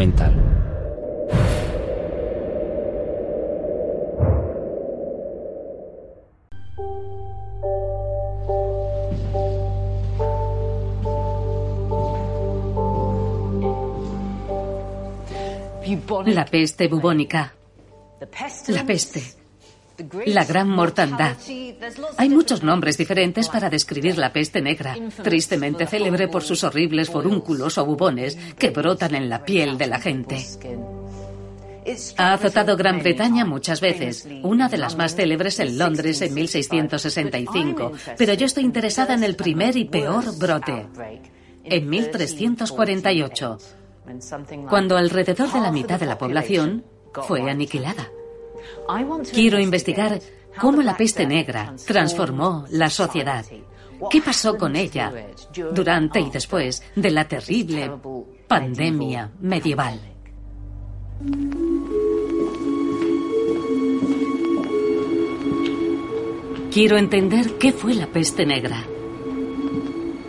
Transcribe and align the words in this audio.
documental. 0.00 0.50
La 16.26 16.44
peste 16.44 16.88
bubónica. 16.88 17.52
La 18.20 18.84
peste. 18.84 19.39
La 20.26 20.44
gran 20.44 20.68
mortandad. 20.68 21.36
Hay 22.16 22.28
muchos 22.28 22.62
nombres 22.62 22.96
diferentes 22.96 23.48
para 23.48 23.70
describir 23.70 24.18
la 24.18 24.32
peste 24.32 24.60
negra, 24.60 24.96
tristemente 25.22 25.86
célebre 25.86 26.28
por 26.28 26.42
sus 26.42 26.64
horribles 26.64 27.10
forúnculos 27.10 27.78
o 27.78 27.84
bubones 27.84 28.36
que 28.58 28.70
brotan 28.70 29.14
en 29.14 29.28
la 29.28 29.44
piel 29.44 29.78
de 29.78 29.86
la 29.86 30.00
gente. 30.00 30.44
Ha 32.18 32.34
azotado 32.34 32.76
Gran 32.76 33.00
Bretaña 33.00 33.44
muchas 33.44 33.80
veces, 33.80 34.28
una 34.42 34.68
de 34.68 34.78
las 34.78 34.96
más 34.96 35.16
célebres 35.16 35.58
en 35.60 35.78
Londres 35.78 36.20
en 36.22 36.34
1665, 36.34 37.92
pero 38.16 38.34
yo 38.34 38.46
estoy 38.46 38.64
interesada 38.64 39.14
en 39.14 39.24
el 39.24 39.34
primer 39.34 39.76
y 39.76 39.86
peor 39.86 40.36
brote, 40.38 40.86
en 41.64 41.88
1348, 41.88 43.58
cuando 44.68 44.96
alrededor 44.96 45.52
de 45.52 45.60
la 45.60 45.72
mitad 45.72 45.98
de 45.98 46.06
la 46.06 46.18
población 46.18 46.84
fue 47.26 47.50
aniquilada. 47.50 48.10
Quiero 49.32 49.58
investigar 49.58 50.20
cómo 50.58 50.82
la 50.82 50.96
peste 50.96 51.26
negra 51.26 51.74
transformó 51.86 52.66
la 52.70 52.90
sociedad. 52.90 53.44
¿Qué 54.10 54.20
pasó 54.22 54.56
con 54.56 54.76
ella 54.76 55.12
durante 55.72 56.20
y 56.20 56.30
después 56.30 56.82
de 56.96 57.10
la 57.10 57.28
terrible 57.28 57.90
pandemia 58.48 59.30
medieval? 59.40 60.00
Quiero 66.72 66.96
entender 66.96 67.58
qué 67.58 67.72
fue 67.72 67.94
la 67.94 68.06
peste 68.06 68.46
negra 68.46 68.84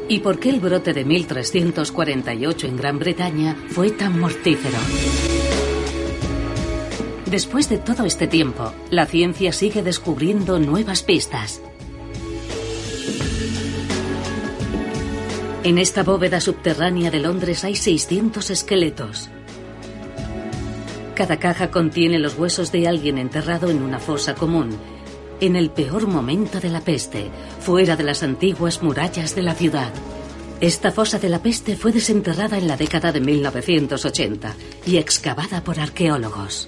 y 0.09 0.19
por 0.19 0.39
qué 0.39 0.50
el 0.50 0.59
brote 0.59 0.92
de 0.92 1.06
1348 1.06 2.67
en 2.67 2.75
Gran 2.75 3.00
Bretaña 3.00 3.56
fue 3.69 3.92
tan 3.92 4.19
mortífero. 4.19 4.78
Después 7.32 7.70
de 7.70 7.78
todo 7.78 8.04
este 8.04 8.28
tiempo, 8.28 8.74
la 8.90 9.06
ciencia 9.06 9.54
sigue 9.54 9.82
descubriendo 9.82 10.60
nuevas 10.60 11.02
pistas. 11.02 11.62
En 15.64 15.78
esta 15.78 16.04
bóveda 16.04 16.42
subterránea 16.42 17.09
de 17.09 17.22
Londres 17.22 17.64
hay 17.64 17.78
600 17.78 18.50
esqueletos. 18.50 19.30
Cada 21.16 21.40
caja 21.40 21.72
contiene 21.72 22.20
los 22.20 22.38
huesos 22.38 22.70
de 22.74 22.90
alguien 22.90 23.18
enterrado 23.18 23.70
en 23.70 23.82
una 23.82 24.00
fosa 24.00 24.36
común, 24.36 24.72
en 25.40 25.56
el 25.56 25.70
peor 25.70 26.08
momento 26.08 26.59
de 26.59 26.70
la 26.70 26.82
peste, 26.82 27.30
fuera 27.62 27.96
de 27.96 28.04
las 28.04 28.24
antiguas 28.24 28.84
murallas 28.84 29.36
de 29.36 29.44
la 29.44 29.56
ciudad. 29.56 29.94
Esta 30.59 30.92
fosa 30.92 31.18
de 31.18 31.30
la 31.30 31.42
peste 31.42 31.78
fue 31.78 31.94
desenterrada 31.94 32.58
en 32.58 32.68
la 32.68 32.76
década 32.76 33.14
de 33.14 33.22
1980 33.22 34.54
y 34.86 34.98
excavada 34.98 35.64
por 35.64 35.80
arqueólogos. 35.80 36.68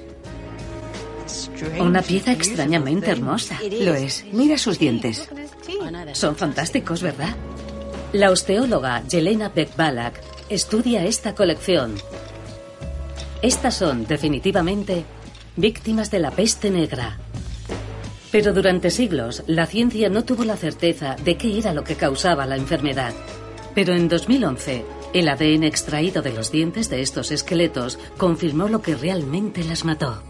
Una 1.79 2.01
pieza 2.01 2.31
extrañamente 2.31 3.11
hermosa. 3.11 3.59
Lo 3.81 3.93
es. 3.93 4.25
Mira 4.31 4.57
sus 4.57 4.79
dientes. 4.79 5.29
Son 6.13 6.35
fantásticos, 6.35 7.01
¿verdad? 7.01 7.35
La 8.11 8.31
osteóloga 8.31 9.03
Jelena 9.09 9.49
Beck-Balak 9.49 10.21
estudia 10.49 11.05
esta 11.05 11.33
colección. 11.33 11.95
Estas 13.41 13.75
son, 13.75 14.05
definitivamente, 14.05 15.05
víctimas 15.55 16.11
de 16.11 16.19
la 16.19 16.31
peste 16.31 16.69
negra. 16.69 17.17
Pero 18.31 18.53
durante 18.53 18.89
siglos, 18.89 19.43
la 19.47 19.65
ciencia 19.65 20.09
no 20.09 20.23
tuvo 20.23 20.43
la 20.43 20.57
certeza 20.57 21.15
de 21.23 21.37
qué 21.37 21.59
era 21.59 21.73
lo 21.73 21.83
que 21.83 21.95
causaba 21.95 22.45
la 22.45 22.55
enfermedad. 22.55 23.13
Pero 23.75 23.93
en 23.93 24.07
2011, 24.07 24.85
el 25.13 25.29
ADN 25.29 25.63
extraído 25.63 26.21
de 26.21 26.33
los 26.33 26.51
dientes 26.51 26.89
de 26.89 27.01
estos 27.01 27.31
esqueletos 27.31 27.99
confirmó 28.17 28.67
lo 28.69 28.81
que 28.81 28.95
realmente 28.95 29.63
las 29.63 29.85
mató. 29.85 30.23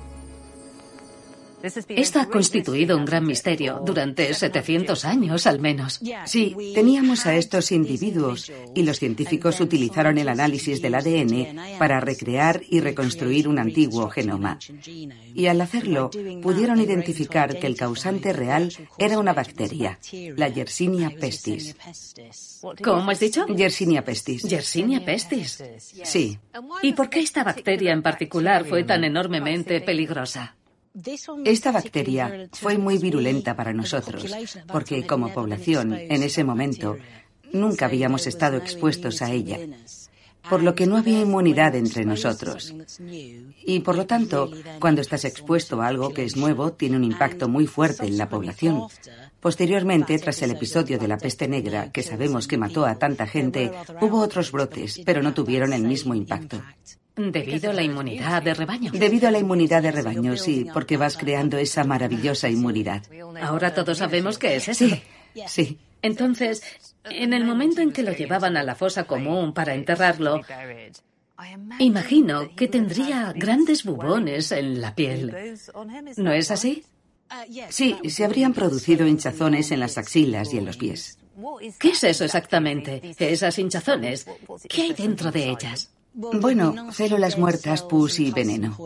Esto 1.64 2.20
ha 2.20 2.28
constituido 2.28 2.98
un 2.98 3.06
gran 3.06 3.26
misterio 3.26 3.82
durante 3.86 4.34
700 4.34 5.06
años 5.06 5.48
al 5.48 5.60
menos. 5.60 6.02
Sí, 6.26 6.56
teníamos 6.76 7.26
a 7.26 7.36
estos 7.36 7.72
individuos 7.72 8.52
y 8.76 8.84
los 8.84 9.00
científicos 9.00 9.62
utilizaron 9.62 10.18
el 10.18 10.28
análisis 10.28 10.82
del 10.82 10.96
ADN 10.96 11.78
para 11.80 12.02
recrear 12.02 12.62
y 12.70 12.82
reconstruir 12.82 13.48
un 13.48 13.60
antiguo 13.60 14.10
genoma. 14.10 14.60
Y 15.34 15.46
al 15.46 15.62
hacerlo, 15.62 16.12
pudieron 16.42 16.82
identificar 16.82 17.58
que 17.58 17.68
el 17.68 17.78
causante 17.78 18.34
real 18.34 18.70
era 18.98 19.18
una 19.18 19.32
bacteria, 19.32 20.00
la 20.36 20.50
Yersinia 20.50 21.12
pestis. 21.18 21.78
¿Cómo 22.84 23.10
has 23.10 23.20
dicho? 23.22 23.46
Yersinia 23.48 24.04
pestis. 24.04 24.44
Yersinia 24.44 25.06
pestis. 25.06 25.64
Sí. 26.04 26.38
¿Y 26.82 26.92
por 26.92 27.10
qué 27.10 27.22
esta 27.22 27.46
bacteria 27.46 27.94
en 27.94 28.02
particular 28.02 28.66
fue 28.66 28.84
tan 28.84 29.06
enormemente 29.06 29.80
peligrosa? 29.80 30.56
Esta 31.44 31.72
bacteria 31.72 32.50
fue 32.52 32.78
muy 32.78 33.00
virulenta 33.00 33.56
para 33.56 33.74
nosotros, 33.74 34.32
porque 34.72 35.08
como 35.08 35.34
población, 35.34 35.94
en 35.94 36.22
ese 36.22 36.44
momento, 36.44 36.98
nunca 37.52 37.86
habíamos 37.86 38.28
estado 38.28 38.58
expuestos 38.58 39.24
a 39.24 39.32
ella, 39.32 39.60
por 40.48 40.62
lo 40.62 40.76
que 40.76 40.86
no 40.86 40.98
había 40.98 41.22
inmunidad 41.22 41.76
entre 41.76 42.06
nosotros. 42.06 42.76
Y 43.66 43.80
por 43.80 43.96
lo 43.96 44.06
tanto, 44.06 44.52
cuando 44.80 45.02
estás 45.02 45.26
expuesto 45.26 45.82
a 45.82 45.88
algo 45.88 46.14
que 46.14 46.26
es 46.26 46.36
nuevo, 46.36 46.74
tiene 46.74 46.98
un 46.98 47.04
impacto 47.06 47.50
muy 47.50 47.66
fuerte 47.66 48.06
en 48.06 48.18
la 48.18 48.30
población. 48.30 48.88
Posteriormente, 49.40 50.18
tras 50.20 50.42
el 50.44 50.52
episodio 50.52 51.00
de 51.00 51.08
la 51.08 51.18
peste 51.18 51.48
negra, 51.48 51.92
que 51.92 52.04
sabemos 52.04 52.48
que 52.48 52.58
mató 52.58 52.86
a 52.86 53.00
tanta 53.00 53.26
gente, 53.26 53.72
hubo 54.00 54.20
otros 54.20 54.52
brotes, 54.52 55.02
pero 55.04 55.24
no 55.24 55.34
tuvieron 55.34 55.74
el 55.74 55.84
mismo 55.84 56.14
impacto. 56.14 56.62
Debido 57.16 57.70
a 57.70 57.74
la 57.74 57.84
inmunidad 57.84 58.42
de 58.42 58.54
rebaño. 58.54 58.92
Debido 58.92 59.28
a 59.28 59.32
la 59.32 59.40
inmunidad 59.40 59.84
de 59.84 59.92
rebaño, 59.92 60.36
sí, 60.36 60.66
porque 60.74 60.98
vas 60.98 61.16
creando 61.16 61.58
esa 61.58 61.84
maravillosa 61.84 62.50
inmunidad. 62.50 63.04
Ahora 63.42 63.74
todos 63.74 64.00
sabemos 64.00 64.38
que 64.38 64.56
es 64.56 64.68
eso. 64.70 64.88
Sí, 64.88 65.04
sí. 65.48 65.80
Entonces, 66.02 66.64
en 67.06 67.34
el 67.34 67.46
momento 67.46 67.82
en 67.82 67.92
que 67.92 68.04
lo 68.04 68.14
llevaban 68.14 68.58
a 68.58 68.64
la 68.64 68.76
fosa 68.76 69.06
común 69.06 69.54
para 69.54 69.76
enterrarlo, 69.76 70.42
imagino 71.80 72.56
que 72.56 72.68
tendría 72.68 73.32
grandes 73.34 73.84
bubones 73.84 74.52
en 74.52 74.82
la 74.82 74.96
piel. 74.96 75.56
¿No 76.18 76.32
es 76.34 76.50
así? 76.52 76.84
Sí, 77.70 77.96
se 78.10 78.26
habrían 78.26 78.54
producido 78.54 79.08
hinchazones 79.08 79.72
en 79.72 79.80
las 79.80 79.98
axilas 79.98 80.54
y 80.54 80.58
en 80.58 80.66
los 80.66 80.78
pies. 80.78 81.20
¿Qué 81.80 81.90
es 81.90 82.04
eso 82.04 82.26
exactamente? 82.26 83.02
Esas 83.18 83.58
hinchazones. 83.58 84.26
¿Qué 84.68 84.82
hay 84.84 84.94
dentro 84.94 85.32
de 85.32 85.50
ellas? 85.50 85.93
Bueno, 86.14 86.92
células 86.92 87.38
muertas, 87.38 87.82
pus 87.82 88.20
y 88.20 88.32
veneno. 88.32 88.78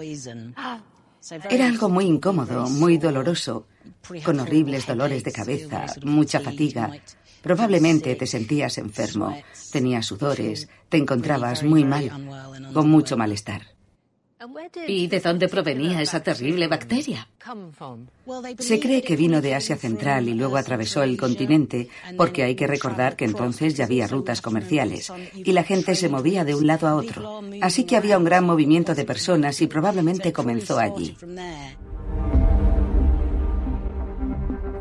Era 1.50 1.68
algo 1.68 1.90
muy 1.90 2.06
incómodo, 2.06 2.70
muy 2.70 2.98
doloroso, 2.98 3.68
con 4.24 4.40
horribles 4.40 4.88
dolores 4.88 5.24
de 5.24 5.32
cabeza, 5.32 5.86
mucha 6.04 6.40
fatiga. 6.40 6.92
Probablemente 7.42 8.16
te 8.16 8.28
sentías 8.28 8.78
enfermo, 8.78 9.36
tenías 9.72 10.06
sudores, 10.06 10.70
te 10.90 10.98
encontrabas 10.98 11.64
muy 11.64 11.84
mal, 11.84 12.12
con 12.74 12.90
mucho 12.90 13.18
malestar. 13.18 13.77
¿Y 14.88 15.08
de 15.08 15.20
dónde 15.20 15.48
provenía 15.48 16.02
esa 16.02 16.22
terrible 16.22 16.68
bacteria? 16.68 17.28
Se 18.60 18.80
cree 18.80 19.02
que 19.02 19.16
vino 19.16 19.42
de 19.42 19.56
Asia 19.56 19.78
Central 19.78 20.30
y 20.30 20.36
luego 20.36 20.58
atravesó 20.58 21.02
el 21.02 21.18
continente, 21.18 21.90
porque 22.16 22.44
hay 22.44 22.56
que 22.56 22.68
recordar 22.68 23.16
que 23.16 23.26
entonces 23.26 23.76
ya 23.76 23.86
había 23.86 24.08
rutas 24.08 24.42
comerciales 24.42 25.12
y 25.34 25.52
la 25.52 25.64
gente 25.64 25.96
se 25.96 26.10
movía 26.10 26.46
de 26.46 26.56
un 26.56 26.68
lado 26.68 26.88
a 26.88 26.96
otro. 26.96 27.42
Así 27.62 27.86
que 27.86 27.98
había 27.98 28.18
un 28.18 28.26
gran 28.26 28.46
movimiento 28.46 28.94
de 28.94 29.06
personas 29.06 29.62
y 29.62 29.68
probablemente 29.68 30.32
comenzó 30.32 30.78
allí. 30.78 31.16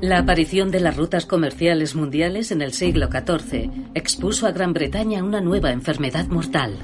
La 0.02 0.18
aparición 0.18 0.70
de 0.70 0.80
las 0.80 0.96
rutas 0.96 1.24
comerciales 1.24 1.94
mundiales 1.94 2.50
en 2.50 2.60
el 2.60 2.74
siglo 2.74 3.08
XIV 3.10 3.70
expuso 3.94 4.46
a 4.46 4.52
Gran 4.52 4.74
Bretaña 4.74 5.24
una 5.24 5.40
nueva 5.40 5.70
enfermedad 5.70 6.26
mortal. 6.26 6.78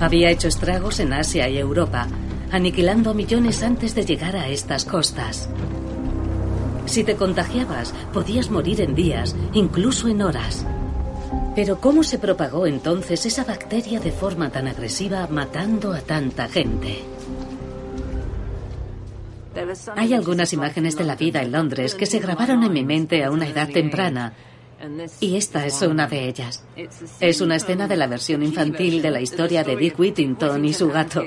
Había 0.00 0.30
hecho 0.30 0.48
estragos 0.48 1.00
en 1.00 1.12
Asia 1.12 1.48
y 1.48 1.56
Europa, 1.58 2.06
aniquilando 2.50 3.14
millones 3.14 3.62
antes 3.62 3.94
de 3.94 4.04
llegar 4.04 4.36
a 4.36 4.48
estas 4.48 4.84
costas. 4.84 5.48
Si 6.84 7.02
te 7.02 7.16
contagiabas, 7.16 7.92
podías 8.12 8.50
morir 8.50 8.80
en 8.80 8.94
días, 8.94 9.34
incluso 9.54 10.08
en 10.08 10.22
horas. 10.22 10.66
Pero 11.54 11.80
¿cómo 11.80 12.04
se 12.04 12.18
propagó 12.18 12.66
entonces 12.66 13.24
esa 13.24 13.44
bacteria 13.44 13.98
de 13.98 14.12
forma 14.12 14.50
tan 14.50 14.68
agresiva, 14.68 15.26
matando 15.28 15.92
a 15.92 16.00
tanta 16.00 16.48
gente? 16.48 17.02
Hay 19.96 20.12
algunas 20.12 20.52
imágenes 20.52 20.96
de 20.96 21.04
la 21.04 21.16
vida 21.16 21.40
en 21.40 21.52
Londres 21.52 21.94
que 21.94 22.04
se 22.04 22.18
grabaron 22.18 22.62
en 22.62 22.72
mi 22.72 22.84
mente 22.84 23.24
a 23.24 23.30
una 23.30 23.48
edad 23.48 23.68
temprana 23.70 24.34
Y 25.20 25.36
esta 25.36 25.66
es 25.66 25.80
una 25.82 26.06
de 26.06 26.28
ellas. 26.28 26.64
Es 27.20 27.40
una 27.40 27.56
escena 27.56 27.88
de 27.88 27.96
la 27.96 28.06
versión 28.06 28.42
infantil 28.42 29.02
de 29.02 29.10
la 29.10 29.20
historia 29.20 29.64
de 29.64 29.76
Dick 29.76 29.98
Whittington 29.98 30.64
y 30.64 30.72
su 30.72 30.88
gato. 30.88 31.24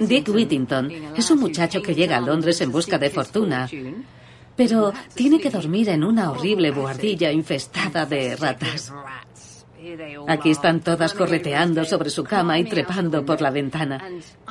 Dick 0.00 0.28
Whittington 0.28 0.90
es 1.16 1.30
un 1.30 1.40
muchacho 1.40 1.80
que 1.80 1.94
llega 1.94 2.16
a 2.16 2.20
Londres 2.20 2.60
en 2.60 2.72
busca 2.72 2.98
de 2.98 3.10
fortuna, 3.10 3.68
pero 4.56 4.92
tiene 5.14 5.40
que 5.40 5.50
dormir 5.50 5.88
en 5.88 6.04
una 6.04 6.30
horrible 6.30 6.70
buhardilla 6.70 7.30
infestada 7.32 8.04
de 8.04 8.36
ratas. 8.36 8.92
Aquí 10.28 10.50
están 10.50 10.80
todas 10.80 11.14
correteando 11.14 11.84
sobre 11.84 12.10
su 12.10 12.24
cama 12.24 12.58
y 12.58 12.64
trepando 12.64 13.24
por 13.24 13.40
la 13.40 13.50
ventana. 13.50 14.02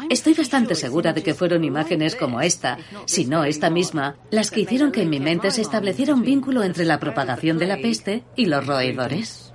Estoy 0.10 0.34
bastante 0.34 0.76
segura 0.76 1.14
de 1.14 1.24
que 1.24 1.34
fueron 1.34 1.64
imágenes 1.64 2.16
como 2.16 2.42
esta, 2.42 2.78
si 3.06 3.26
no 3.26 3.44
esta 3.44 3.70
misma, 3.70 4.16
las 4.32 4.52
que 4.52 4.62
hicieron 4.62 4.92
que 4.92 5.04
en 5.04 5.10
mi 5.10 5.20
mente 5.20 5.52
se 5.52 5.62
estableciera 5.62 6.14
un 6.14 6.24
vínculo 6.24 6.64
entre 6.64 6.86
la 6.86 7.00
propagación 7.00 7.58
de 7.58 7.68
la 7.68 7.78
peste 7.78 8.24
y 8.36 8.46
los 8.46 8.66
roedores. 8.66 9.54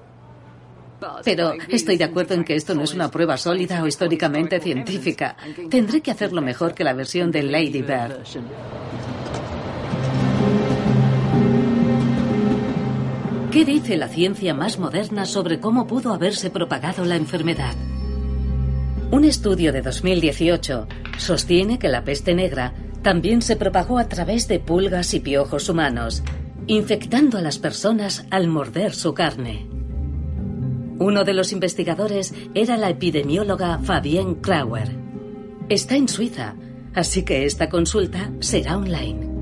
Pero 1.25 1.53
estoy 1.69 1.97
de 1.97 2.05
acuerdo 2.05 2.35
en 2.35 2.45
que 2.45 2.55
esto 2.55 2.75
no 2.75 2.83
es 2.83 2.95
una 2.95 3.11
prueba 3.11 3.37
sólida 3.37 3.83
o 3.83 3.87
históricamente 3.87 4.61
científica. 4.61 5.37
Tendré 5.69 6.01
que 6.01 6.11
hacerlo 6.11 6.41
mejor 6.41 6.75
que 6.75 6.85
la 6.85 6.95
versión 6.95 7.31
de 7.31 7.43
Lady 7.43 7.83
Bird. 7.83 8.23
¿Qué 13.55 13.65
dice 13.65 13.97
la 13.97 14.09
ciencia 14.09 14.53
más 14.53 14.81
moderna 14.81 15.27
sobre 15.27 15.61
cómo 15.61 15.87
pudo 15.87 16.13
haberse 16.13 16.51
propagado 16.51 17.05
la 17.05 17.15
enfermedad? 17.15 17.73
Un 19.13 19.25
estudio 19.25 19.73
de 19.73 19.81
2018 19.81 20.89
sostiene 21.19 21.79
que 21.79 21.87
la 21.87 22.03
peste 22.03 22.35
negra 22.35 22.75
también 23.03 23.43
se 23.43 23.55
propagó 23.55 23.99
a 23.99 24.09
través 24.09 24.49
de 24.49 24.59
pulgas 24.59 25.15
y 25.15 25.21
piojos 25.21 25.69
humanos, 25.69 26.25
infectando 26.67 27.39
a 27.39 27.43
las 27.43 27.61
personas 27.61 28.27
al 28.33 28.49
morder 28.49 28.93
su 28.93 29.15
carne. 29.15 29.69
Uno 30.99 31.23
de 31.23 31.35
los 31.35 31.53
investigadores 31.53 32.35
era 32.55 32.77
la 32.77 32.91
epidemióloga 32.91 33.79
Fabienne 33.79 34.41
Krauer. 34.41 34.91
Está 35.69 35.95
en 35.95 36.09
Suiza, 36.09 36.57
así 36.93 37.23
que 37.23 37.45
esta 37.45 37.69
consulta 37.69 38.33
será 38.41 38.77
online. 38.77 39.34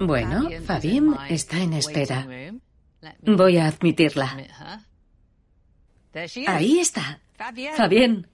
Bueno, 0.00 0.48
Fabien 0.64 1.14
está 1.28 1.60
en 1.62 1.72
espera. 1.74 2.26
Voy 3.22 3.58
a 3.58 3.66
admitirla. 3.66 4.36
Ahí 6.46 6.78
está. 6.78 7.20
Fabien, 7.76 8.26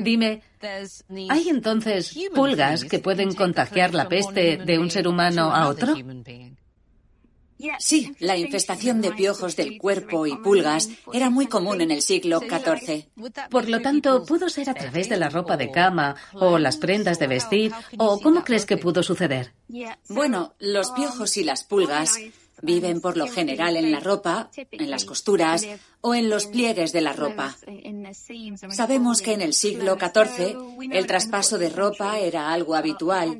dime, 0.00 0.42
¿hay 1.30 1.48
entonces 1.48 2.14
pulgas 2.34 2.84
que 2.84 2.98
pueden 2.98 3.34
contagiar 3.34 3.94
la 3.94 4.08
peste 4.08 4.58
de 4.58 4.78
un 4.78 4.90
ser 4.90 5.08
humano 5.08 5.54
a 5.54 5.68
otro? 5.68 5.94
Sí, 7.78 8.14
la 8.18 8.36
infestación 8.36 9.00
de 9.00 9.12
piojos 9.12 9.56
del 9.56 9.78
cuerpo 9.78 10.26
y 10.26 10.36
pulgas 10.36 10.88
era 11.12 11.30
muy 11.30 11.46
común 11.46 11.80
en 11.80 11.90
el 11.90 12.02
siglo 12.02 12.40
XIV. 12.40 13.06
Por 13.50 13.68
lo 13.68 13.80
tanto, 13.80 14.24
pudo 14.24 14.48
ser 14.48 14.70
a 14.70 14.74
través 14.74 15.08
de 15.08 15.16
la 15.16 15.28
ropa 15.28 15.56
de 15.56 15.70
cama 15.70 16.16
o 16.34 16.58
las 16.58 16.76
prendas 16.76 17.18
de 17.18 17.26
vestir, 17.26 17.72
o 17.98 18.20
¿cómo 18.20 18.44
crees 18.44 18.66
que 18.66 18.76
pudo 18.76 19.02
suceder? 19.02 19.52
Bueno, 20.08 20.54
los 20.58 20.90
piojos 20.90 21.36
y 21.36 21.44
las 21.44 21.64
pulgas 21.64 22.16
Viven 22.60 23.00
por 23.00 23.16
lo 23.16 23.26
general 23.26 23.76
en 23.76 23.90
la 23.90 24.00
ropa, 24.00 24.50
en 24.56 24.90
las 24.90 25.04
costuras 25.04 25.66
o 26.00 26.14
en 26.14 26.28
los 26.28 26.46
pliegues 26.46 26.92
de 26.92 27.00
la 27.00 27.12
ropa. 27.12 27.56
Sabemos 28.70 29.22
que 29.22 29.32
en 29.32 29.40
el 29.40 29.54
siglo 29.54 29.96
XIV 29.98 30.56
el 30.92 31.06
traspaso 31.06 31.58
de 31.58 31.70
ropa 31.70 32.18
era 32.18 32.52
algo 32.52 32.74
habitual 32.74 33.38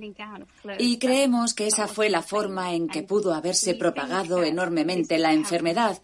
y 0.78 0.98
creemos 0.98 1.54
que 1.54 1.66
esa 1.66 1.88
fue 1.88 2.08
la 2.08 2.22
forma 2.22 2.72
en 2.72 2.88
que 2.88 3.02
pudo 3.02 3.34
haberse 3.34 3.74
propagado 3.74 4.42
enormemente 4.42 5.18
la 5.18 5.32
enfermedad, 5.32 6.00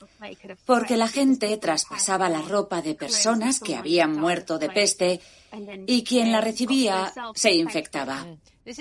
porque 0.65 0.97
la 0.97 1.09
gente 1.09 1.57
traspasaba 1.57 2.29
la 2.29 2.43
ropa 2.43 2.83
de 2.83 2.95
personas 2.95 3.61
que 3.61 3.77
habían 3.77 4.15
muerto 4.17 4.59
de 4.59 4.71
peste 4.71 5.21
y 5.87 6.05
quien 6.05 6.33
la 6.33 6.41
recibía 6.41 7.13
se 7.35 7.53
infectaba. 7.53 8.27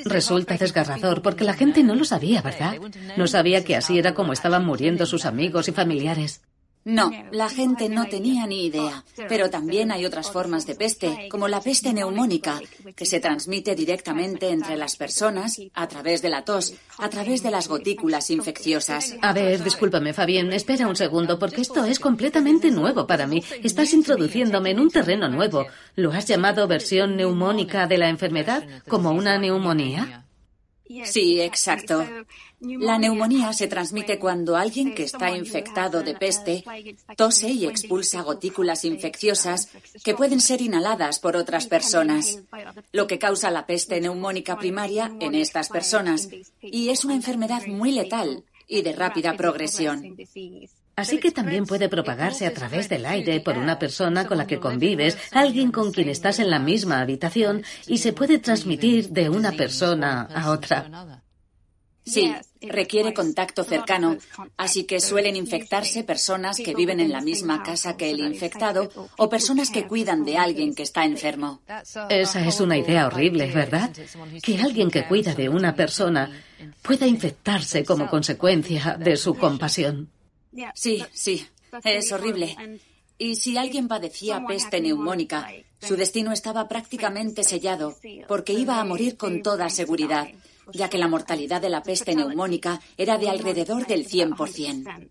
Resulta 0.06 0.57
desgarrador 0.57 1.22
porque 1.22 1.44
la 1.44 1.54
gente 1.54 1.84
no 1.84 1.95
lo 1.95 2.06
sabía, 2.06 2.42
¿verdad? 2.42 2.75
No 3.16 3.28
sabía 3.28 3.63
que 3.63 3.75
así 3.75 3.98
era 3.98 4.13
como 4.13 4.34
estaban 4.34 4.66
muriendo 4.66 5.06
sus 5.06 5.25
amigos 5.25 5.68
y 5.68 5.72
familiares. 5.72 6.42
No, 6.88 7.12
la 7.31 7.50
gente 7.50 7.89
no 7.89 8.06
tenía 8.06 8.48
ni 8.48 8.66
idea. 8.66 9.04
Pero 9.28 9.50
también 9.50 9.92
hay 9.92 10.06
otras 10.06 10.31
formas 10.31 10.66
de 10.66 10.75
peste, 10.75 11.28
como 11.30 11.50
la 11.50 11.60
peste 11.60 11.94
neumónica, 11.94 12.62
que 12.95 13.06
se 13.06 13.19
transmite 13.19 13.75
directamente 13.75 14.51
entre 14.51 14.78
las 14.78 14.95
personas 14.95 15.60
a 15.74 15.88
través 15.89 16.22
de 16.22 16.30
la 16.30 16.45
tos, 16.45 16.75
a 16.98 17.10
través 17.10 17.44
de 17.44 17.51
las 17.51 17.68
gotículas 17.68 18.30
infecciosas. 18.30 19.18
A 19.22 19.34
ver, 19.34 19.62
discúlpame, 19.62 20.13
Fabián, 20.13 20.54
espera 20.54 20.88
un 20.88 20.95
segundo, 20.95 21.38
porque 21.38 21.60
esto 21.60 21.84
es 21.84 22.00
completamente 22.00 22.72
nuevo 22.72 23.06
para 23.06 23.28
mí. 23.28 23.44
Estás 23.63 23.94
introduciéndome 23.94 24.72
en 24.72 24.80
un 24.80 24.90
terreno 24.90 25.28
nuevo. 25.28 25.66
¿Lo 25.98 26.13
has 26.13 26.25
llamado 26.25 26.69
versión 26.69 27.18
neumónica 27.18 27.88
de 27.88 27.98
la 27.98 28.07
enfermedad, 28.07 28.63
como 28.88 29.12
una 29.12 29.38
neumonía? 29.38 30.27
Sí, 31.06 31.42
exacto. 31.42 32.06
La 32.60 32.98
neumonía 32.98 33.54
se 33.54 33.68
transmite 33.68 34.18
cuando 34.18 34.56
alguien 34.56 34.95
que 34.95 35.04
está 35.04 35.30
infectado 35.36 36.01
de 36.01 36.16
peste 36.16 36.63
tose 37.16 37.50
y 37.50 37.66
expulsa 37.68 38.22
gotículas 38.22 38.84
infecciosas 38.84 39.69
que 40.04 40.16
pueden 40.16 40.42
ser 40.42 40.62
inhaladas 40.62 41.19
por 41.19 41.36
otras 41.36 41.68
personas, 41.68 42.39
lo 42.92 43.06
que 43.06 43.19
causa 43.19 43.51
la 43.51 43.68
peste 43.68 44.01
neumónica 44.01 44.57
primaria 44.57 45.12
en 45.19 45.36
estas 45.36 45.69
personas. 45.69 46.30
Y 46.62 46.90
es 46.90 47.06
una 47.06 47.13
enfermedad 47.13 47.68
muy 47.68 47.92
letal 47.92 48.44
y 48.68 48.81
de 48.81 48.94
rápida 48.94 49.36
progresión. 49.36 50.18
Así 50.98 51.20
que 51.20 51.32
también 51.32 51.68
puede 51.68 51.90
propagarse 51.90 52.48
a 52.48 52.54
través 52.56 52.90
del 52.90 53.06
aire 53.06 53.40
por 53.40 53.56
una 53.56 53.78
persona 53.78 54.26
con 54.26 54.40
la 54.40 54.48
que 54.48 54.60
convives, 54.60 55.16
alguien 55.32 55.72
con 55.72 55.92
quien 55.92 56.10
estás 56.10 56.40
en 56.40 56.50
la 56.50 56.58
misma 56.58 57.02
habitación 57.02 57.64
y 57.86 58.00
se 58.00 58.14
puede 58.14 58.40
transmitir 58.40 59.10
de 59.10 59.30
una 59.30 59.52
persona 59.52 60.24
a 60.24 60.50
otra. 60.50 61.22
Sí, 62.04 62.34
requiere 62.62 63.14
contacto 63.14 63.64
cercano, 63.64 64.18
así 64.56 64.86
que 64.86 65.00
suelen 65.00 65.36
infectarse 65.36 66.04
personas 66.04 66.58
que 66.58 66.74
viven 66.74 67.00
en 67.00 67.12
la 67.12 67.22
misma 67.22 67.62
casa 67.62 67.96
que 67.96 68.10
el 68.10 68.22
infectado 68.22 68.90
o 69.18 69.30
personas 69.30 69.70
que 69.70 69.86
cuidan 69.86 70.26
de 70.26 70.38
alguien 70.38 70.74
que 70.74 70.82
está 70.82 71.06
enfermo. 71.06 71.62
Esa 72.10 72.44
es 72.44 72.60
una 72.60 72.76
idea 72.76 73.06
horrible, 73.06 73.52
¿verdad? 73.52 73.92
Que 74.42 74.58
alguien 74.58 74.90
que 74.90 75.06
cuida 75.06 75.36
de 75.36 75.48
una 75.48 75.76
persona 75.76 76.32
pueda 76.82 77.06
infectarse 77.06 77.86
como 77.86 78.10
consecuencia 78.10 78.98
de 78.98 79.16
su 79.16 79.36
compasión. 79.36 80.10
Sí, 80.73 81.04
sí, 81.14 81.45
es 81.83 82.11
horrible. 82.11 82.56
Y 83.18 83.35
si 83.35 83.57
alguien 83.57 83.87
padecía 83.87 84.45
peste 84.45 84.80
neumónica, 84.80 85.49
su 85.80 85.95
destino 85.95 86.31
estaba 86.31 86.68
prácticamente 86.68 87.44
sellado, 87.44 87.97
porque 88.28 88.54
iba 88.54 88.80
a 88.80 88.85
morir 88.85 89.18
con 89.18 89.42
toda 89.42 89.69
seguridad, 89.69 90.28
ya 90.73 90.90
que 90.90 90.97
la 90.97 91.07
mortalidad 91.07 91.61
de 91.61 91.69
la 91.69 91.81
peste 91.83 92.16
neumónica 92.16 92.80
era 92.97 93.18
de 93.18 93.30
alrededor 93.30 93.87
del 93.87 94.07
100%. 94.07 95.09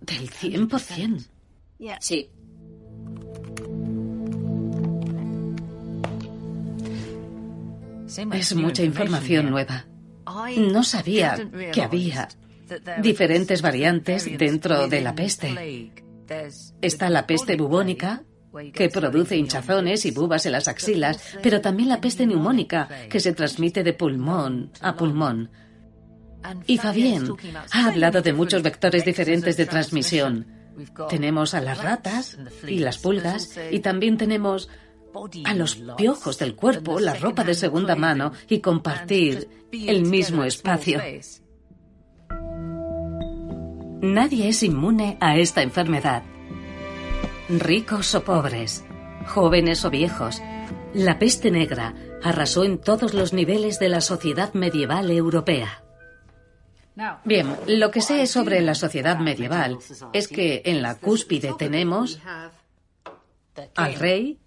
¿Del 0.00 0.30
100%? 0.30 1.26
Sí. 2.00 2.28
Es 8.32 8.54
mucha 8.54 8.82
información 8.82 9.50
nueva. 9.50 9.86
No 10.56 10.84
sabía 10.84 11.50
que 11.72 11.82
había 11.82 12.28
diferentes 13.02 13.62
variantes 13.62 14.28
dentro 14.38 14.88
de 14.88 15.00
la 15.00 15.14
peste. 15.14 15.92
Está 16.80 17.10
la 17.10 17.26
peste 17.26 17.56
bubónica, 17.56 18.22
que 18.72 18.88
produce 18.88 19.36
hinchazones 19.36 20.06
y 20.06 20.12
bubas 20.12 20.46
en 20.46 20.52
las 20.52 20.68
axilas, 20.68 21.18
pero 21.42 21.60
también 21.60 21.88
la 21.88 22.00
peste 22.00 22.26
neumónica, 22.26 22.88
que 23.08 23.20
se 23.20 23.32
transmite 23.32 23.82
de 23.82 23.92
pulmón 23.92 24.70
a 24.80 24.94
pulmón. 24.94 25.50
Y 26.66 26.78
Fabien 26.78 27.28
ha 27.72 27.86
hablado 27.86 28.22
de 28.22 28.32
muchos 28.32 28.62
vectores 28.62 29.04
diferentes 29.04 29.56
de 29.56 29.66
transmisión. 29.66 30.46
Tenemos 31.08 31.54
a 31.54 31.60
las 31.60 31.78
ratas 31.78 32.38
y 32.66 32.78
las 32.78 32.98
pulgas 32.98 33.58
y 33.70 33.80
también 33.80 34.18
tenemos 34.18 34.68
a 35.44 35.54
los 35.54 35.76
piojos 35.96 36.38
del 36.38 36.54
cuerpo, 36.54 36.98
la 36.98 37.14
ropa 37.14 37.44
de 37.44 37.54
segunda 37.54 37.94
mano 37.94 38.32
y 38.48 38.60
compartir 38.60 39.48
el 39.72 40.02
mismo 40.02 40.44
espacio. 40.44 41.00
Nadie 44.04 44.50
es 44.50 44.62
inmune 44.62 45.16
a 45.18 45.38
esta 45.38 45.62
enfermedad. 45.62 46.24
Ricos 47.48 48.14
o 48.14 48.22
pobres, 48.22 48.84
jóvenes 49.26 49.82
o 49.86 49.90
viejos, 49.90 50.42
la 50.92 51.18
peste 51.18 51.50
negra 51.50 51.94
arrasó 52.22 52.64
en 52.64 52.76
todos 52.76 53.14
los 53.14 53.32
niveles 53.32 53.78
de 53.78 53.88
la 53.88 54.02
sociedad 54.02 54.52
medieval 54.52 55.10
europea. 55.10 55.82
Bien, 57.24 57.56
lo 57.66 57.90
que 57.90 58.02
sé 58.02 58.26
sobre 58.26 58.60
la 58.60 58.74
sociedad 58.74 59.18
medieval 59.20 59.78
es 60.12 60.28
que 60.28 60.60
en 60.66 60.82
la 60.82 60.96
cúspide 60.96 61.54
tenemos 61.58 62.20
al 63.74 63.94
rey 63.94 64.38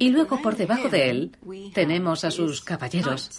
y 0.00 0.10
luego 0.10 0.42
por 0.42 0.56
debajo 0.56 0.88
de 0.88 1.10
él 1.10 1.36
tenemos 1.72 2.24
a 2.24 2.32
sus 2.32 2.60
caballeros. 2.60 3.30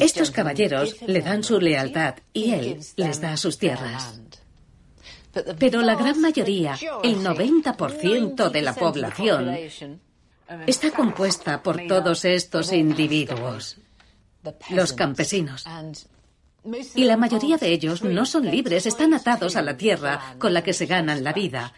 Estos 0.00 0.30
caballeros 0.30 0.96
le 1.06 1.20
dan 1.20 1.42
su 1.42 1.60
lealtad 1.60 2.14
y 2.32 2.52
él 2.52 2.80
les 2.96 3.20
da 3.20 3.36
sus 3.36 3.58
tierras. 3.58 4.20
Pero 5.58 5.82
la 5.82 5.94
gran 5.94 6.20
mayoría, 6.20 6.76
el 7.02 7.22
90% 7.22 8.50
de 8.50 8.62
la 8.62 8.74
población, 8.74 9.56
está 10.66 10.90
compuesta 10.90 11.62
por 11.62 11.86
todos 11.86 12.24
estos 12.24 12.72
individuos, 12.72 13.78
los 14.70 14.92
campesinos. 14.92 15.64
Y 16.94 17.04
la 17.04 17.16
mayoría 17.16 17.56
de 17.56 17.72
ellos 17.72 18.02
no 18.02 18.26
son 18.26 18.50
libres, 18.50 18.84
están 18.86 19.14
atados 19.14 19.56
a 19.56 19.62
la 19.62 19.76
tierra 19.76 20.34
con 20.38 20.52
la 20.52 20.62
que 20.62 20.74
se 20.74 20.86
ganan 20.86 21.24
la 21.24 21.32
vida, 21.32 21.72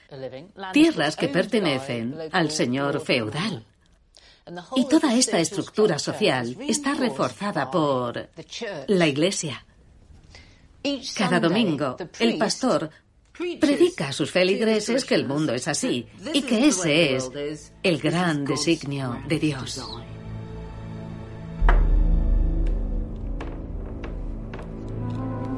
tierras 0.73 1.17
que 1.17 1.29
pertenecen 1.29 2.17
al 2.33 2.51
señor 2.51 3.01
feudal. 3.01 3.65
Y 4.76 4.88
toda 4.88 5.14
esta 5.14 5.38
estructura 5.38 5.99
social 5.99 6.56
está 6.68 6.94
reforzada 6.94 7.70
por 7.70 8.28
la 8.88 9.06
Iglesia. 9.06 9.64
Cada 11.16 11.38
domingo, 11.38 11.96
el 12.18 12.38
pastor 12.38 12.90
predica 13.61 14.08
a 14.08 14.12
sus 14.12 14.30
feligreses 14.30 15.04
que 15.04 15.14
el 15.14 15.26
mundo 15.26 15.54
es 15.54 15.68
así 15.68 16.06
y 16.32 16.42
que 16.42 16.66
ese 16.66 17.16
es 17.16 17.72
el 17.82 17.99
gran 17.99 18.44
designio 18.44 19.22
de 19.28 19.38
Dios. 19.38 19.80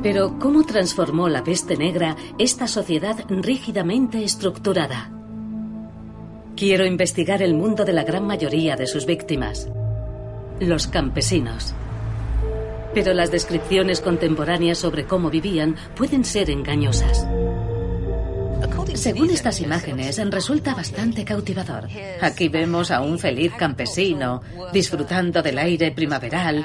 Pero 0.02 0.38
¿cómo 0.38 0.66
transformó 0.66 1.30
la 1.30 1.42
peste 1.42 1.78
negra 1.78 2.14
esta 2.38 2.68
sociedad 2.68 3.24
rígidamente 3.26 4.22
estructurada? 4.22 5.24
Quiero 6.56 6.87
investigar 6.87 7.42
el 7.42 7.54
mundo 7.54 7.84
de 7.84 7.92
la 7.92 8.04
gran 8.04 8.26
mayoría 8.26 8.76
de 8.76 8.87
sus 8.87 9.06
víctimas, 9.06 9.68
los 10.61 10.87
campesinos. 10.87 11.75
Pero 12.94 13.12
las 13.12 13.32
descripciones 13.32 14.00
contemporáneas 14.00 14.78
sobre 14.78 15.04
cómo 15.04 15.30
vivían 15.30 15.75
pueden 15.96 16.25
ser 16.25 16.50
engañosas. 16.50 17.26
Según 18.94 19.30
estas 19.30 19.61
imágenes, 19.61 20.20
resulta 20.30 20.76
bastante 20.76 21.25
cautivador. 21.25 21.88
Aquí 22.20 22.49
vemos 22.49 22.92
a 22.92 23.00
un 23.00 23.18
feliz 23.18 23.52
campesino 23.58 24.40
disfrutando 24.73 25.42
del 25.42 25.58
aire 25.58 25.90
primaveral, 25.90 26.64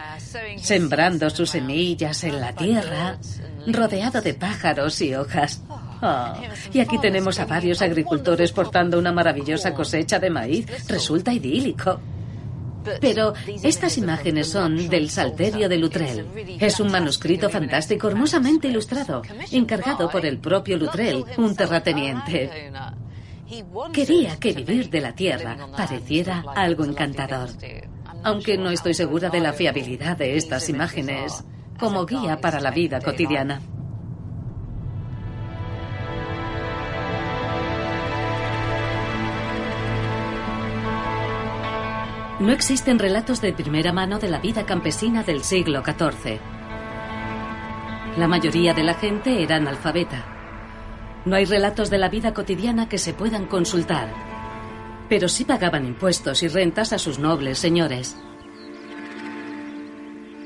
sembrando 0.57 1.31
sus 1.31 1.49
semillas 1.49 2.23
en 2.23 2.39
la 2.39 2.53
tierra, 2.53 3.17
rodeado 3.65 4.21
de 4.21 4.35
pájaros 4.35 5.01
y 5.01 5.15
hojas. 5.15 5.63
Oh, 6.01 6.33
y 6.71 6.79
aquí 6.79 6.97
tenemos 6.99 7.39
a 7.39 7.45
varios 7.45 7.81
agricultores 7.81 8.51
portando 8.51 8.97
una 8.97 9.11
maravillosa 9.11 9.73
cosecha 9.73 10.19
de 10.19 10.29
maíz. 10.29 10.65
Resulta 10.87 11.33
idílico. 11.33 11.99
Pero 13.01 13.33
estas 13.61 13.97
imágenes 13.97 14.49
son 14.49 14.87
del 14.89 15.09
Salterio 15.09 15.67
de 15.67 15.77
Lutrell. 15.77 16.25
Es 16.59 16.79
un 16.79 16.91
manuscrito 16.91 17.49
fantástico, 17.49 18.07
hermosamente 18.07 18.67
ilustrado, 18.69 19.21
encargado 19.51 20.09
por 20.09 20.25
el 20.25 20.39
propio 20.39 20.77
Lutrell, 20.77 21.25
un 21.37 21.55
terrateniente. 21.55 22.71
Quería 23.91 24.37
que 24.37 24.53
vivir 24.53 24.89
de 24.89 25.01
la 25.01 25.13
tierra 25.13 25.57
pareciera 25.75 26.43
algo 26.55 26.85
encantador. 26.85 27.49
Aunque 28.23 28.57
no 28.57 28.69
estoy 28.69 28.93
segura 28.93 29.29
de 29.29 29.39
la 29.39 29.53
fiabilidad 29.53 30.17
de 30.17 30.37
estas 30.37 30.69
imágenes 30.69 31.43
como 31.79 32.05
guía 32.05 32.39
para 32.39 32.59
la 32.59 32.71
vida 32.71 32.99
cotidiana. 32.99 33.61
No 42.39 42.53
existen 42.53 42.99
relatos 42.99 43.41
de 43.41 43.51
primera 43.51 43.91
mano 43.91 44.17
de 44.17 44.29
la 44.29 44.39
vida 44.39 44.65
campesina 44.65 45.23
del 45.23 45.43
siglo 45.43 45.83
XIV. 45.83 46.39
La 48.17 48.29
mayoría 48.29 48.73
de 48.73 48.83
la 48.83 48.93
gente 48.93 49.43
era 49.43 49.57
analfabeta. 49.57 50.25
No 51.25 51.35
hay 51.35 51.43
relatos 51.43 51.89
de 51.89 51.97
la 51.97 52.07
vida 52.07 52.33
cotidiana 52.33 52.87
que 52.87 52.97
se 52.97 53.13
puedan 53.13 53.45
consultar, 53.45 54.13
pero 55.09 55.27
sí 55.27 55.43
pagaban 55.43 55.85
impuestos 55.85 56.41
y 56.41 56.47
rentas 56.47 56.93
a 56.93 56.97
sus 56.97 57.19
nobles 57.19 57.57
señores. 57.57 58.15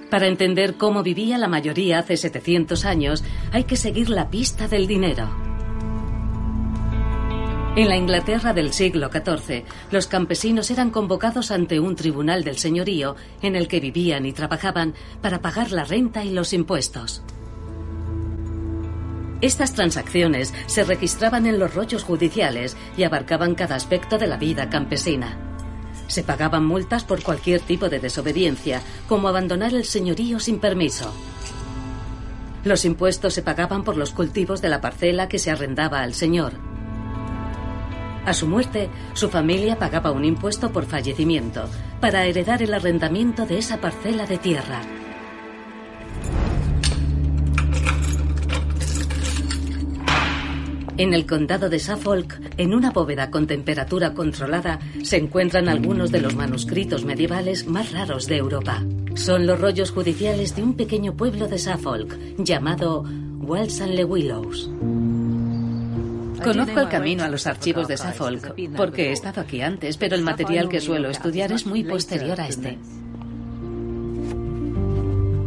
Para 0.10 0.26
entender 0.26 0.78
cómo 0.78 1.04
vivía 1.04 1.38
la 1.38 1.48
mayoría 1.48 2.00
hace 2.00 2.18
700 2.18 2.86
años, 2.86 3.24
hay 3.52 3.66
que 3.66 3.76
seguir 3.76 4.10
la 4.10 4.32
pista 4.32 4.68
del 4.68 4.88
dinero. 4.88 5.53
En 7.76 7.90
la 7.90 7.98
Inglaterra 7.98 8.54
del 8.54 8.72
siglo 8.72 9.10
XIV, 9.10 9.64
los 9.90 10.06
campesinos 10.06 10.70
eran 10.70 10.92
convocados 10.92 11.50
ante 11.50 11.80
un 11.80 11.96
tribunal 11.96 12.44
del 12.44 12.60
señorío 12.60 13.16
en 13.42 13.56
el 13.56 13.68
que 13.68 13.80
vivían 13.80 14.28
y 14.28 14.32
trabajaban 14.32 14.94
para 15.24 15.42
pagar 15.42 15.72
la 15.72 15.84
renta 15.84 16.24
y 16.24 16.30
los 16.30 16.54
impuestos. 16.54 17.24
Estas 19.42 19.74
transacciones 19.74 20.54
se 20.68 20.84
registraban 20.84 21.48
en 21.48 21.58
los 21.58 21.74
rollos 21.74 22.04
judiciales 22.04 22.78
y 22.96 23.06
abarcaban 23.06 23.56
cada 23.56 23.76
aspecto 23.76 24.20
de 24.20 24.28
la 24.28 24.38
vida 24.38 24.70
campesina. 24.70 25.36
Se 26.06 26.22
pagaban 26.22 26.64
multas 26.64 27.04
por 27.04 27.24
cualquier 27.24 27.60
tipo 27.60 27.90
de 27.90 28.00
desobediencia, 28.00 28.84
como 29.10 29.30
abandonar 29.30 29.74
el 29.74 29.86
señorío 29.86 30.40
sin 30.40 30.60
permiso. 30.60 31.12
Los 32.64 32.86
impuestos 32.86 33.34
se 33.34 33.42
pagaban 33.42 33.84
por 33.84 33.98
los 33.98 34.12
cultivos 34.12 34.62
de 34.62 34.70
la 34.70 34.80
parcela 34.80 35.28
que 35.28 35.40
se 35.40 35.50
arrendaba 35.50 36.04
al 36.04 36.14
señor. 36.14 36.73
A 38.26 38.34
su 38.34 38.48
muerte, 38.48 38.90
su 39.14 39.30
familia 39.30 39.78
pagaba 39.78 40.12
un 40.12 40.24
impuesto 40.24 40.72
por 40.72 40.86
fallecimiento 40.86 41.66
para 42.00 42.26
heredar 42.26 42.64
el 42.64 42.74
arrendamiento 42.74 43.46
de 43.46 43.58
esa 43.58 43.82
parcela 43.82 44.26
de 44.26 44.38
tierra. 44.38 44.82
En 50.96 51.14
el 51.14 51.26
condado 51.26 51.70
de 51.70 51.80
Suffolk, 51.80 52.40
en 52.58 52.74
una 52.74 52.92
bóveda 52.92 53.32
con 53.32 53.48
temperatura 53.48 54.14
controlada, 54.14 54.80
se 55.02 55.18
encuentran 55.18 55.68
algunos 55.68 56.12
de 56.12 56.22
los 56.22 56.36
manuscritos 56.36 57.04
medievales 57.04 57.68
más 57.68 57.92
raros 57.92 58.28
de 58.28 58.38
Europa. 58.38 58.84
Son 59.16 59.48
los 59.48 59.60
rollos 59.60 59.92
judiciales 59.92 60.56
de 60.56 60.64
un 60.64 60.76
pequeño 60.76 61.16
pueblo 61.18 61.48
de 61.48 61.58
Suffolk 61.58 62.16
llamado 62.38 63.04
Wells 63.40 63.82
and 63.82 63.96
Le 63.96 64.06
Willows. 64.06 64.70
Conozco 66.44 66.80
el 66.80 66.90
camino 66.90 67.24
a 67.24 67.30
los 67.30 67.48
archivos 67.48 67.88
de 67.88 67.98
Suffolk 67.98 68.54
porque 68.76 69.10
he 69.10 69.12
estado 69.12 69.42
aquí 69.42 69.62
antes, 69.62 69.98
pero 69.98 70.16
el 70.16 70.22
material 70.22 70.70
que 70.70 70.82
suelo 70.82 71.10
estudiar 71.10 71.52
es 71.52 71.66
muy 71.66 71.84
posterior 71.84 72.40
a 72.40 72.48
este. 72.48 72.78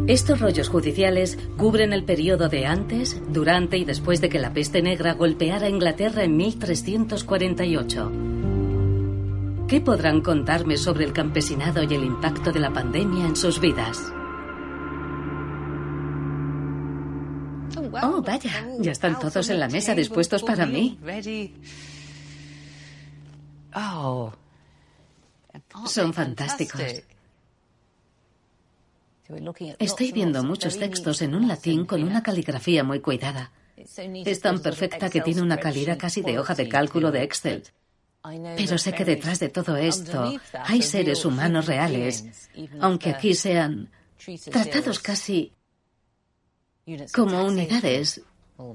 Estos 0.07 0.41
rollos 0.41 0.69
judiciales 0.69 1.37
cubren 1.57 1.93
el 1.93 2.05
periodo 2.05 2.49
de 2.49 2.65
antes, 2.65 3.21
durante 3.29 3.77
y 3.77 3.85
después 3.85 4.21
de 4.21 4.29
que 4.29 4.39
la 4.39 4.53
peste 4.53 4.81
negra 4.81 5.15
golpeara 5.15 5.69
Inglaterra 5.69 6.23
en 6.23 6.37
1348. 6.37 8.13
¿Qué 9.67 9.81
podrán 9.81 10.21
contarme 10.21 10.77
sobre 10.77 11.05
el 11.05 11.13
campesinado 11.13 11.83
y 11.83 11.93
el 11.93 12.05
impacto 12.05 12.53
de 12.53 12.61
la 12.61 12.73
pandemia 12.73 13.27
en 13.27 13.35
sus 13.35 13.61
vidas? 13.61 14.13
Oh, 18.03 18.23
vaya, 18.23 18.67
ya 18.79 18.93
están 18.93 19.19
todos 19.19 19.49
en 19.49 19.61
la 19.61 19.69
mesa 19.69 19.95
dispuestos 19.95 20.43
para 20.43 20.67
mí. 20.67 20.99
Son 25.87 26.13
fantásticos. 26.13 26.83
Estoy 29.79 30.13
viendo 30.13 30.45
muchos 30.45 30.79
textos 30.79 31.23
en 31.23 31.35
un 31.35 31.49
latín 31.49 31.85
con 31.85 32.03
una 32.03 32.23
caligrafía 32.23 32.85
muy 32.85 33.01
cuidada. 33.01 33.51
Es 33.77 34.41
tan 34.41 34.61
perfecta 34.61 35.11
que 35.11 35.21
tiene 35.21 35.43
una 35.43 35.59
calidad 35.59 35.99
casi 35.99 36.23
de 36.23 36.39
hoja 36.39 36.55
de 36.55 36.69
cálculo 36.69 37.11
de 37.11 37.23
Excel. 37.23 37.63
Pero 38.57 38.79
sé 38.79 38.93
que 38.93 39.05
detrás 39.05 39.39
de 39.39 39.49
todo 39.49 39.77
esto 39.77 40.33
hay 40.65 40.83
seres 40.83 41.25
humanos 41.25 41.67
reales, 41.67 42.49
aunque 42.81 43.11
aquí 43.11 43.35
sean 43.35 43.91
tratados 44.51 44.99
casi 44.99 45.53
como 47.13 47.45
unidades 47.45 48.23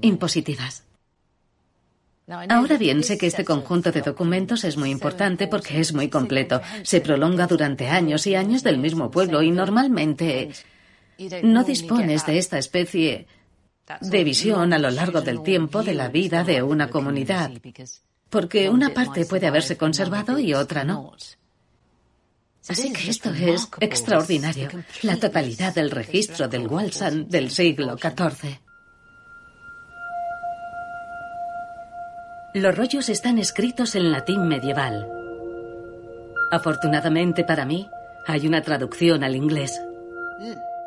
impositivas. 0.00 0.84
Ahora 2.48 2.78
bien, 2.78 3.02
sé 3.02 3.18
que 3.18 3.26
este 3.26 3.44
conjunto 3.44 3.90
de 3.90 4.00
documentos 4.00 4.64
es 4.64 4.76
muy 4.76 4.90
importante 4.90 5.48
porque 5.48 5.80
es 5.80 5.92
muy 5.92 6.08
completo. 6.08 6.60
Se 6.82 7.00
prolonga 7.00 7.46
durante 7.46 7.88
años 7.88 8.26
y 8.26 8.34
años 8.36 8.62
del 8.62 8.78
mismo 8.78 9.10
pueblo 9.10 9.42
y 9.42 9.50
normalmente 9.50 10.50
no 11.42 11.64
dispones 11.64 12.24
de 12.26 12.38
esta 12.38 12.58
especie 12.58 13.26
de 14.00 14.24
visión 14.24 14.72
a 14.72 14.78
lo 14.78 14.90
largo 14.90 15.20
del 15.20 15.42
tiempo 15.42 15.82
de 15.82 15.94
la 15.94 16.08
vida 16.08 16.44
de 16.44 16.62
una 16.62 16.88
comunidad, 16.88 17.50
porque 18.30 18.70
una 18.70 18.94
parte 18.94 19.26
puede 19.26 19.48
haberse 19.48 19.76
conservado 19.76 20.38
y 20.38 20.54
otra 20.54 20.84
no. 20.84 21.12
Así 22.68 22.92
que 22.92 23.10
esto 23.10 23.30
es 23.30 23.68
extraordinario, 23.80 24.70
la 25.02 25.16
totalidad 25.16 25.74
del 25.74 25.90
registro 25.90 26.46
del 26.46 26.68
Walsan 26.68 27.28
del 27.28 27.50
siglo 27.50 27.96
XIV. 27.98 28.60
Los 32.54 32.76
rollos 32.76 33.08
están 33.08 33.38
escritos 33.38 33.94
en 33.94 34.12
latín 34.12 34.46
medieval. 34.46 35.08
Afortunadamente 36.50 37.44
para 37.44 37.64
mí, 37.64 37.88
hay 38.26 38.46
una 38.46 38.62
traducción 38.62 39.24
al 39.24 39.34
inglés. 39.34 39.80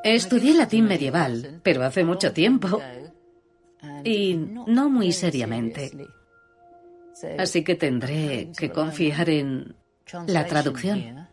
Estudié 0.04 0.54
latín 0.54 0.86
medieval, 0.86 1.60
pero 1.64 1.84
hace 1.84 2.04
mucho 2.04 2.32
tiempo. 2.32 2.82
Y 4.04 4.36
no 4.36 4.90
muy 4.90 5.12
seriamente. 5.12 5.92
Así 7.38 7.64
que 7.64 7.76
tendré 7.76 8.52
que 8.56 8.70
confiar 8.70 9.30
en 9.30 9.76
la 10.28 10.46
traducción. 10.46 11.25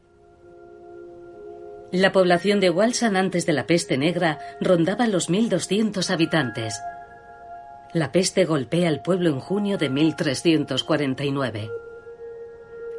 La 1.92 2.10
población 2.10 2.58
de 2.58 2.70
Walsan 2.70 3.16
antes 3.16 3.44
de 3.44 3.52
la 3.52 3.66
peste 3.66 3.98
negra 3.98 4.38
rondaba 4.62 5.06
los 5.06 5.28
1.200 5.28 6.08
habitantes. 6.08 6.80
La 7.92 8.10
peste 8.10 8.46
golpea 8.46 8.88
al 8.88 9.02
pueblo 9.02 9.28
en 9.28 9.38
junio 9.38 9.76
de 9.76 9.90
1349. 9.90 11.70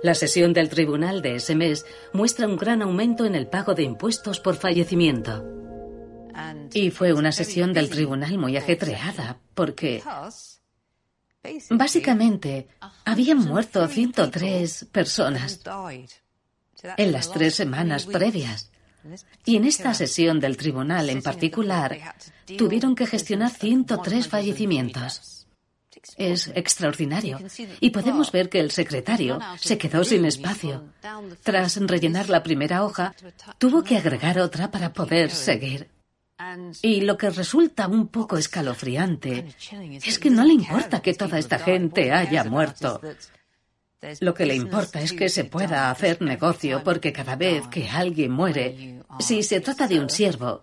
La 0.04 0.14
sesión 0.14 0.54
del 0.54 0.70
tribunal 0.70 1.24
de 1.24 1.38
ese 1.38 1.56
mes 1.56 1.88
muestra 2.14 2.46
un 2.46 2.56
gran 2.56 2.84
aumento 2.84 3.26
en 3.26 3.34
el 3.34 3.48
pago 3.48 3.74
de 3.74 3.82
impuestos 3.82 4.40
por 4.40 4.58
fallecimiento. 4.58 5.44
Y 6.72 6.92
fue 6.92 7.14
una 7.14 7.32
sesión 7.32 7.74
del 7.74 7.90
tribunal 7.90 8.38
muy 8.38 8.58
ajetreada, 8.58 9.40
porque 9.56 10.04
básicamente 11.72 12.68
habían 13.06 13.40
muerto 13.40 13.88
103 13.88 14.86
personas 14.92 15.62
en 16.98 17.12
las 17.12 17.32
tres 17.32 17.56
semanas 17.56 18.06
previas. 18.06 18.70
Y 19.46 19.58
en 19.58 19.66
esta 19.66 19.94
sesión 19.94 20.40
del 20.40 20.58
tribunal 20.58 21.10
en 21.10 21.22
particular, 21.22 22.16
tuvieron 22.58 22.96
que 22.96 23.08
gestionar 23.08 23.52
103 23.52 24.28
fallecimientos. 24.28 25.48
Es 26.18 26.48
extraordinario. 26.54 27.40
Y 27.80 27.92
podemos 27.92 28.32
ver 28.32 28.50
que 28.50 28.60
el 28.60 28.72
secretario 28.72 29.40
se 29.58 29.78
quedó 29.78 30.04
sin 30.04 30.26
espacio. 30.26 30.84
Tras 31.44 31.78
rellenar 31.78 32.30
la 32.30 32.44
primera 32.44 32.84
hoja, 32.84 33.16
tuvo 33.58 33.84
que 33.84 33.98
agregar 33.98 34.40
otra 34.40 34.70
para 34.72 34.92
poder 34.92 35.32
seguir. 35.32 35.90
Y 36.82 37.02
lo 37.02 37.18
que 37.18 37.30
resulta 37.30 37.88
un 37.88 38.08
poco 38.08 38.38
escalofriante 38.38 39.56
es 40.04 40.20
que 40.20 40.30
no 40.30 40.44
le 40.44 40.54
importa 40.54 41.02
que 41.02 41.14
toda 41.14 41.38
esta 41.38 41.60
gente 41.60 42.12
haya 42.12 42.44
muerto. 42.44 43.00
Lo 44.20 44.34
que 44.34 44.46
le 44.46 44.56
importa 44.56 45.02
es 45.02 45.14
que 45.14 45.30
se 45.30 45.46
pueda 45.46 45.90
hacer 45.90 46.22
negocio 46.22 46.84
porque 46.84 47.14
cada 47.14 47.36
vez 47.36 47.68
que 47.68 47.88
alguien 47.90 48.32
muere, 48.32 49.02
si 49.20 49.44
se 49.44 49.62
trata 49.62 49.88
de 49.88 50.00
un 50.00 50.10
siervo, 50.10 50.62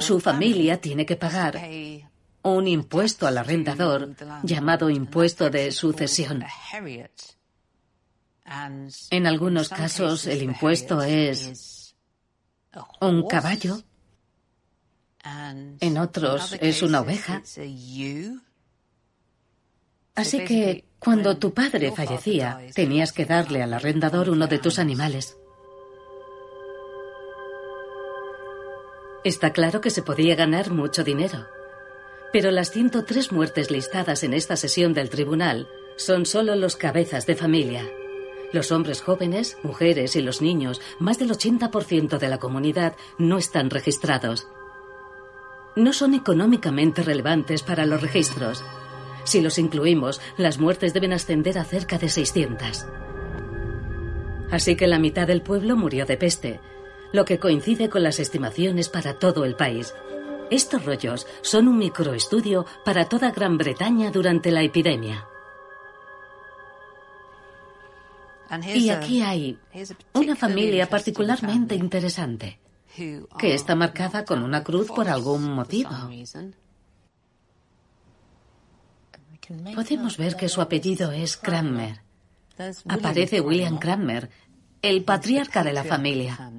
su 0.00 0.20
familia 0.20 0.80
tiene 0.80 1.04
que 1.04 1.16
pagar 1.16 1.60
un 2.42 2.68
impuesto 2.68 3.26
al 3.26 3.38
arrendador 3.38 4.14
llamado 4.42 4.90
impuesto 4.90 5.50
de 5.50 5.72
sucesión. 5.72 6.44
En 9.10 9.26
algunos 9.26 9.68
casos 9.68 10.26
el 10.26 10.42
impuesto 10.42 11.02
es 11.02 11.94
un 13.00 13.26
caballo, 13.26 13.82
en 15.80 15.98
otros 15.98 16.56
es 16.60 16.82
una 16.82 17.00
oveja. 17.00 17.42
Así 20.14 20.44
que 20.44 20.84
cuando 21.02 21.36
tu 21.36 21.52
padre 21.52 21.90
fallecía, 21.90 22.60
tenías 22.74 23.12
que 23.12 23.24
darle 23.24 23.62
al 23.62 23.74
arrendador 23.74 24.30
uno 24.30 24.46
de 24.46 24.58
tus 24.58 24.78
animales. 24.78 25.36
Está 29.24 29.52
claro 29.52 29.80
que 29.80 29.90
se 29.90 30.02
podía 30.02 30.36
ganar 30.36 30.70
mucho 30.70 31.02
dinero. 31.02 31.46
Pero 32.32 32.50
las 32.50 32.70
103 32.70 33.32
muertes 33.32 33.70
listadas 33.70 34.22
en 34.22 34.32
esta 34.32 34.56
sesión 34.56 34.94
del 34.94 35.10
tribunal 35.10 35.68
son 35.96 36.24
solo 36.24 36.54
los 36.54 36.76
cabezas 36.76 37.26
de 37.26 37.36
familia. 37.36 37.84
Los 38.52 38.70
hombres 38.70 39.00
jóvenes, 39.00 39.58
mujeres 39.62 40.14
y 40.16 40.22
los 40.22 40.40
niños, 40.40 40.80
más 40.98 41.18
del 41.18 41.30
80% 41.30 42.18
de 42.18 42.28
la 42.28 42.38
comunidad, 42.38 42.94
no 43.18 43.38
están 43.38 43.70
registrados. 43.70 44.46
No 45.74 45.92
son 45.92 46.14
económicamente 46.14 47.02
relevantes 47.02 47.62
para 47.62 47.86
los 47.86 48.02
registros. 48.02 48.64
Si 49.24 49.40
los 49.40 49.58
incluimos, 49.58 50.20
las 50.36 50.58
muertes 50.58 50.92
deben 50.94 51.12
ascender 51.12 51.58
a 51.58 51.64
cerca 51.64 51.98
de 51.98 52.08
600. 52.08 52.86
Así 54.50 54.76
que 54.76 54.86
la 54.86 54.98
mitad 54.98 55.26
del 55.26 55.42
pueblo 55.42 55.76
murió 55.76 56.04
de 56.04 56.16
peste, 56.16 56.60
lo 57.12 57.24
que 57.24 57.38
coincide 57.38 57.88
con 57.88 58.02
las 58.02 58.18
estimaciones 58.18 58.88
para 58.88 59.18
todo 59.18 59.44
el 59.44 59.54
país. 59.54 59.94
Estos 60.50 60.84
rollos 60.84 61.26
son 61.40 61.68
un 61.68 61.78
microestudio 61.78 62.66
para 62.84 63.08
toda 63.08 63.30
Gran 63.30 63.56
Bretaña 63.56 64.10
durante 64.10 64.50
la 64.50 64.62
epidemia. 64.62 65.26
Y 68.74 68.90
aquí 68.90 69.22
hay 69.22 69.58
una 70.12 70.36
familia 70.36 70.86
particularmente 70.86 71.74
interesante, 71.74 72.58
que 72.94 73.54
está 73.54 73.74
marcada 73.74 74.26
con 74.26 74.42
una 74.42 74.62
cruz 74.62 74.88
por 74.88 75.08
algún 75.08 75.54
motivo. 75.54 75.90
Podemos 79.74 80.16
ver 80.16 80.36
que 80.36 80.48
su 80.48 80.60
apellido 80.60 81.12
es 81.12 81.36
Cranmer. 81.36 82.00
Aparece 82.88 83.40
William 83.40 83.78
Cranmer, 83.78 84.30
el 84.80 85.04
patriarca 85.04 85.62
de 85.62 85.72
la 85.72 85.84
familia. 85.84 86.52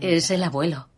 Es 0.00 0.30
el 0.30 0.42
abuelo. 0.42 0.88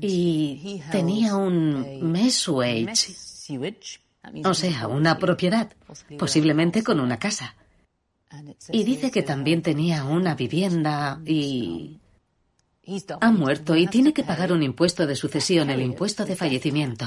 Y 0.00 0.80
tenía 0.92 1.34
un 1.36 2.10
messuage, 2.12 3.20
o 4.44 4.54
sea, 4.54 4.86
una 4.86 5.18
propiedad, 5.18 5.72
posiblemente 6.18 6.82
con 6.84 7.00
una 7.00 7.18
casa. 7.18 7.56
Y 8.70 8.84
dice 8.84 9.10
que 9.10 9.22
también 9.22 9.62
tenía 9.62 10.04
una 10.04 10.34
vivienda 10.34 11.20
y... 11.24 11.98
Ha 13.20 13.30
muerto 13.30 13.76
y 13.76 13.86
tiene 13.86 14.14
que 14.14 14.24
pagar 14.24 14.50
un 14.50 14.62
impuesto 14.62 15.06
de 15.06 15.14
sucesión, 15.14 15.68
el 15.68 15.82
impuesto 15.82 16.24
de 16.24 16.36
fallecimiento. 16.36 17.06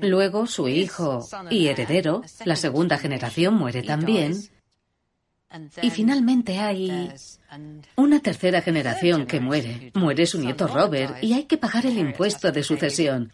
Luego 0.00 0.46
su 0.46 0.68
hijo 0.68 1.26
y 1.50 1.68
heredero, 1.68 2.22
la 2.44 2.56
segunda 2.56 2.98
generación, 2.98 3.54
muere 3.54 3.82
también. 3.82 4.34
Y 5.82 5.90
finalmente 5.90 6.58
hay 6.58 7.10
una 7.96 8.20
tercera 8.20 8.62
generación 8.62 9.26
que 9.26 9.40
muere. 9.40 9.92
Muere 9.94 10.26
su 10.26 10.40
nieto 10.40 10.66
Robert 10.66 11.22
y 11.22 11.34
hay 11.34 11.44
que 11.44 11.58
pagar 11.58 11.86
el 11.86 11.98
impuesto 11.98 12.50
de 12.52 12.62
sucesión. 12.62 13.32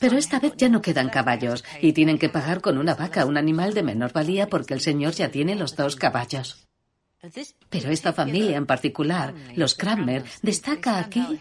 Pero 0.00 0.16
esta 0.16 0.38
vez 0.38 0.54
ya 0.56 0.68
no 0.68 0.80
quedan 0.80 1.08
caballos 1.08 1.64
y 1.80 1.92
tienen 1.92 2.18
que 2.18 2.28
pagar 2.28 2.60
con 2.60 2.78
una 2.78 2.94
vaca, 2.94 3.26
un 3.26 3.36
animal 3.36 3.74
de 3.74 3.82
menor 3.82 4.12
valía 4.12 4.48
porque 4.48 4.74
el 4.74 4.80
señor 4.80 5.14
ya 5.14 5.30
tiene 5.30 5.56
los 5.56 5.74
dos 5.74 5.96
caballos. 5.96 6.66
Pero 7.70 7.90
esta 7.90 8.12
familia 8.12 8.56
en 8.56 8.66
particular, 8.66 9.34
los 9.56 9.74
Cranmer, 9.74 10.24
destaca 10.42 10.98
aquí 10.98 11.40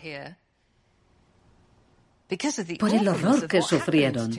por 2.80 2.94
el 2.94 3.08
horror 3.08 3.48
que 3.48 3.62
sufrieron. 3.62 4.32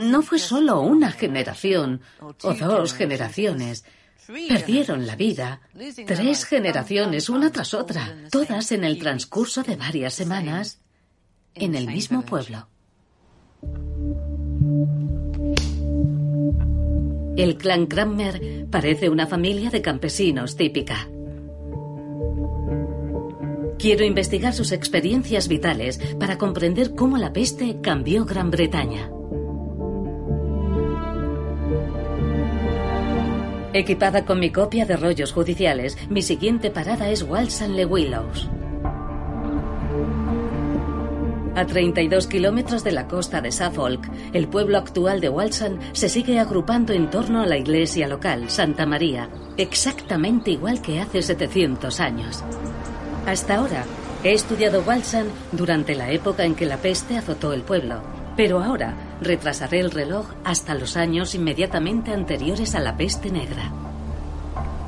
No 0.00 0.22
fue 0.22 0.38
solo 0.38 0.80
una 0.80 1.10
generación 1.12 2.00
o 2.20 2.54
dos 2.54 2.94
generaciones. 2.94 3.84
Perdieron 4.26 5.06
la 5.06 5.14
vida 5.14 5.60
tres 6.06 6.44
generaciones 6.44 7.28
una 7.28 7.52
tras 7.52 7.74
otra, 7.74 8.16
todas 8.30 8.72
en 8.72 8.84
el 8.84 8.98
transcurso 8.98 9.62
de 9.62 9.76
varias 9.76 10.14
semanas 10.14 10.80
en 11.54 11.74
el 11.74 11.86
mismo 11.86 12.22
pueblo. 12.22 12.68
El 17.36 17.58
clan 17.58 17.86
Cranmer 17.86 18.66
parece 18.70 19.08
una 19.10 19.26
familia 19.26 19.70
de 19.70 19.82
campesinos 19.82 20.56
típica. 20.56 21.08
Quiero 23.78 24.04
investigar 24.04 24.54
sus 24.54 24.72
experiencias 24.72 25.48
vitales 25.48 25.98
para 26.18 26.38
comprender 26.38 26.94
cómo 26.94 27.18
la 27.18 27.32
peste 27.32 27.80
cambió 27.82 28.24
Gran 28.24 28.50
Bretaña. 28.50 29.10
Equipada 33.74 34.24
con 34.24 34.40
mi 34.40 34.50
copia 34.50 34.86
de 34.86 34.96
rollos 34.96 35.32
judiciales, 35.32 35.98
mi 36.08 36.22
siguiente 36.22 36.70
parada 36.70 37.10
es 37.10 37.22
Walsan 37.22 37.76
Le 37.76 37.84
Willows. 37.84 38.48
A 41.54 41.66
32 41.66 42.26
kilómetros 42.26 42.82
de 42.82 42.92
la 42.92 43.06
costa 43.06 43.42
de 43.42 43.52
Suffolk, 43.52 44.10
el 44.32 44.48
pueblo 44.48 44.78
actual 44.78 45.20
de 45.20 45.28
Walsan 45.28 45.78
se 45.92 46.08
sigue 46.08 46.38
agrupando 46.38 46.94
en 46.94 47.10
torno 47.10 47.42
a 47.42 47.46
la 47.46 47.58
iglesia 47.58 48.08
local, 48.08 48.48
Santa 48.48 48.86
María, 48.86 49.28
exactamente 49.58 50.50
igual 50.50 50.80
que 50.80 51.00
hace 51.00 51.20
700 51.20 52.00
años. 52.00 52.42
Hasta 53.26 53.56
ahora 53.56 53.84
he 54.22 54.32
estudiado 54.32 54.82
Walsan 54.82 55.26
durante 55.50 55.96
la 55.96 56.10
época 56.12 56.44
en 56.44 56.54
que 56.54 56.64
la 56.64 56.76
peste 56.76 57.18
azotó 57.18 57.52
el 57.52 57.62
pueblo, 57.62 58.00
pero 58.36 58.62
ahora 58.62 58.94
retrasaré 59.20 59.80
el 59.80 59.90
reloj 59.90 60.26
hasta 60.44 60.74
los 60.74 60.96
años 60.96 61.34
inmediatamente 61.34 62.12
anteriores 62.12 62.76
a 62.76 62.80
la 62.80 62.96
peste 62.96 63.30
negra. 63.30 63.72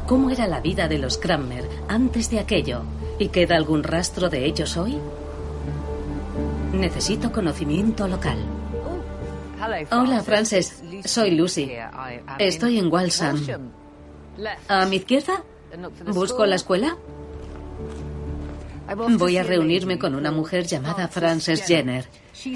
¿Cómo 0.07 0.31
era 0.31 0.47
la 0.47 0.61
vida 0.61 0.87
de 0.87 0.99
los 0.99 1.19
Cranmer 1.19 1.69
antes 1.89 2.31
de 2.31 2.39
aquello? 2.39 2.83
¿Y 3.19 3.29
queda 3.29 3.57
algún 3.57 3.83
rastro 3.83 4.29
de 4.29 4.47
ellos 4.47 4.77
hoy? 4.77 4.99
Necesito 6.73 7.33
conocimiento 7.33 8.07
local. 8.07 8.39
Hola, 9.91 10.23
Frances. 10.23 10.81
Soy 11.05 11.33
Lucy. 11.33 11.73
Estoy 12.39 12.79
en 12.79 12.93
Walsham. 12.93 13.73
¿A 14.69 14.87
mi 14.87 14.97
izquierda? 14.97 15.43
¿Busco 16.07 16.47
la 16.47 16.55
escuela? 16.55 16.97
Voy 18.97 19.37
a 19.37 19.43
reunirme 19.43 19.99
con 19.99 20.15
una 20.15 20.31
mujer 20.31 20.67
llamada 20.67 21.09
Frances 21.09 21.65
Jenner. 21.67 22.07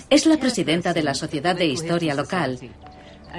Es 0.08 0.26
la 0.26 0.38
presidenta 0.38 0.92
de 0.92 1.02
la 1.02 1.14
Sociedad 1.14 1.54
de 1.54 1.66
Historia 1.66 2.14
Local. 2.14 2.58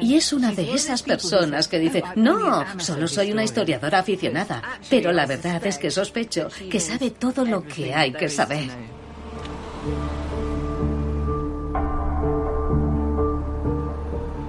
Y 0.01 0.15
es 0.15 0.34
una 0.34 0.51
de 0.51 0.73
esas 0.73 1.03
personas 1.03 1.67
que 1.67 1.79
dice, 1.79 2.03
no, 2.15 2.65
solo 2.79 3.08
soy 3.08 3.32
una 3.32 3.43
historiadora 3.43 3.99
aficionada, 3.99 4.62
pero 4.89 5.12
la 5.12 5.25
verdad 5.25 5.65
es 5.65 5.77
que 5.77 5.91
sospecho 5.91 6.49
que 6.69 6.79
sabe 6.79 7.12
todo 7.12 7.45
lo 7.45 7.63
que 7.63 7.93
hay 7.93 8.12
que 8.12 8.29
saber. 8.29 8.69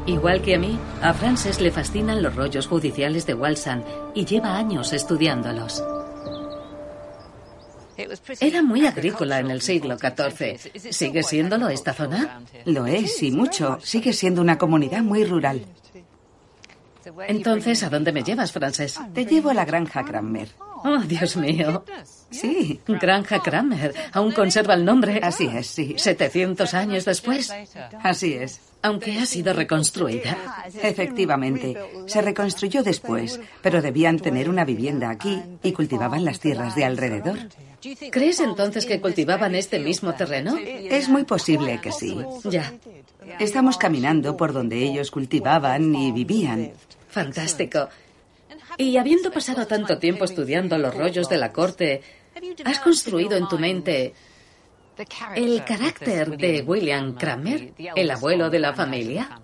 Igual 0.07 0.43
que 0.43 0.55
a 0.55 0.59
mí, 0.59 0.79
a 1.03 1.15
Frances 1.15 1.61
le 1.61 1.71
fascinan 1.71 2.23
los 2.23 2.35
rollos 2.35 2.67
judiciales 2.67 3.27
de 3.27 3.35
Walsham 3.35 3.83
y 4.15 4.25
lleva 4.25 4.57
años 4.57 4.93
estudiándolos. 4.93 5.83
Era 8.41 8.63
muy 8.63 8.87
agrícola 8.87 9.39
en 9.39 9.51
el 9.51 9.61
siglo 9.61 9.97
XIV. 9.99 10.93
¿Sigue 10.93 11.23
siéndolo 11.23 11.69
esta 11.69 11.93
zona? 11.93 12.43
Lo 12.65 12.87
es, 12.87 13.23
y 13.23 13.31
mucho. 13.31 13.79
Sigue 13.83 14.13
siendo 14.13 14.41
una 14.41 14.59
comunidad 14.59 15.03
muy 15.03 15.25
rural. 15.25 15.65
Entonces, 17.29 17.83
¿a 17.83 17.91
dónde 17.91 18.13
me 18.13 18.23
llevas, 18.23 18.53
Frances? 18.53 18.99
Te 19.13 19.27
llevo 19.27 19.51
a 19.51 19.55
la 19.55 19.65
granja 19.65 20.05
Cranmer. 20.05 20.49
Oh, 20.59 20.99
Dios 20.99 21.37
mío. 21.37 21.85
Sí. 22.41 22.81
Granja 22.87 23.41
Kramer. 23.41 23.95
Aún 24.13 24.33
conserva 24.33 24.75
el 24.75 24.85
nombre. 24.85 25.21
Así 25.23 25.47
es, 25.47 25.67
sí. 25.67 25.95
700 25.97 26.75
años 26.75 27.05
después. 27.05 27.53
Así 28.03 28.35
es. 28.35 28.61
Aunque 28.83 29.19
ha 29.19 29.27
sido 29.27 29.53
reconstruida. 29.53 30.37
Efectivamente. 30.83 31.77
Se 32.07 32.21
reconstruyó 32.21 32.83
después, 32.83 33.41
pero 33.63 33.81
debían 33.81 34.19
tener 34.19 34.51
una 34.51 34.65
vivienda 34.65 35.11
aquí 35.11 35.41
y 35.63 35.73
cultivaban 35.73 36.25
las 36.25 36.41
tierras 36.41 36.75
de 36.75 36.85
alrededor. 36.85 37.39
¿Crees 38.11 38.41
entonces 38.41 38.87
que 38.87 39.01
cultivaban 39.01 39.55
este 39.55 39.79
mismo 39.79 40.15
terreno? 40.15 40.57
Es 40.59 41.09
muy 41.09 41.25
posible 41.25 41.81
que 41.81 41.93
sí. 41.93 42.17
Ya. 42.45 42.73
Estamos 43.39 43.79
caminando 43.79 44.37
por 44.37 44.53
donde 44.53 44.83
ellos 44.83 45.11
cultivaban 45.11 45.95
y 45.95 46.13
vivían. 46.13 46.73
Fantástico. 47.09 47.89
Y 48.77 48.97
habiendo 48.97 49.31
pasado 49.31 49.67
tanto 49.67 49.99
tiempo 49.99 50.25
estudiando 50.25 50.79
los 50.79 50.95
rollos 50.95 51.29
de 51.29 51.39
la 51.39 51.53
corte, 51.53 52.03
¿has 52.65 52.81
construido 52.81 53.37
en 53.37 53.49
tu 53.49 53.59
mente 53.59 54.15
el 55.35 55.65
carácter 55.65 56.37
de 56.37 56.63
William 56.63 57.15
Kramer, 57.15 57.75
el 57.95 58.11
abuelo 58.11 58.51
de 58.51 58.59
la 58.59 58.73
familia? 58.73 59.41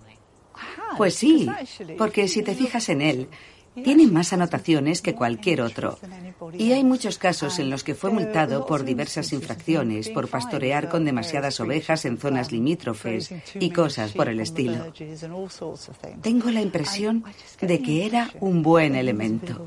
Pues 0.97 1.15
sí, 1.15 1.49
porque 1.97 2.27
si 2.27 2.43
te 2.43 2.53
fijas 2.55 2.89
en 2.89 3.01
él, 3.01 3.29
tiene 3.75 4.07
más 4.07 4.33
anotaciones 4.33 5.01
que 5.01 5.15
cualquier 5.15 5.61
otro. 5.61 5.97
Y 6.53 6.73
hay 6.73 6.83
muchos 6.83 7.17
casos 7.17 7.59
en 7.59 7.69
los 7.69 7.83
que 7.83 7.95
fue 7.95 8.11
multado 8.11 8.65
por 8.65 8.83
diversas 8.83 9.31
infracciones, 9.31 10.09
por 10.09 10.27
pastorear 10.27 10.89
con 10.89 11.05
demasiadas 11.05 11.59
ovejas 11.59 12.05
en 12.05 12.17
zonas 12.17 12.51
limítrofes 12.51 13.33
y 13.55 13.69
cosas 13.71 14.11
por 14.11 14.27
el 14.27 14.39
estilo. 14.39 14.91
Tengo 16.21 16.49
la 16.49 16.61
impresión 16.61 17.23
de 17.61 17.81
que 17.81 18.05
era 18.05 18.29
un 18.39 18.61
buen 18.61 18.95
elemento. 18.95 19.65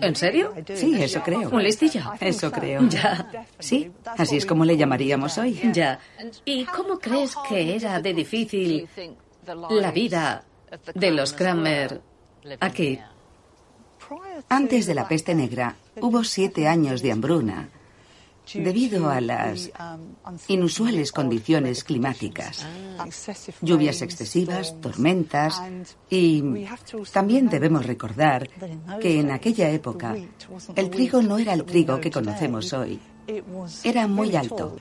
¿En 0.00 0.16
serio? 0.16 0.52
Sí, 0.74 0.94
eso 1.02 1.22
creo. 1.22 1.50
¿Un 1.50 1.62
listillo? 1.62 2.02
Eso 2.20 2.50
creo. 2.50 2.82
Ya. 2.88 3.46
Sí, 3.58 3.90
así 4.04 4.36
es 4.36 4.46
como 4.46 4.64
le 4.64 4.76
llamaríamos 4.76 5.38
hoy. 5.38 5.60
Ya. 5.72 5.98
¿Y 6.44 6.64
cómo 6.64 6.98
crees 6.98 7.34
que 7.48 7.76
era 7.76 8.00
de 8.00 8.12
difícil 8.12 8.88
la 9.70 9.90
vida 9.90 10.44
de 10.94 11.10
los 11.10 11.32
Kramer 11.32 12.00
aquí? 12.60 12.98
Antes 14.48 14.86
de 14.86 14.94
la 14.94 15.08
peste 15.08 15.34
negra 15.34 15.76
hubo 16.00 16.24
siete 16.24 16.68
años 16.68 17.02
de 17.02 17.12
hambruna 17.12 17.68
debido 18.54 19.08
a 19.08 19.20
las 19.20 19.70
inusuales 20.48 21.12
condiciones 21.12 21.84
climáticas, 21.84 22.66
lluvias 23.60 24.02
excesivas, 24.02 24.80
tormentas 24.80 25.62
y 26.10 26.42
también 27.12 27.48
debemos 27.48 27.86
recordar 27.86 28.48
que 29.00 29.20
en 29.20 29.30
aquella 29.30 29.70
época 29.70 30.16
el 30.74 30.90
trigo 30.90 31.22
no 31.22 31.38
era 31.38 31.54
el 31.54 31.64
trigo 31.64 32.00
que 32.00 32.10
conocemos 32.10 32.72
hoy. 32.72 33.00
Era 33.84 34.06
muy 34.06 34.34
alto, 34.34 34.76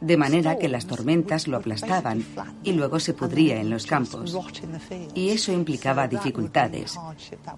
de 0.00 0.16
manera 0.16 0.58
que 0.58 0.68
las 0.68 0.86
tormentas 0.86 1.46
lo 1.46 1.58
aplastaban 1.58 2.24
y 2.64 2.72
luego 2.72 2.98
se 2.98 3.14
pudría 3.14 3.60
en 3.60 3.70
los 3.70 3.86
campos. 3.86 4.36
Y 5.14 5.30
eso 5.30 5.52
implicaba 5.52 6.08
dificultades. 6.08 6.98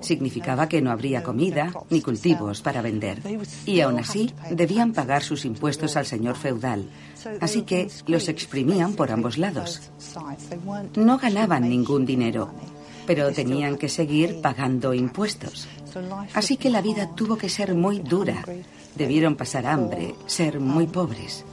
Significaba 0.01 0.69
que 0.69 0.83
no 0.83 0.91
habría 0.91 1.23
comida 1.23 1.73
ni 1.91 2.01
cultivos 2.01 2.61
para 2.61 2.83
vender. 2.83 3.23
Y 3.67 3.81
aún 3.81 3.99
así 3.99 4.33
debían 4.51 4.93
pagar 4.93 5.23
sus 5.23 5.45
impuestos 5.45 5.97
al 5.97 6.07
señor 6.07 6.37
feudal. 6.37 6.89
Así 7.41 7.63
que 7.63 7.89
los 8.07 8.29
exprimían 8.29 8.95
por 8.95 9.11
ambos 9.11 9.39
lados. 9.39 9.91
No 10.97 11.19
ganaban 11.19 11.69
ningún 11.69 12.05
dinero, 12.05 12.51
pero 13.07 13.33
tenían 13.33 13.79
que 13.79 13.89
seguir 13.89 14.41
pagando 14.41 14.93
impuestos. 14.93 15.69
Así 16.35 16.57
que 16.57 16.71
la 16.71 16.83
vida 16.83 17.15
tuvo 17.15 17.37
que 17.37 17.49
ser 17.49 17.75
muy 17.75 17.99
dura 18.01 18.45
Debieron 18.95 19.35
pasar 19.35 19.67
hambre, 19.67 20.15
ser 20.27 20.61
muy 20.61 20.87
pobres. 20.87 21.45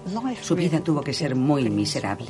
Su 0.41 0.56
vida 0.56 0.80
tuvo 0.82 1.01
que 1.01 1.13
ser 1.13 1.36
muy 1.36 1.69
miserable. 1.69 2.30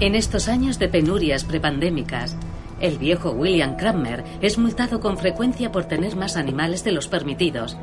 En 0.00 0.14
estos 0.14 0.48
años 0.48 0.78
de 0.78 0.88
penurias 0.88 1.44
prepandémicas, 1.44 2.36
el 2.80 2.98
viejo 2.98 3.30
William 3.30 3.76
Cranmer 3.76 4.24
es 4.40 4.58
multado 4.58 5.00
con 5.00 5.18
frecuencia 5.18 5.70
por 5.70 5.84
tener 5.84 6.16
más 6.16 6.36
animales 6.36 6.82
de 6.82 6.92
los 6.92 7.06
permitidos, 7.06 7.76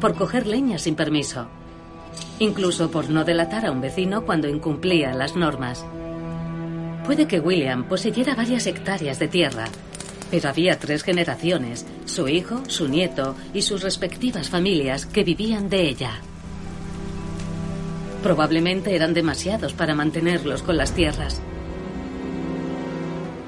por 0.00 0.14
coger 0.14 0.46
leña 0.46 0.78
sin 0.78 0.94
permiso, 0.94 1.48
incluso 2.38 2.90
por 2.90 3.10
no 3.10 3.24
delatar 3.24 3.66
a 3.66 3.72
un 3.72 3.80
vecino 3.80 4.24
cuando 4.24 4.48
incumplía 4.48 5.12
las 5.12 5.34
normas. 5.34 5.84
Puede 7.08 7.26
que 7.26 7.40
William 7.40 7.84
poseyera 7.84 8.34
varias 8.34 8.66
hectáreas 8.66 9.18
de 9.18 9.28
tierra, 9.28 9.64
pero 10.30 10.50
había 10.50 10.78
tres 10.78 11.02
generaciones, 11.02 11.86
su 12.04 12.28
hijo, 12.28 12.62
su 12.68 12.86
nieto 12.86 13.34
y 13.54 13.62
sus 13.62 13.82
respectivas 13.82 14.50
familias 14.50 15.06
que 15.06 15.24
vivían 15.24 15.70
de 15.70 15.88
ella. 15.88 16.20
Probablemente 18.22 18.94
eran 18.94 19.14
demasiados 19.14 19.72
para 19.72 19.94
mantenerlos 19.94 20.62
con 20.62 20.76
las 20.76 20.92
tierras. 20.92 21.40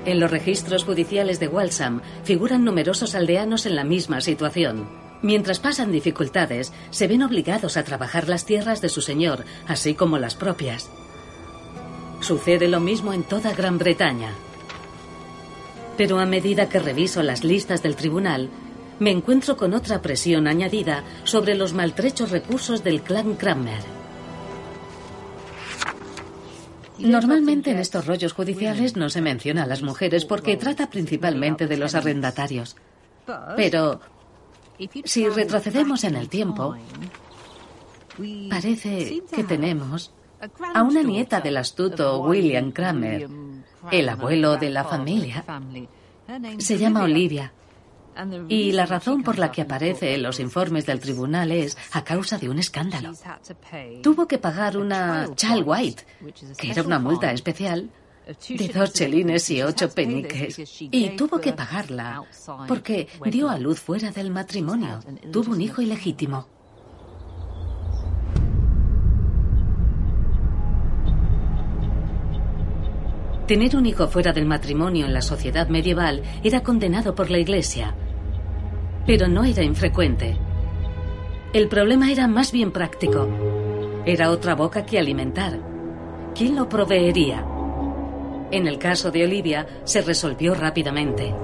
En 0.07 0.21
los 0.21 0.31
registros 0.31 0.85
judiciales 0.85 1.39
de 1.39 1.49
Walsham 1.49 2.01
figuran 2.25 2.65
numerosos 2.65 3.15
aldeanos 3.15 3.67
en 3.67 3.77
la 3.77 3.85
misma 3.85 4.23
situación. 4.23 4.89
Mientras 5.21 5.61
pasan 5.61 5.93
dificultades, 5.93 6.73
se 6.89 7.07
ven 7.09 7.23
obligados 7.23 7.77
a 7.77 7.85
trabajar 7.85 8.27
las 8.27 8.47
tierras 8.47 8.81
de 8.81 8.89
su 8.89 9.03
señor, 9.03 9.45
así 9.69 9.93
como 9.93 10.17
las 10.17 10.35
propias. 10.35 10.89
Sucede 12.21 12.69
lo 12.69 12.81
mismo 12.81 13.13
en 13.13 13.23
toda 13.23 13.55
Gran 13.55 13.79
Bretaña. 13.79 14.33
Pero 15.97 16.19
a 16.19 16.27
medida 16.27 16.69
que 16.69 16.79
reviso 16.79 17.23
las 17.23 17.45
listas 17.45 17.83
del 17.83 17.97
tribunal, 17.97 18.51
me 18.99 19.11
encuentro 19.11 19.57
con 19.57 19.75
otra 19.75 20.03
presión 20.03 20.47
añadida 20.47 21.05
sobre 21.25 21.55
los 21.55 21.73
maltrechos 21.73 22.31
recursos 22.31 22.85
del 22.85 23.03
clan 23.03 23.35
Cranmer. 23.35 23.83
Normalmente 26.99 27.71
en 27.71 27.79
estos 27.79 28.07
rollos 28.07 28.35
judiciales 28.35 28.95
no 28.95 29.09
se 29.09 29.23
menciona 29.23 29.63
a 29.63 29.67
las 29.67 29.83
mujeres 29.83 30.27
porque 30.27 30.59
trata 30.59 30.91
principalmente 30.91 31.67
de 31.67 31.79
los 31.79 31.95
arrendatarios. 31.95 32.77
Pero 33.57 34.01
si 35.05 35.29
retrocedemos 35.29 36.05
en 36.05 36.17
el 36.17 36.29
tiempo, 36.29 36.77
parece 38.51 39.23
que 39.35 39.45
tenemos 39.45 40.13
a 40.75 40.83
una 40.83 41.03
nieta 41.03 41.41
del 41.41 41.57
astuto 41.57 42.21
William 42.23 42.73
Cranmer, 42.73 43.29
el 43.91 44.09
abuelo 44.09 44.57
de 44.57 44.71
la 44.71 44.85
familia. 44.85 45.45
Se 46.59 46.79
llama 46.79 47.03
Olivia. 47.03 47.53
Y 48.49 48.73
la 48.73 48.87
razón 48.87 49.23
por 49.23 49.39
la 49.39 49.51
que 49.51 49.63
aparece 49.63 50.15
en 50.15 50.23
los 50.23 50.41
informes 50.41 50.85
del 50.85 51.01
tribunal 51.01 51.53
es 51.53 51.77
a 51.93 52.05
causa 52.05 52.39
de 52.39 52.49
un 52.49 52.59
escándalo. 52.59 53.13
Tuvo 54.03 54.27
que 54.27 54.39
pagar 54.39 54.77
una 54.77 55.29
child 55.35 55.63
white, 55.65 56.05
que 56.59 56.71
era 56.71 56.83
una 56.83 56.99
multa 56.99 57.33
especial, 57.33 57.91
de 58.49 58.69
dos 58.69 58.93
chelines 58.93 59.51
y 59.51 59.63
ocho 59.63 59.89
peniques. 59.91 60.81
Y 60.81 61.11
tuvo 61.11 61.41
que 61.41 61.53
pagarla 61.53 62.23
porque 62.69 63.09
dio 63.27 63.49
a 63.49 63.59
luz 63.59 63.81
fuera 63.81 64.11
del 64.11 64.31
matrimonio. 64.31 65.01
Tuvo 65.33 65.53
un 65.53 65.61
hijo 65.61 65.81
ilegítimo. 65.81 66.47
Tener 73.51 73.75
un 73.75 73.85
hijo 73.85 74.07
fuera 74.07 74.33
del 74.33 74.47
matrimonio 74.47 75.07
en 75.07 75.13
la 75.13 75.23
sociedad 75.23 75.67
medieval 75.67 76.23
era 76.45 76.63
condenado 76.63 77.17
por 77.17 77.33
la 77.33 77.39
Iglesia, 77.39 77.97
pero 79.05 79.27
no 79.27 79.43
era 79.43 79.65
infrecuente. 79.65 80.37
El 81.53 81.67
problema 81.67 82.13
era 82.13 82.29
más 82.29 82.53
bien 82.53 82.71
práctico. 82.71 83.29
Era 84.07 84.31
otra 84.31 84.55
boca 84.55 84.87
que 84.87 85.01
alimentar. 85.01 85.59
¿Quién 86.33 86.55
lo 86.55 86.69
proveería? 86.69 87.45
En 88.53 88.69
el 88.69 88.79
caso 88.79 89.11
de 89.11 89.25
Olivia 89.25 89.67
se 89.83 90.03
resolvió 90.03 90.55
rápidamente. 90.55 91.35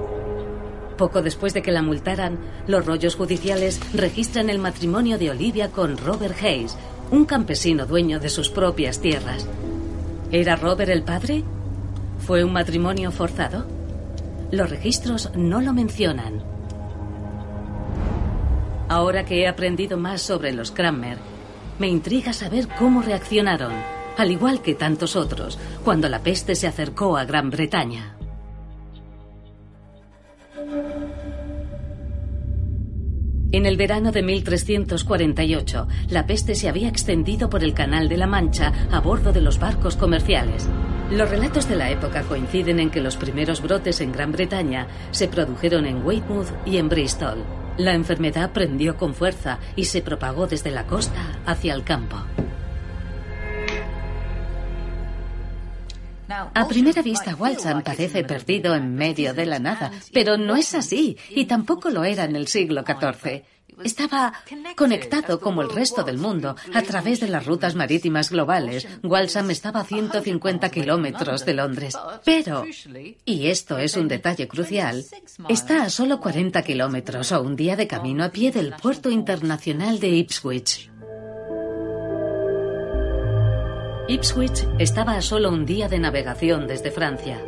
Poco 0.97 1.21
después 1.21 1.53
de 1.53 1.61
que 1.61 1.73
la 1.73 1.81
multaran, 1.81 2.39
los 2.67 2.85
rollos 2.85 3.17
judiciales 3.17 3.81
registran 3.93 4.49
el 4.49 4.59
matrimonio 4.59 5.17
de 5.17 5.31
Olivia 5.31 5.71
con 5.71 5.97
Robert 5.97 6.41
Hayes, 6.41 6.77
un 7.11 7.25
campesino 7.25 7.85
dueño 7.85 8.17
de 8.21 8.29
sus 8.29 8.49
propias 8.49 9.01
tierras. 9.01 9.45
¿Era 10.31 10.55
Robert 10.55 10.89
el 10.89 11.03
padre? 11.03 11.43
¿Fue 12.19 12.43
un 12.43 12.53
matrimonio 12.53 13.11
forzado? 13.11 13.65
Los 14.51 14.69
registros 14.69 15.31
no 15.35 15.61
lo 15.61 15.73
mencionan. 15.73 16.41
Ahora 18.89 19.25
que 19.25 19.41
he 19.41 19.47
aprendido 19.47 19.97
más 19.97 20.21
sobre 20.21 20.53
los 20.53 20.71
Cranmer, 20.71 21.17
me 21.79 21.87
intriga 21.87 22.33
saber 22.33 22.67
cómo 22.79 23.01
reaccionaron, 23.01 23.73
al 24.17 24.31
igual 24.31 24.61
que 24.61 24.75
tantos 24.75 25.15
otros, 25.15 25.59
cuando 25.83 26.09
la 26.09 26.19
peste 26.19 26.55
se 26.55 26.67
acercó 26.67 27.17
a 27.17 27.25
Gran 27.25 27.49
Bretaña. 27.49 28.17
En 33.51 33.65
el 33.65 33.77
verano 33.77 34.11
de 34.11 34.23
1348, 34.23 35.87
la 36.09 36.25
peste 36.25 36.53
se 36.55 36.67
había 36.67 36.89
extendido 36.89 37.49
por 37.49 37.63
el 37.63 37.73
Canal 37.73 38.09
de 38.09 38.17
la 38.17 38.27
Mancha 38.27 38.73
a 38.91 38.99
bordo 38.99 39.31
de 39.31 39.41
los 39.41 39.59
barcos 39.59 39.95
comerciales. 39.95 40.69
Los 41.11 41.29
relatos 41.29 41.69
de 41.69 41.77
la 41.77 41.89
época 41.89 42.23
coinciden 42.23 42.81
en 42.81 42.89
que 42.89 42.99
los 42.99 43.15
primeros 43.15 43.61
brotes 43.61 44.01
en 44.01 44.11
Gran 44.11 44.33
Bretaña 44.33 44.87
se 45.11 45.29
produjeron 45.29 45.85
en 45.85 46.05
Weymouth 46.05 46.49
y 46.65 46.77
en 46.77 46.89
Bristol. 46.89 47.45
La 47.77 47.93
enfermedad 47.93 48.51
prendió 48.51 48.97
con 48.97 49.13
fuerza 49.13 49.59
y 49.77 49.85
se 49.85 50.01
propagó 50.01 50.47
desde 50.47 50.69
la 50.69 50.85
costa 50.85 51.39
hacia 51.45 51.73
el 51.73 51.85
campo. 51.85 52.17
A 56.27 56.67
primera 56.67 57.01
vista, 57.01 57.35
Walsham 57.35 57.83
parece 57.83 58.25
perdido 58.25 58.75
en 58.75 58.93
medio 58.95 59.33
de 59.33 59.45
la 59.45 59.59
nada, 59.59 59.91
pero 60.11 60.37
no 60.37 60.57
es 60.57 60.75
así, 60.75 61.17
y 61.29 61.45
tampoco 61.45 61.89
lo 61.89 62.03
era 62.03 62.25
en 62.25 62.35
el 62.35 62.47
siglo 62.47 62.83
XIV. 62.85 63.43
Estaba 63.83 64.33
conectado 64.75 65.39
como 65.39 65.61
el 65.61 65.69
resto 65.69 66.03
del 66.03 66.17
mundo 66.17 66.55
a 66.73 66.81
través 66.81 67.19
de 67.19 67.27
las 67.27 67.45
rutas 67.45 67.75
marítimas 67.75 68.31
globales. 68.31 68.87
Walsham 69.03 69.51
estaba 69.51 69.81
a 69.81 69.85
150 69.85 70.69
kilómetros 70.69 71.45
de 71.45 71.53
Londres. 71.53 71.97
Pero, 72.23 72.65
y 73.25 73.47
esto 73.47 73.77
es 73.77 73.95
un 73.95 74.07
detalle 74.07 74.47
crucial, 74.47 75.05
está 75.49 75.83
a 75.83 75.89
solo 75.89 76.19
40 76.19 76.61
kilómetros 76.63 77.31
o 77.31 77.41
un 77.41 77.55
día 77.55 77.75
de 77.75 77.87
camino 77.87 78.23
a 78.23 78.29
pie 78.29 78.51
del 78.51 78.73
puerto 78.73 79.09
internacional 79.09 79.99
de 79.99 80.09
Ipswich. 80.09 80.91
Ipswich 84.07 84.65
estaba 84.79 85.13
a 85.13 85.21
solo 85.21 85.49
un 85.49 85.65
día 85.65 85.89
de 85.89 85.99
navegación 85.99 86.65
desde 86.65 86.91
Francia. 86.91 87.41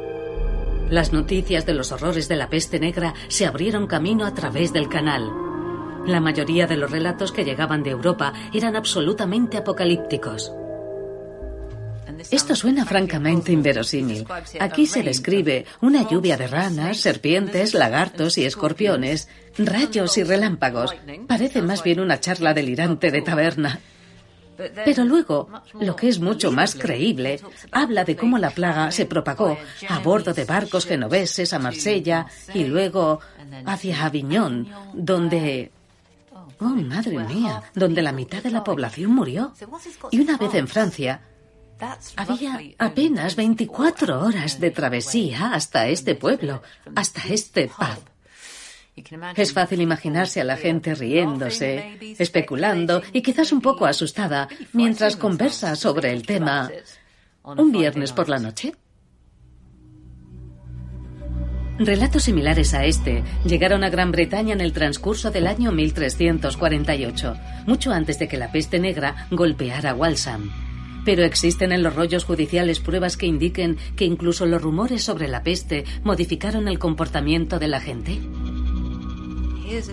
Las 0.89 1.13
noticias 1.13 1.65
de 1.65 1.73
los 1.73 1.91
horrores 1.91 2.27
de 2.27 2.35
la 2.35 2.49
peste 2.49 2.79
negra 2.79 3.13
se 3.27 3.45
abrieron 3.45 3.87
camino 3.87 4.25
a 4.25 4.33
través 4.33 4.73
del 4.73 4.89
canal. 4.89 5.48
La 6.09 6.19
mayoría 6.19 6.65
de 6.65 6.75
los 6.75 6.89
relatos 6.89 7.31
que 7.31 7.45
llegaban 7.45 7.83
de 7.83 7.91
Europa 7.91 8.33
eran 8.51 8.75
absolutamente 8.75 9.57
apocalípticos. 9.57 10.51
Esto 12.31 12.55
suena 12.55 12.83
francamente 12.83 13.51
inverosímil. 13.51 14.25
Aquí 14.59 14.87
se 14.87 15.03
describe 15.03 15.67
una 15.81 16.09
lluvia 16.09 16.35
de 16.35 16.47
ranas, 16.47 16.97
serpientes, 16.97 17.75
lagartos 17.75 18.39
y 18.39 18.45
escorpiones, 18.45 19.29
rayos 19.59 20.17
y 20.17 20.23
relámpagos. 20.23 20.95
Parece 21.27 21.61
más 21.61 21.83
bien 21.83 21.99
una 21.99 22.19
charla 22.19 22.55
delirante 22.55 23.11
de 23.11 23.21
taberna. 23.21 23.79
Pero 24.83 25.05
luego, 25.05 25.47
lo 25.79 25.95
que 25.95 26.09
es 26.09 26.19
mucho 26.19 26.51
más 26.51 26.73
creíble, 26.73 27.39
habla 27.71 28.03
de 28.03 28.15
cómo 28.15 28.39
la 28.39 28.49
plaga 28.49 28.89
se 28.89 29.05
propagó 29.05 29.59
a 29.87 29.99
bordo 29.99 30.33
de 30.33 30.45
barcos 30.45 30.87
genoveses 30.87 31.53
a 31.53 31.59
Marsella 31.59 32.25
y 32.51 32.63
luego 32.63 33.19
hacia 33.67 34.05
Aviñón, 34.05 34.67
donde... 34.95 35.71
Oh, 36.59 36.69
madre 36.69 37.17
mía, 37.19 37.63
donde 37.73 38.01
la 38.01 38.11
mitad 38.11 38.43
de 38.43 38.51
la 38.51 38.63
población 38.63 39.11
murió. 39.11 39.53
Y 40.11 40.19
una 40.19 40.37
vez 40.37 40.53
en 40.55 40.67
Francia, 40.67 41.21
había 42.17 42.59
apenas 42.77 43.35
24 43.35 44.21
horas 44.21 44.59
de 44.59 44.71
travesía 44.71 45.53
hasta 45.53 45.87
este 45.87 46.15
pueblo, 46.15 46.61
hasta 46.95 47.21
este 47.29 47.67
pub. 47.67 48.03
Es 49.37 49.53
fácil 49.53 49.81
imaginarse 49.81 50.41
a 50.41 50.43
la 50.43 50.57
gente 50.57 50.93
riéndose, 50.93 51.97
especulando 52.19 53.01
y 53.13 53.21
quizás 53.21 53.53
un 53.53 53.61
poco 53.61 53.85
asustada 53.85 54.49
mientras 54.73 55.15
conversa 55.15 55.77
sobre 55.77 56.11
el 56.11 56.25
tema 56.25 56.69
un 57.43 57.71
viernes 57.71 58.11
por 58.11 58.27
la 58.27 58.39
noche. 58.39 58.75
Relatos 61.79 62.23
similares 62.23 62.73
a 62.73 62.83
este 62.83 63.23
llegaron 63.45 63.85
a 63.85 63.89
Gran 63.89 64.11
Bretaña 64.11 64.53
en 64.53 64.59
el 64.59 64.73
transcurso 64.73 65.31
del 65.31 65.47
año 65.47 65.71
1348, 65.71 67.37
mucho 67.67 67.91
antes 67.93 68.19
de 68.19 68.27
que 68.27 68.35
la 68.35 68.51
peste 68.51 68.79
negra 68.79 69.27
golpeara 69.31 69.95
Walsham. 69.95 70.51
Pero 71.05 71.23
existen 71.23 71.71
en 71.71 71.81
los 71.81 71.95
rollos 71.95 72.25
judiciales 72.25 72.81
pruebas 72.81 73.15
que 73.15 73.27
indiquen 73.27 73.77
que 73.95 74.03
incluso 74.03 74.45
los 74.45 74.61
rumores 74.61 75.03
sobre 75.03 75.29
la 75.29 75.41
peste 75.41 75.85
modificaron 76.03 76.67
el 76.67 76.79
comportamiento 76.79 77.59
de 77.59 77.67
la 77.69 77.79
gente. 77.79 78.19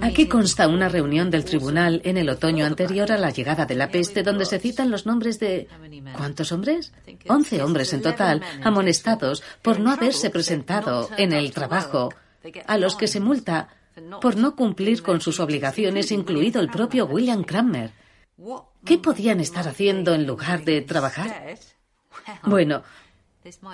Aquí 0.01 0.27
consta 0.27 0.69
una 0.69 0.89
reunión 0.89 1.31
del 1.31 1.45
tribunal 1.45 2.01
en 2.05 2.17
el 2.17 2.29
otoño 2.29 2.65
anterior 2.65 3.13
a 3.13 3.19
la 3.19 3.31
llegada 3.31 3.67
de 3.67 3.75
la 3.75 3.91
peste 3.91 4.23
donde 4.23 4.45
se 4.45 4.59
citan 4.59 4.91
los 4.91 5.07
nombres 5.07 5.39
de... 5.39 5.69
¿Cuántos 6.17 6.53
hombres? 6.53 6.93
Once 7.29 7.63
hombres 7.63 7.93
en 7.93 8.03
total, 8.03 8.43
amonestados 8.63 9.43
por 9.63 9.81
no 9.81 9.91
haberse 9.91 10.31
presentado 10.31 11.11
en 11.17 11.33
el 11.33 11.53
trabajo, 11.53 12.13
a 12.67 12.79
los 12.79 12.97
que 12.97 13.09
se 13.09 13.21
multa 13.21 13.69
por 14.21 14.37
no 14.37 14.57
cumplir 14.57 15.03
con 15.03 15.21
sus 15.21 15.41
obligaciones, 15.41 16.13
incluido 16.13 16.61
el 16.61 16.69
propio 16.69 17.07
William 17.07 17.45
Cranmer. 17.45 17.91
¿Qué 18.85 18.99
podían 18.99 19.41
estar 19.41 19.67
haciendo 19.67 20.15
en 20.15 20.27
lugar 20.27 20.65
de 20.65 20.83
trabajar? 20.83 21.57
Bueno, 22.45 22.83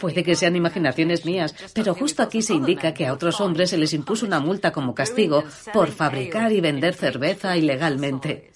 Puede 0.01 0.23
que 0.23 0.35
sean 0.35 0.57
imaginaciones 0.57 1.25
mías, 1.25 1.55
pero 1.75 1.95
justo 1.95 2.23
aquí 2.23 2.43
se 2.43 2.55
indica 2.55 2.95
que 2.95 3.07
a 3.07 3.13
otros 3.13 3.41
hombres 3.41 3.71
se 3.71 3.79
les 3.79 3.93
impuso 3.93 4.27
una 4.27 4.41
multa 4.41 4.73
como 4.73 4.95
castigo 4.95 5.45
por 5.73 5.91
fabricar 5.91 6.53
y 6.53 6.61
vender 6.61 6.95
cerveza 6.95 7.57
ilegalmente. 7.57 8.53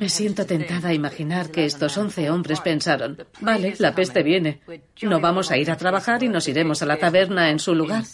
Me 0.00 0.08
siento 0.08 0.46
tentada 0.46 0.88
a 0.88 0.94
imaginar 0.94 1.50
que 1.50 1.66
estos 1.66 1.96
once 1.98 2.30
hombres 2.30 2.60
pensaron, 2.60 3.18
vale, 3.40 3.74
la 3.78 3.94
peste 3.94 4.22
viene. 4.22 4.60
No 5.02 5.20
vamos 5.20 5.50
a 5.50 5.58
ir 5.58 5.70
a 5.70 5.76
trabajar 5.76 6.22
y 6.22 6.28
nos 6.28 6.48
iremos 6.48 6.82
a 6.82 6.86
la 6.86 6.96
taberna 6.96 7.50
en 7.50 7.58
su 7.58 7.74
lugar. 7.74 8.04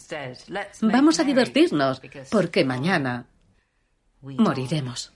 Vamos 0.81 1.21
a 1.21 1.25
divertirnos, 1.25 2.03
porque 2.31 2.65
mañana 2.65 3.27
moriremos. 4.21 5.13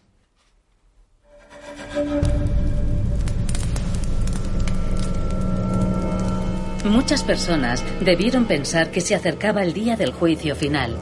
Muchas 6.85 7.23
personas 7.23 7.83
debieron 8.01 8.45
pensar 8.45 8.91
que 8.91 9.01
se 9.01 9.15
acercaba 9.15 9.63
el 9.63 9.73
día 9.73 9.97
del 9.97 10.13
juicio 10.13 10.55
final. 10.55 10.99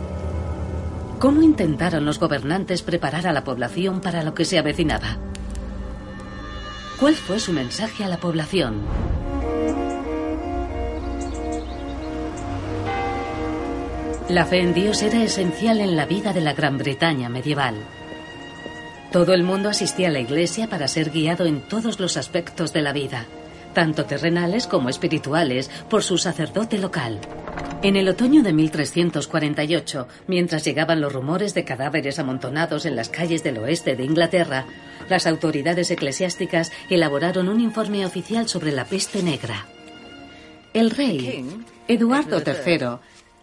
¿Cómo 1.18 1.42
intentaron 1.42 2.05
los 2.05 2.21
gobernantes 2.21 2.83
preparar 2.83 3.27
a 3.27 3.33
la 3.33 3.42
población 3.42 4.01
para 4.01 4.23
lo 4.23 4.33
que 4.33 4.45
se 4.45 4.59
avecinaba? 4.59 5.18
¿Cuál 7.01 7.16
fue 7.16 7.40
su 7.40 7.53
mensaje 7.53 8.05
a 8.05 8.09
la 8.09 8.18
población? 8.18 8.81
La 14.29 14.47
fe 14.47 14.61
en 14.61 14.75
Dios 14.75 15.03
era 15.03 15.21
esencial 15.21 15.81
en 15.81 15.97
la 15.97 16.07
vida 16.07 16.33
de 16.33 16.42
la 16.42 16.53
Gran 16.55 16.79
Bretaña 16.79 17.29
medieval. 17.29 17.75
Todo 19.11 19.35
el 19.35 19.42
mundo 19.42 19.68
asistía 19.68 20.09
a 20.09 20.12
la 20.12 20.21
iglesia 20.21 20.68
para 20.68 20.87
ser 20.87 21.11
guiado 21.11 21.45
en 21.45 21.61
todos 21.61 21.99
los 21.99 22.16
aspectos 22.16 22.73
de 22.73 22.83
la 22.83 22.92
vida 22.92 23.27
tanto 23.73 24.05
terrenales 24.05 24.67
como 24.67 24.89
espirituales, 24.89 25.71
por 25.89 26.03
su 26.03 26.19
sacerdote 26.19 26.79
local. 26.79 27.21
En 27.83 27.97
el 27.97 28.09
otoño 28.09 28.43
de 28.43 28.53
1348, 28.53 30.07
mientras 30.29 30.65
llegaban 30.65 31.01
los 31.01 31.13
rumores 31.13 31.53
de 31.55 31.65
cadáveres 31.65 32.19
amontonados 32.19 32.87
en 32.87 32.95
las 32.95 33.09
calles 33.09 33.43
del 33.43 33.59
oeste 33.59 33.97
de 33.97 34.05
Inglaterra, 34.05 34.67
las 35.09 35.27
autoridades 35.27 35.91
eclesiásticas 35.91 36.71
elaboraron 36.91 37.49
un 37.49 37.61
informe 37.61 38.07
oficial 38.07 38.49
sobre 38.49 38.71
la 38.73 38.85
peste 38.85 39.23
negra. 39.23 39.67
El 40.73 40.91
rey, 40.91 41.45
Eduardo 41.89 42.39
III, 42.39 42.99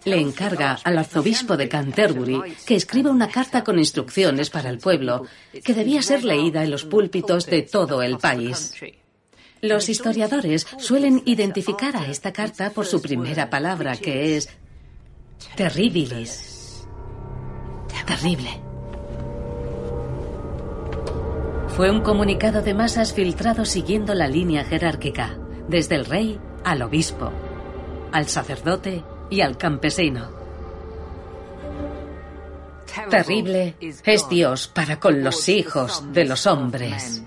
le 0.06 0.20
encarga 0.20 0.80
al 0.84 0.98
arzobispo 0.98 1.58
de 1.58 1.68
Canterbury 1.68 2.56
que 2.66 2.76
escriba 2.76 3.12
una 3.12 3.28
carta 3.30 3.64
con 3.64 3.78
instrucciones 3.78 4.50
para 4.50 4.70
el 4.70 4.80
pueblo, 4.80 5.26
que 5.64 5.74
debía 5.74 6.02
ser 6.02 6.24
leída 6.24 6.64
en 6.64 6.72
los 6.72 6.86
púlpitos 6.86 7.46
de 7.46 7.64
todo 7.64 8.02
el 8.02 8.18
país. 8.18 8.74
Los 9.62 9.90
historiadores 9.90 10.66
suelen 10.78 11.22
identificar 11.26 11.98
a 11.98 12.08
esta 12.08 12.32
carta 12.32 12.70
por 12.70 12.86
su 12.86 13.02
primera 13.02 13.50
palabra, 13.50 13.98
que 13.98 14.38
es 14.38 14.50
terribilis. 15.56 16.88
Terrible. 18.06 18.50
Fue 21.76 21.92
un 21.92 22.02
comunicado 22.02 22.62
de 22.62 22.74
masas 22.74 23.14
filtrado 23.14 23.66
siguiendo 23.66 24.14
la 24.14 24.28
línea 24.28 24.64
jerárquica, 24.64 25.38
desde 25.68 25.96
el 25.96 26.06
rey 26.06 26.40
al 26.64 26.82
obispo, 26.82 27.32
al 28.12 28.28
sacerdote 28.28 29.04
y 29.30 29.42
al 29.42 29.58
campesino. 29.58 30.30
Terrible 33.10 33.76
es 33.80 34.30
Dios 34.30 34.68
para 34.68 35.00
con 35.00 35.24
los 35.24 35.48
hijos 35.50 36.04
de 36.12 36.26
los 36.26 36.48
hombres. 36.48 37.24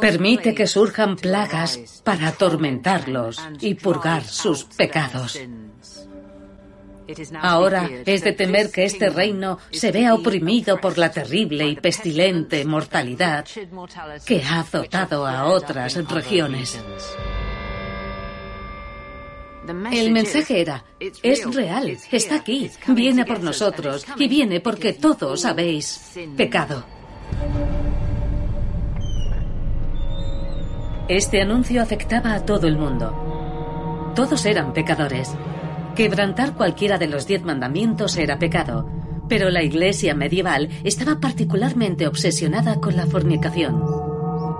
Permite 0.00 0.54
que 0.54 0.66
surjan 0.66 1.16
plagas 1.16 2.02
para 2.04 2.28
atormentarlos 2.28 3.40
y 3.60 3.74
purgar 3.74 4.24
sus 4.24 4.64
pecados. 4.64 5.40
Ahora 7.40 7.88
es 8.04 8.22
de 8.22 8.32
temer 8.32 8.70
que 8.70 8.84
este 8.84 9.10
reino 9.10 9.58
se 9.70 9.92
vea 9.92 10.14
oprimido 10.14 10.80
por 10.80 10.98
la 10.98 11.10
terrible 11.10 11.66
y 11.68 11.76
pestilente 11.76 12.64
mortalidad 12.64 13.46
que 14.24 14.42
ha 14.42 14.60
azotado 14.60 15.26
a 15.26 15.46
otras 15.46 15.94
regiones. 16.08 16.80
El 19.92 20.12
mensaje 20.12 20.60
era, 20.60 20.84
es 21.00 21.54
real, 21.54 21.96
está 22.12 22.36
aquí, 22.36 22.70
viene 22.88 23.24
por 23.24 23.42
nosotros 23.42 24.04
y 24.16 24.28
viene 24.28 24.60
porque 24.60 24.92
todos 24.92 25.44
habéis 25.44 26.12
pecado. 26.36 26.84
Este 31.08 31.40
anuncio 31.40 31.80
afectaba 31.80 32.34
a 32.34 32.44
todo 32.44 32.66
el 32.66 32.76
mundo. 32.76 34.12
Todos 34.16 34.44
eran 34.44 34.72
pecadores. 34.72 35.32
Quebrantar 35.94 36.54
cualquiera 36.54 36.98
de 36.98 37.06
los 37.06 37.28
diez 37.28 37.44
mandamientos 37.44 38.16
era 38.16 38.40
pecado, 38.40 38.90
pero 39.28 39.48
la 39.48 39.62
Iglesia 39.62 40.16
medieval 40.16 40.68
estaba 40.82 41.20
particularmente 41.20 42.08
obsesionada 42.08 42.80
con 42.80 42.96
la 42.96 43.06
fornicación. 43.06 43.84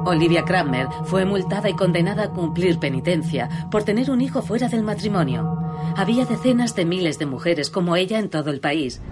Olivia 0.04 0.44
Kramer 0.44 0.86
fue 1.06 1.24
multada 1.24 1.68
y 1.68 1.74
condenada 1.74 2.22
a 2.22 2.30
cumplir 2.30 2.78
penitencia 2.78 3.66
por 3.68 3.82
tener 3.82 4.08
un 4.08 4.20
hijo 4.20 4.40
fuera 4.40 4.68
del 4.68 4.84
matrimonio. 4.84 5.58
Había 5.96 6.26
decenas 6.26 6.76
de 6.76 6.84
miles 6.84 7.18
de 7.18 7.26
mujeres 7.26 7.70
como 7.70 7.96
ella 7.96 8.20
en 8.20 8.30
todo 8.30 8.50
el 8.50 8.60
país. 8.60 9.02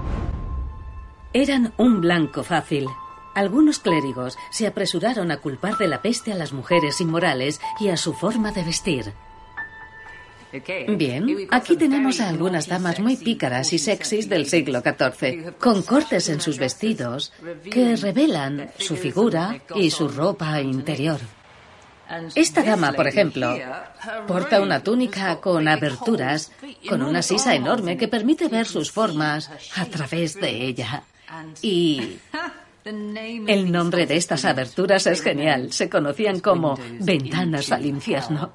Eran 1.33 1.73
un 1.79 2.01
blanco 2.01 2.45
fácil. 2.45 2.87
Algunos 3.35 3.79
clérigos 3.79 4.39
se 4.51 4.67
apresuraron 4.67 5.31
a 5.31 5.39
culpar 5.39 5.77
de 5.77 5.89
la 5.89 6.03
peste 6.03 6.33
a 6.33 6.37
las 6.37 6.53
mujeres 6.53 7.01
inmorales 7.01 7.61
y 7.81 7.89
a 7.89 7.97
su 7.97 8.15
forma 8.15 8.53
de 8.53 8.63
vestir. 8.63 9.13
Bien, 10.89 11.49
aquí 11.51 11.77
tenemos 11.77 12.21
a 12.21 12.29
algunas 12.29 12.69
damas 12.69 13.01
muy 13.01 13.17
pícaras 13.17 13.73
y 13.73 13.79
sexys 13.79 14.29
del 14.29 14.47
siglo 14.47 14.83
XIV, 14.83 15.59
con 15.59 15.83
cortes 15.83 16.29
en 16.29 16.41
sus 16.41 16.59
vestidos 16.59 17.33
que 17.69 17.97
revelan 17.97 18.71
su 18.79 18.97
figura 18.97 19.61
y 19.75 19.91
su 19.91 20.09
ropa 20.09 20.61
interior. 20.61 21.19
Esta 22.37 22.63
dama, 22.63 22.93
por 22.93 23.09
ejemplo, 23.09 23.59
porta 24.29 24.61
una 24.61 24.81
túnica 24.81 25.41
con 25.41 25.67
aberturas, 25.67 26.53
con 26.89 27.03
una 27.03 27.23
sisa 27.23 27.55
enorme 27.55 27.97
que 27.97 28.09
permite 28.09 28.49
ver 28.49 28.67
sus 28.67 28.93
formas 28.93 29.51
a 29.75 29.87
través 29.87 30.35
de 30.35 30.67
ella. 30.67 31.03
Y 31.63 32.19
el 32.85 33.73
nombre 33.73 34.07
de 34.07 34.17
estas 34.17 34.45
aberturas 34.45 35.07
es 35.07 35.23
genial. 35.23 35.73
Se 35.73 35.89
conocían 35.89 36.41
como 36.41 36.79
ventanas 37.01 37.73
al 37.73 37.87
infierno. 37.87 38.53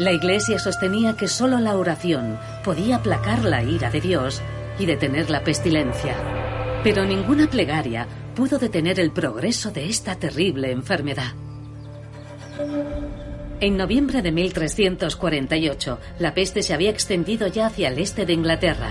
La 0.00 0.10
Iglesia 0.10 0.58
sostenía 0.58 1.16
que 1.16 1.28
solo 1.28 1.60
la 1.60 1.76
oración 1.76 2.36
podía 2.64 2.96
aplacar 2.96 3.44
la 3.44 3.62
ira 3.62 3.90
de 3.90 4.00
Dios 4.00 4.42
y 4.76 4.86
detener 4.86 5.30
la 5.30 5.44
pestilencia. 5.44 6.16
Pero 6.82 7.04
ninguna 7.04 7.46
plegaria 7.48 8.08
pudo 8.34 8.58
detener 8.58 8.98
el 8.98 9.12
progreso 9.12 9.70
de 9.70 9.88
esta 9.88 10.16
terrible 10.16 10.72
enfermedad. 10.72 11.32
En 13.64 13.78
noviembre 13.78 14.20
de 14.20 14.30
1348, 14.30 15.98
la 16.18 16.34
peste 16.34 16.62
se 16.62 16.74
había 16.74 16.90
extendido 16.90 17.46
ya 17.46 17.64
hacia 17.64 17.88
el 17.88 17.98
este 17.98 18.26
de 18.26 18.34
Inglaterra. 18.34 18.90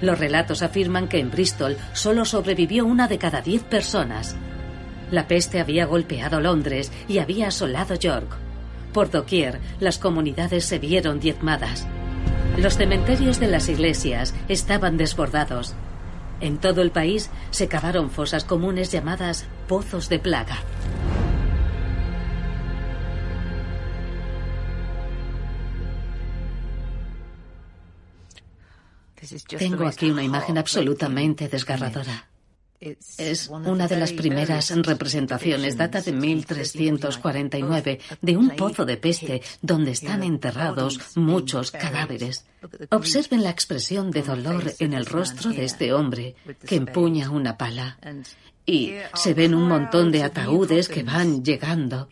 Los 0.00 0.18
relatos 0.18 0.62
afirman 0.62 1.06
que 1.06 1.18
en 1.18 1.30
Bristol 1.30 1.76
solo 1.92 2.24
sobrevivió 2.24 2.86
una 2.86 3.08
de 3.08 3.18
cada 3.18 3.42
diez 3.42 3.62
personas. 3.62 4.36
La 5.10 5.28
peste 5.28 5.60
había 5.60 5.84
golpeado 5.84 6.40
Londres 6.40 6.90
y 7.08 7.18
había 7.18 7.48
asolado 7.48 7.94
York. 7.94 8.34
Por 8.94 9.10
doquier, 9.10 9.60
las 9.80 9.98
comunidades 9.98 10.64
se 10.64 10.78
vieron 10.78 11.20
diezmadas. 11.20 11.86
Los 12.56 12.78
cementerios 12.78 13.38
de 13.38 13.48
las 13.48 13.68
iglesias 13.68 14.34
estaban 14.48 14.96
desbordados. 14.96 15.74
En 16.40 16.56
todo 16.56 16.80
el 16.80 16.90
país 16.90 17.28
se 17.50 17.68
cavaron 17.68 18.10
fosas 18.10 18.44
comunes 18.44 18.90
llamadas 18.90 19.44
pozos 19.68 20.08
de 20.08 20.20
plaga. 20.20 20.56
Tengo 29.58 29.86
aquí 29.86 30.10
una 30.10 30.22
imagen 30.22 30.58
absolutamente 30.58 31.48
desgarradora. 31.48 32.28
Es 33.16 33.48
una 33.48 33.88
de 33.88 33.96
las 33.96 34.12
primeras 34.12 34.70
representaciones, 34.84 35.76
data 35.76 36.02
de 36.02 36.12
1349, 36.12 38.00
de 38.20 38.36
un 38.36 38.50
pozo 38.50 38.84
de 38.84 38.98
peste 38.98 39.42
donde 39.62 39.92
están 39.92 40.22
enterrados 40.22 41.00
muchos 41.16 41.70
cadáveres. 41.70 42.44
Observen 42.90 43.42
la 43.42 43.50
expresión 43.50 44.10
de 44.10 44.22
dolor 44.22 44.74
en 44.80 44.92
el 44.92 45.06
rostro 45.06 45.50
de 45.50 45.64
este 45.64 45.94
hombre 45.94 46.34
que 46.66 46.76
empuña 46.76 47.30
una 47.30 47.56
pala. 47.56 47.98
Y 48.66 48.92
se 49.14 49.32
ven 49.32 49.54
un 49.54 49.68
montón 49.68 50.12
de 50.12 50.22
ataúdes 50.22 50.88
que 50.88 51.02
van 51.02 51.42
llegando. 51.42 52.08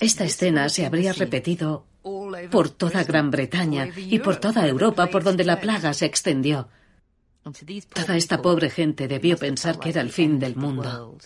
Esta 0.00 0.24
escena 0.24 0.70
se 0.70 0.86
habría 0.86 1.12
repetido 1.12 1.84
por 2.50 2.70
toda 2.70 3.04
Gran 3.04 3.30
Bretaña 3.30 3.88
y 3.96 4.18
por 4.18 4.36
toda 4.36 4.66
Europa 4.66 5.06
por 5.08 5.22
donde 5.22 5.44
la 5.44 5.60
plaga 5.60 5.92
se 5.94 6.06
extendió. 6.06 6.68
Toda 7.94 8.16
esta 8.16 8.42
pobre 8.42 8.70
gente 8.70 9.06
debió 9.06 9.36
pensar 9.36 9.78
que 9.78 9.90
era 9.90 10.00
el 10.00 10.10
fin 10.10 10.38
del 10.38 10.56
mundo. 10.56 11.16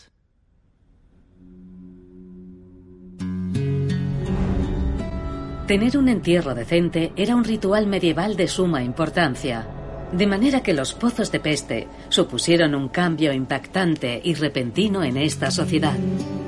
Tener 5.66 5.96
un 5.96 6.08
entierro 6.08 6.54
decente 6.54 7.12
era 7.16 7.36
un 7.36 7.44
ritual 7.44 7.86
medieval 7.86 8.36
de 8.36 8.48
suma 8.48 8.82
importancia, 8.82 9.68
de 10.12 10.26
manera 10.26 10.62
que 10.62 10.74
los 10.74 10.94
pozos 10.94 11.30
de 11.30 11.40
peste 11.40 11.88
supusieron 12.08 12.74
un 12.74 12.88
cambio 12.88 13.32
impactante 13.32 14.20
y 14.22 14.34
repentino 14.34 15.04
en 15.04 15.16
esta 15.16 15.50
sociedad. 15.50 15.96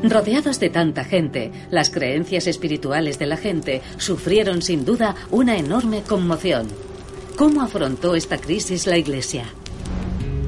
Rodeados 0.03 0.59
de 0.59 0.71
tanta 0.71 1.05
gente, 1.05 1.53
las 1.71 1.91
creencias 1.91 2.47
espirituales 2.47 3.19
de 3.19 3.27
la 3.27 3.37
gente 3.37 3.83
sufrieron 3.99 4.63
sin 4.63 4.85
duda 4.85 5.15
una 5.31 5.57
enorme 5.57 6.03
conmoción. 6.03 6.69
¿Cómo 7.37 7.63
afrontó 7.63 8.15
esta 8.15 8.39
crisis 8.39 8.87
la 8.87 8.99
Iglesia? 8.99 9.45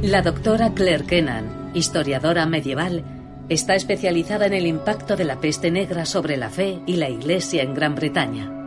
La 0.02 0.22
doctora 0.22 0.74
Claire 0.74 1.04
Kennan, 1.04 1.70
historiadora 1.72 2.46
medieval, 2.46 3.04
está 3.48 3.74
especializada 3.74 4.46
en 4.46 4.54
el 4.54 4.66
impacto 4.66 5.16
de 5.16 5.24
la 5.24 5.40
peste 5.40 5.70
negra 5.70 6.04
sobre 6.04 6.36
la 6.36 6.50
fe 6.50 6.80
y 6.86 6.96
la 6.96 7.08
Iglesia 7.08 7.62
en 7.62 7.74
Gran 7.74 7.94
Bretaña. 7.94 8.63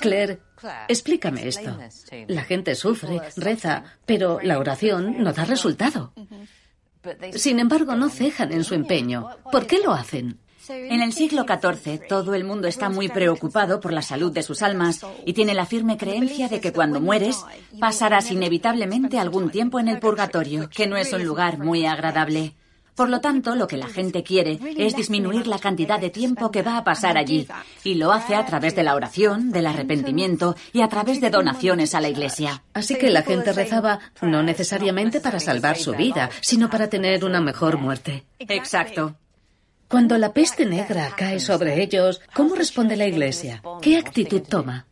Claire, 0.00 0.40
explícame 0.88 1.48
esto. 1.48 1.78
La 2.28 2.44
gente 2.44 2.74
sufre, 2.74 3.20
reza, 3.36 3.84
pero 4.06 4.40
la 4.42 4.58
oración 4.58 5.22
no 5.22 5.32
da 5.32 5.44
resultado. 5.44 6.12
Sin 7.34 7.58
embargo, 7.58 7.94
no 7.94 8.08
cejan 8.08 8.52
en 8.52 8.64
su 8.64 8.74
empeño. 8.74 9.28
¿Por 9.50 9.66
qué 9.66 9.78
lo 9.78 9.92
hacen? 9.92 10.38
En 10.68 11.02
el 11.02 11.12
siglo 11.12 11.44
XIV, 11.44 12.06
todo 12.08 12.34
el 12.34 12.44
mundo 12.44 12.68
está 12.68 12.88
muy 12.88 13.08
preocupado 13.08 13.80
por 13.80 13.92
la 13.92 14.00
salud 14.00 14.32
de 14.32 14.42
sus 14.42 14.62
almas 14.62 15.04
y 15.26 15.34
tiene 15.34 15.52
la 15.52 15.66
firme 15.66 15.98
creencia 15.98 16.48
de 16.48 16.60
que 16.60 16.72
cuando 16.72 17.00
mueres 17.00 17.44
pasarás 17.78 18.30
inevitablemente 18.30 19.18
algún 19.18 19.50
tiempo 19.50 19.78
en 19.78 19.88
el 19.88 19.98
purgatorio, 19.98 20.70
que 20.70 20.86
no 20.86 20.96
es 20.96 21.12
un 21.12 21.24
lugar 21.24 21.58
muy 21.58 21.84
agradable. 21.84 22.54
Por 22.94 23.08
lo 23.08 23.20
tanto, 23.20 23.56
lo 23.56 23.66
que 23.66 23.76
la 23.76 23.88
gente 23.88 24.22
quiere 24.22 24.58
es 24.76 24.94
disminuir 24.94 25.48
la 25.48 25.58
cantidad 25.58 25.98
de 25.98 26.10
tiempo 26.10 26.50
que 26.50 26.62
va 26.62 26.76
a 26.76 26.84
pasar 26.84 27.18
allí, 27.18 27.48
y 27.82 27.94
lo 27.94 28.12
hace 28.12 28.36
a 28.36 28.46
través 28.46 28.76
de 28.76 28.84
la 28.84 28.94
oración, 28.94 29.50
del 29.50 29.66
arrepentimiento 29.66 30.54
y 30.72 30.82
a 30.82 30.88
través 30.88 31.20
de 31.20 31.30
donaciones 31.30 31.94
a 31.94 32.00
la 32.00 32.08
Iglesia. 32.08 32.62
Así 32.72 32.96
que 32.96 33.10
la 33.10 33.22
gente 33.22 33.52
rezaba 33.52 33.98
no 34.22 34.42
necesariamente 34.42 35.20
para 35.20 35.40
salvar 35.40 35.76
su 35.76 35.92
vida, 35.92 36.30
sino 36.40 36.70
para 36.70 36.88
tener 36.88 37.24
una 37.24 37.40
mejor 37.40 37.78
muerte. 37.78 38.24
Exacto. 38.38 39.16
Cuando 39.88 40.16
la 40.16 40.32
peste 40.32 40.64
negra 40.64 41.12
cae 41.16 41.40
sobre 41.40 41.82
ellos, 41.82 42.20
¿cómo 42.34 42.54
responde 42.54 42.96
la 42.96 43.06
Iglesia? 43.06 43.62
¿Qué 43.82 43.98
actitud 43.98 44.42
toma? 44.42 44.86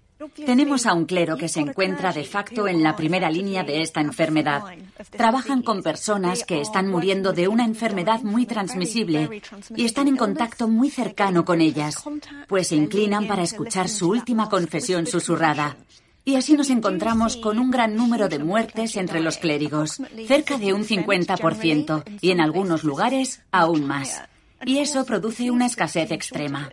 Tenemos 0.44 0.86
a 0.86 0.94
un 0.94 1.04
clero 1.04 1.36
que 1.36 1.48
se 1.48 1.60
encuentra 1.60 2.12
de 2.12 2.24
facto 2.24 2.68
en 2.68 2.82
la 2.82 2.96
primera 2.96 3.30
línea 3.30 3.64
de 3.64 3.82
esta 3.82 4.00
enfermedad. 4.00 4.62
Trabajan 5.10 5.62
con 5.62 5.82
personas 5.82 6.44
que 6.44 6.60
están 6.60 6.88
muriendo 6.88 7.32
de 7.32 7.48
una 7.48 7.64
enfermedad 7.64 8.22
muy 8.22 8.46
transmisible 8.46 9.42
y 9.74 9.84
están 9.84 10.08
en 10.08 10.16
contacto 10.16 10.68
muy 10.68 10.90
cercano 10.90 11.44
con 11.44 11.60
ellas, 11.60 12.02
pues 12.48 12.68
se 12.68 12.76
inclinan 12.76 13.26
para 13.26 13.42
escuchar 13.42 13.88
su 13.88 14.08
última 14.08 14.48
confesión 14.48 15.06
susurrada. 15.06 15.76
Y 16.24 16.36
así 16.36 16.54
nos 16.54 16.70
encontramos 16.70 17.36
con 17.36 17.58
un 17.58 17.70
gran 17.70 17.96
número 17.96 18.28
de 18.28 18.38
muertes 18.38 18.96
entre 18.96 19.20
los 19.20 19.38
clérigos, 19.38 20.00
cerca 20.28 20.56
de 20.56 20.72
un 20.72 20.84
50%, 20.84 22.04
y 22.20 22.30
en 22.30 22.40
algunos 22.40 22.84
lugares 22.84 23.42
aún 23.50 23.86
más. 23.86 24.22
y 24.64 24.78
eso 24.78 25.04
produce 25.04 25.50
una 25.50 25.66
escasez 25.66 26.12
extrema. 26.12 26.70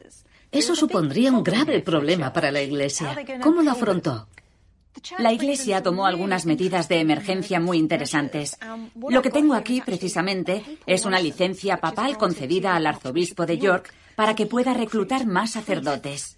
Eso 0.52 0.76
supondría 0.76 1.32
un 1.32 1.44
grave 1.44 1.82
problema 1.82 2.34
para 2.34 2.52
la 2.52 2.62
Iglesia. 2.62 3.16
¿Cómo 3.42 3.62
lo 3.62 3.72
afrontó? 3.72 4.28
La 5.20 5.32
Iglesia 5.32 5.84
tomó 5.84 6.06
algunas 6.06 6.46
medidas 6.46 6.90
de 6.90 7.00
emergencia 7.00 7.60
muy 7.60 7.78
interesantes. 7.78 8.58
Lo 8.96 9.22
que 9.22 9.30
tengo 9.30 9.54
aquí, 9.54 9.82
precisamente, 9.82 10.64
es 10.86 11.06
una 11.06 11.20
licencia 11.20 11.78
papal 11.78 12.18
concedida 12.18 12.76
al 12.76 12.88
arzobispo 12.88 13.46
de 13.46 13.58
York 13.58 13.94
para 14.16 14.36
que 14.36 14.48
pueda 14.48 14.74
reclutar 14.74 15.26
más 15.26 15.52
sacerdotes. 15.52 16.38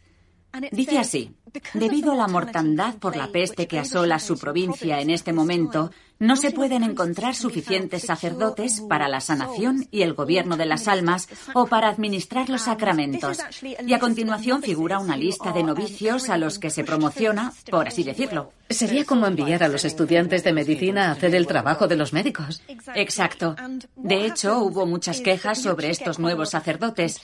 Dice 0.72 1.00
así, 1.00 1.32
debido 1.74 2.12
a 2.12 2.16
la 2.16 2.28
mortandad 2.28 2.96
por 2.96 3.16
la 3.16 3.28
peste 3.28 3.68
que 3.68 3.80
asola 3.80 4.20
su 4.20 4.38
provincia 4.38 5.00
en 5.00 5.10
este 5.10 5.34
momento, 5.34 5.92
no 6.22 6.36
se 6.36 6.52
pueden 6.52 6.84
encontrar 6.84 7.34
suficientes 7.34 8.04
sacerdotes 8.04 8.80
para 8.82 9.08
la 9.08 9.22
sanación 9.22 9.88
y 9.90 10.04
el 10.04 10.14
gobierno 10.14 10.56
de 10.56 10.68
las 10.68 10.88
almas 10.88 11.28
o 11.56 11.66
para 11.66 11.90
administrar 11.90 12.48
los 12.48 12.62
sacramentos. 12.62 13.40
Y 13.88 13.94
a 13.94 14.00
continuación 14.00 14.62
figura 14.62 15.00
una 15.00 15.18
lista 15.18 15.52
de 15.52 15.64
novicios 15.64 16.30
a 16.30 16.38
los 16.38 16.60
que 16.60 16.70
se 16.70 16.84
promociona, 16.84 17.52
por 17.72 17.88
así 17.88 18.04
decirlo. 18.04 18.54
Sería 18.70 19.04
como 19.04 19.26
enviar 19.26 19.64
a 19.64 19.68
los 19.68 19.84
estudiantes 19.84 20.44
de 20.44 20.54
medicina 20.54 21.08
a 21.08 21.14
hacer 21.14 21.34
el 21.34 21.48
trabajo 21.48 21.88
de 21.88 21.98
los 21.98 22.14
médicos. 22.14 22.62
Exacto. 22.94 23.56
De 23.96 24.26
hecho, 24.28 24.60
hubo 24.60 24.86
muchas 24.86 25.22
quejas 25.22 25.60
sobre 25.60 25.90
estos 25.90 26.20
nuevos 26.20 26.52
sacerdotes, 26.52 27.20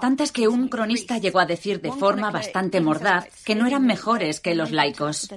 tantas 0.00 0.32
que 0.32 0.48
un 0.48 0.68
cronista 0.68 1.18
llegó 1.18 1.40
a 1.40 1.46
decir 1.46 1.82
de 1.82 1.92
forma 1.92 2.30
bastante 2.30 2.80
mordaz 2.80 3.26
que 3.44 3.54
no 3.54 3.59
eran 3.66 3.86
mejores 3.86 4.40
que 4.40 4.54
los 4.54 4.70
laicos. 4.70 5.28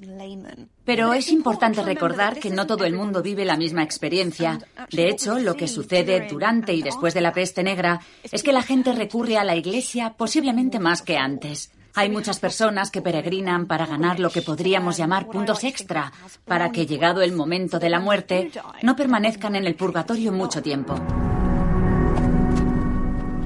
Pero 0.86 1.14
es 1.14 1.30
importante 1.30 1.84
recordar 1.84 2.40
que 2.40 2.50
no 2.50 2.68
todo 2.68 2.86
el 2.86 2.94
mundo 2.94 3.22
vive 3.22 3.46
la 3.46 3.58
misma 3.58 3.84
experiencia. 3.84 4.60
De 4.92 5.10
hecho, 5.10 5.40
lo 5.40 5.56
que 5.56 5.68
sucede 5.68 6.28
durante 6.30 6.74
y 6.74 6.82
después 6.82 7.14
de 7.14 7.22
la 7.22 7.34
peste 7.34 7.64
negra 7.64 8.00
es 8.32 8.44
que 8.44 8.54
la 8.54 8.62
gente 8.62 8.94
recurre 8.94 9.38
a 9.38 9.44
la 9.44 9.56
iglesia 9.56 10.14
posiblemente 10.18 10.80
más 10.80 11.02
que 11.02 11.18
antes. 11.18 11.72
Hay 11.96 12.10
muchas 12.10 12.40
personas 12.40 12.90
que 12.90 13.04
peregrinan 13.04 13.68
para 13.68 13.86
ganar 13.86 14.20
lo 14.20 14.32
que 14.32 14.42
podríamos 14.42 14.98
llamar 14.98 15.28
puntos 15.28 15.64
extra, 15.64 16.12
para 16.46 16.72
que 16.72 16.88
llegado 16.88 17.22
el 17.22 17.34
momento 17.34 17.78
de 17.78 17.90
la 17.90 18.00
muerte 18.00 18.52
no 18.82 18.96
permanezcan 18.96 19.56
en 19.56 19.66
el 19.66 19.76
purgatorio 19.76 20.32
mucho 20.32 20.62
tiempo. 20.62 20.96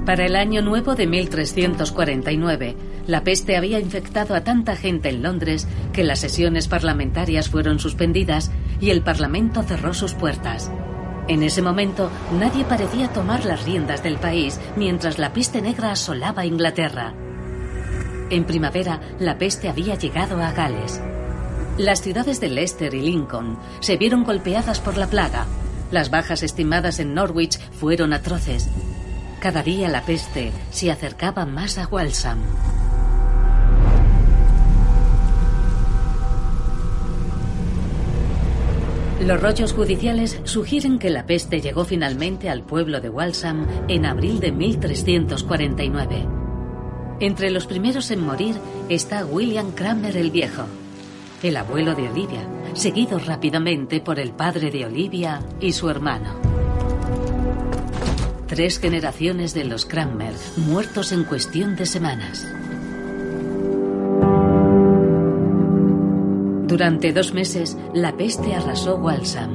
Para 0.07 0.25
el 0.25 0.37
año 0.37 0.61
nuevo 0.61 0.95
de 0.95 1.05
1349, 1.05 2.77
la 3.07 3.25
peste 3.25 3.57
había 3.57 3.77
infectado 3.77 4.35
a 4.35 4.41
tanta 4.45 4.77
gente 4.77 5.09
en 5.09 5.21
Londres 5.21 5.67
que 5.91 6.05
las 6.05 6.19
sesiones 6.19 6.69
parlamentarias 6.69 7.49
fueron 7.49 7.77
suspendidas 7.77 8.49
y 8.79 8.91
el 8.91 9.01
Parlamento 9.01 9.63
cerró 9.63 9.93
sus 9.93 10.13
puertas. 10.13 10.71
En 11.27 11.43
ese 11.43 11.61
momento, 11.61 12.09
nadie 12.39 12.63
parecía 12.63 13.11
tomar 13.11 13.43
las 13.43 13.65
riendas 13.65 14.01
del 14.01 14.15
país 14.15 14.61
mientras 14.77 15.19
la 15.19 15.33
peste 15.33 15.61
negra 15.61 15.91
asolaba 15.91 16.45
Inglaterra. 16.45 17.13
En 18.29 18.45
primavera, 18.45 19.01
la 19.19 19.37
peste 19.37 19.67
había 19.67 19.95
llegado 19.95 20.41
a 20.41 20.53
Gales. 20.53 21.01
Las 21.77 22.01
ciudades 22.01 22.39
de 22.39 22.47
Leicester 22.47 22.93
y 22.93 23.01
Lincoln 23.01 23.59
se 23.81 23.97
vieron 23.97 24.23
golpeadas 24.23 24.79
por 24.79 24.95
la 24.97 25.07
plaga. 25.07 25.47
Las 25.91 26.09
bajas 26.09 26.43
estimadas 26.43 26.99
en 26.99 27.13
Norwich 27.13 27.59
fueron 27.71 28.13
atroces. 28.13 28.69
Cada 29.39 29.61
día 29.61 29.87
la 29.87 30.01
peste 30.01 30.51
se 30.71 30.91
acercaba 30.91 31.45
más 31.45 31.77
a 31.77 31.87
Walsham. 31.87 32.39
Los 39.23 39.41
rollos 39.41 39.73
judiciales 39.73 40.39
sugieren 40.43 40.97
que 40.97 41.09
la 41.09 41.25
peste 41.25 41.61
llegó 41.61 41.85
finalmente 41.85 42.49
al 42.49 42.63
pueblo 42.63 42.99
de 42.99 43.09
Walsham 43.09 43.67
en 43.87 44.05
abril 44.05 44.39
de 44.39 44.51
1349. 44.51 46.27
Entre 47.19 47.51
los 47.51 47.67
primeros 47.67 48.09
en 48.09 48.25
morir 48.25 48.55
está 48.89 49.25
William 49.25 49.71
Cranmer 49.71 50.17
el 50.17 50.31
Viejo, 50.31 50.63
el 51.43 51.57
abuelo 51.57 51.93
de 51.93 52.09
Olivia, 52.09 52.47
seguido 52.73 53.19
rápidamente 53.19 54.01
por 54.01 54.19
el 54.19 54.31
padre 54.31 54.71
de 54.71 54.85
Olivia 54.85 55.41
y 55.59 55.73
su 55.73 55.89
hermano. 55.89 56.46
Tres 58.47 58.79
generaciones 58.79 59.53
de 59.53 59.65
los 59.65 59.85
Cranmer 59.85 60.33
muertos 60.55 61.11
en 61.11 61.25
cuestión 61.25 61.75
de 61.75 61.85
semanas. 61.85 62.47
Durante 66.65 67.11
dos 67.11 67.33
meses, 67.33 67.77
la 67.93 68.15
peste 68.15 68.55
arrasó 68.55 68.95
Walsham. 68.95 69.51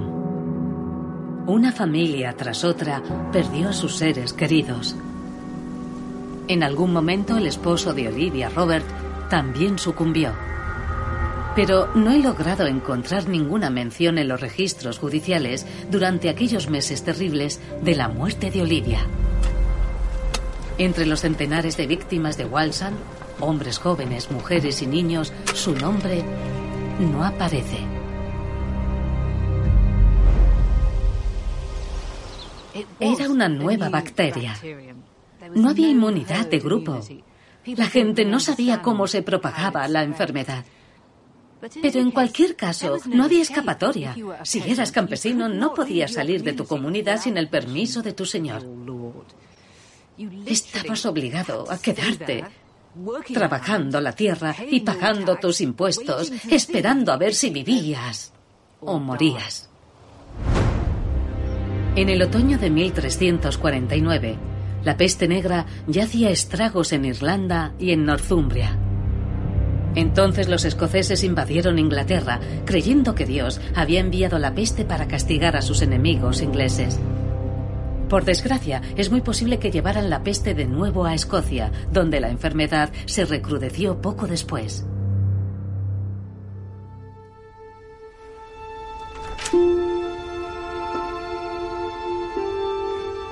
Una 1.46 1.72
familia 1.72 2.34
tras 2.36 2.64
otra 2.64 3.02
perdió 3.32 3.70
a 3.70 3.72
sus 3.72 3.96
seres 3.96 4.34
queridos. 4.34 4.94
En 6.48 6.62
algún 6.62 6.92
momento 6.92 7.38
el 7.38 7.46
esposo 7.46 7.94
de 7.94 8.08
Olivia, 8.08 8.50
Robert, 8.50 8.84
también 9.30 9.78
sucumbió 9.78 10.34
pero 11.54 11.90
no 11.94 12.12
he 12.12 12.18
logrado 12.18 12.66
encontrar 12.66 13.28
ninguna 13.28 13.68
mención 13.68 14.18
en 14.18 14.28
los 14.28 14.40
registros 14.40 14.98
judiciales 14.98 15.66
durante 15.90 16.30
aquellos 16.30 16.70
meses 16.70 17.02
terribles 17.02 17.60
de 17.82 17.94
la 17.94 18.08
muerte 18.08 18.50
de 18.50 18.62
Olivia. 18.62 19.06
Entre 20.78 21.04
los 21.04 21.20
centenares 21.20 21.76
de 21.76 21.86
víctimas 21.86 22.38
de 22.38 22.46
Walsham, 22.46 22.94
hombres 23.40 23.78
jóvenes, 23.78 24.30
mujeres 24.30 24.80
y 24.80 24.86
niños, 24.86 25.32
su 25.54 25.74
nombre 25.74 26.24
no 26.98 27.24
aparece. 27.24 27.78
Era 32.98 33.28
una 33.28 33.48
nueva 33.48 33.90
bacteria. 33.90 34.56
No 35.54 35.68
había 35.68 35.88
inmunidad 35.88 36.46
de 36.46 36.58
grupo. 36.58 37.00
La 37.66 37.86
gente 37.86 38.24
no 38.24 38.40
sabía 38.40 38.80
cómo 38.80 39.06
se 39.06 39.22
propagaba 39.22 39.86
la 39.88 40.02
enfermedad. 40.02 40.64
Pero 41.80 42.00
en 42.00 42.10
cualquier 42.10 42.56
caso, 42.56 42.98
no 43.06 43.24
había 43.24 43.42
escapatoria. 43.42 44.16
Si 44.42 44.60
eras 44.66 44.90
campesino, 44.90 45.48
no 45.48 45.74
podías 45.74 46.12
salir 46.12 46.42
de 46.42 46.54
tu 46.54 46.66
comunidad 46.66 47.20
sin 47.20 47.36
el 47.36 47.48
permiso 47.48 48.02
de 48.02 48.12
tu 48.12 48.26
señor. 48.26 48.64
Estabas 50.46 51.06
obligado 51.06 51.70
a 51.70 51.78
quedarte 51.78 52.44
trabajando 53.32 54.00
la 54.00 54.12
tierra 54.12 54.54
y 54.70 54.80
pagando 54.80 55.36
tus 55.36 55.60
impuestos, 55.60 56.32
esperando 56.50 57.12
a 57.12 57.16
ver 57.16 57.34
si 57.34 57.50
vivías 57.50 58.32
o 58.80 58.98
morías. 58.98 59.70
En 61.94 62.08
el 62.08 62.22
otoño 62.22 62.58
de 62.58 62.70
1349, 62.70 64.38
la 64.82 64.96
peste 64.96 65.28
negra 65.28 65.66
ya 65.86 66.04
hacía 66.04 66.30
estragos 66.30 66.92
en 66.92 67.04
Irlanda 67.04 67.74
y 67.78 67.92
en 67.92 68.04
Northumbria. 68.04 68.91
Entonces 69.94 70.48
los 70.48 70.64
escoceses 70.64 71.24
invadieron 71.24 71.78
Inglaterra, 71.78 72.40
creyendo 72.64 73.14
que 73.14 73.26
Dios 73.26 73.60
había 73.74 74.00
enviado 74.00 74.38
la 74.38 74.54
peste 74.54 74.84
para 74.84 75.08
castigar 75.08 75.56
a 75.56 75.62
sus 75.62 75.82
enemigos 75.82 76.40
ingleses. 76.40 76.98
Por 78.08 78.24
desgracia, 78.24 78.82
es 78.96 79.10
muy 79.10 79.22
posible 79.22 79.58
que 79.58 79.70
llevaran 79.70 80.10
la 80.10 80.22
peste 80.22 80.54
de 80.54 80.66
nuevo 80.66 81.06
a 81.06 81.14
Escocia, 81.14 81.72
donde 81.90 82.20
la 82.20 82.28
enfermedad 82.28 82.92
se 83.06 83.24
recrudeció 83.24 84.02
poco 84.02 84.26
después. 84.26 84.84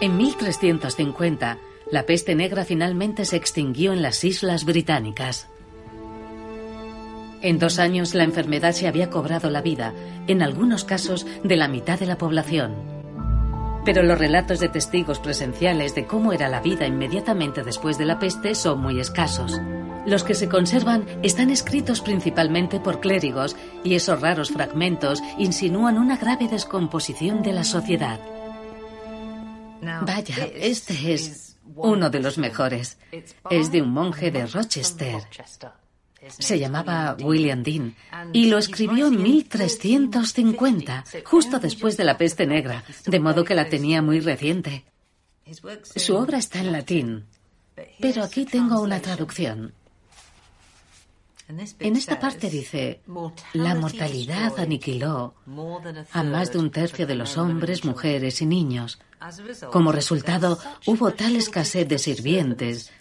En 0.00 0.16
1350, 0.16 1.58
la 1.90 2.06
peste 2.06 2.34
negra 2.34 2.64
finalmente 2.64 3.26
se 3.26 3.36
extinguió 3.36 3.92
en 3.92 4.00
las 4.00 4.24
Islas 4.24 4.64
Británicas. 4.64 5.50
En 7.42 7.58
dos 7.58 7.78
años 7.78 8.14
la 8.14 8.24
enfermedad 8.24 8.72
se 8.72 8.86
había 8.86 9.08
cobrado 9.08 9.48
la 9.48 9.62
vida, 9.62 9.94
en 10.26 10.42
algunos 10.42 10.84
casos, 10.84 11.26
de 11.42 11.56
la 11.56 11.68
mitad 11.68 11.98
de 11.98 12.06
la 12.06 12.18
población. 12.18 12.74
Pero 13.84 14.02
los 14.02 14.18
relatos 14.18 14.60
de 14.60 14.68
testigos 14.68 15.20
presenciales 15.20 15.94
de 15.94 16.06
cómo 16.06 16.34
era 16.34 16.48
la 16.48 16.60
vida 16.60 16.86
inmediatamente 16.86 17.62
después 17.62 17.96
de 17.96 18.04
la 18.04 18.18
peste 18.18 18.54
son 18.54 18.80
muy 18.80 19.00
escasos. 19.00 19.58
Los 20.06 20.22
que 20.22 20.34
se 20.34 20.48
conservan 20.48 21.06
están 21.22 21.50
escritos 21.50 22.00
principalmente 22.00 22.78
por 22.78 23.00
clérigos 23.00 23.56
y 23.84 23.94
esos 23.94 24.20
raros 24.20 24.50
fragmentos 24.50 25.22
insinúan 25.38 25.98
una 25.98 26.16
grave 26.16 26.46
descomposición 26.48 27.42
de 27.42 27.52
la 27.52 27.64
sociedad. 27.64 28.20
Vaya, 29.82 30.46
este 30.54 31.14
es 31.14 31.56
uno 31.74 32.10
de 32.10 32.20
los 32.20 32.36
mejores. 32.36 32.98
Es 33.50 33.72
de 33.72 33.82
un 33.82 33.90
monje 33.90 34.30
de 34.30 34.46
Rochester. 34.46 35.22
Se 36.38 36.58
llamaba 36.58 37.16
William 37.20 37.62
Dean 37.62 37.94
y 38.32 38.46
lo 38.46 38.58
escribió 38.58 39.08
en 39.08 39.22
1350, 39.22 41.04
justo 41.24 41.58
después 41.58 41.96
de 41.96 42.04
la 42.04 42.16
peste 42.16 42.46
negra, 42.46 42.84
de 43.06 43.20
modo 43.20 43.44
que 43.44 43.54
la 43.54 43.68
tenía 43.68 44.02
muy 44.02 44.20
reciente. 44.20 44.84
Su 45.96 46.16
obra 46.16 46.38
está 46.38 46.60
en 46.60 46.72
latín, 46.72 47.26
pero 48.00 48.22
aquí 48.22 48.44
tengo 48.44 48.80
una 48.80 49.00
traducción. 49.00 49.74
En 51.80 51.96
esta 51.96 52.20
parte 52.20 52.48
dice, 52.48 53.00
la 53.54 53.74
mortalidad 53.74 54.56
aniquiló 54.58 55.34
a 56.12 56.22
más 56.22 56.52
de 56.52 56.58
un 56.58 56.70
tercio 56.70 57.08
de 57.08 57.16
los 57.16 57.36
hombres, 57.36 57.84
mujeres 57.84 58.40
y 58.40 58.46
niños. 58.46 59.00
Como 59.72 59.90
resultado, 59.90 60.58
hubo 60.86 61.10
tal 61.12 61.34
escasez 61.34 61.88
de 61.88 61.98
sirvientes, 61.98 62.92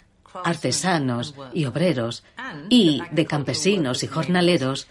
artesanos 0.44 1.34
y 1.52 1.64
obreros, 1.64 2.24
y 2.68 3.02
de 3.10 3.26
campesinos 3.26 4.02
y 4.02 4.06
jornaleros, 4.06 4.86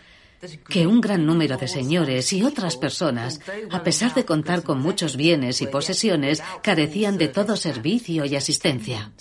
que 0.69 0.87
un 0.87 1.01
gran 1.01 1.25
número 1.25 1.57
de 1.57 1.67
señores 1.67 2.31
y 2.31 2.43
otras 2.43 2.77
personas, 2.77 3.41
a 3.71 3.83
pesar 3.83 4.13
de 4.13 4.25
contar 4.25 4.63
con 4.63 4.79
muchos 4.79 5.17
bienes 5.17 5.61
y 5.61 5.67
posesiones, 5.67 6.41
carecían 6.63 7.17
de 7.17 7.27
todo 7.27 7.55
servicio 7.55 8.25
y 8.25 8.35
asistencia. 8.35 9.11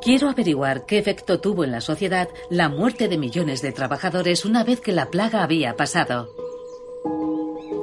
Quiero 0.00 0.30
averiguar 0.30 0.86
qué 0.86 0.98
efecto 0.98 1.40
tuvo 1.40 1.64
en 1.64 1.72
la 1.72 1.80
sociedad 1.80 2.28
la 2.48 2.68
muerte 2.68 3.08
de 3.08 3.18
millones 3.18 3.60
de 3.60 3.72
trabajadores 3.72 4.44
una 4.44 4.64
vez 4.64 4.80
que 4.80 4.92
la 4.92 5.10
plaga 5.10 5.42
había 5.42 5.76
pasado. 5.76 6.30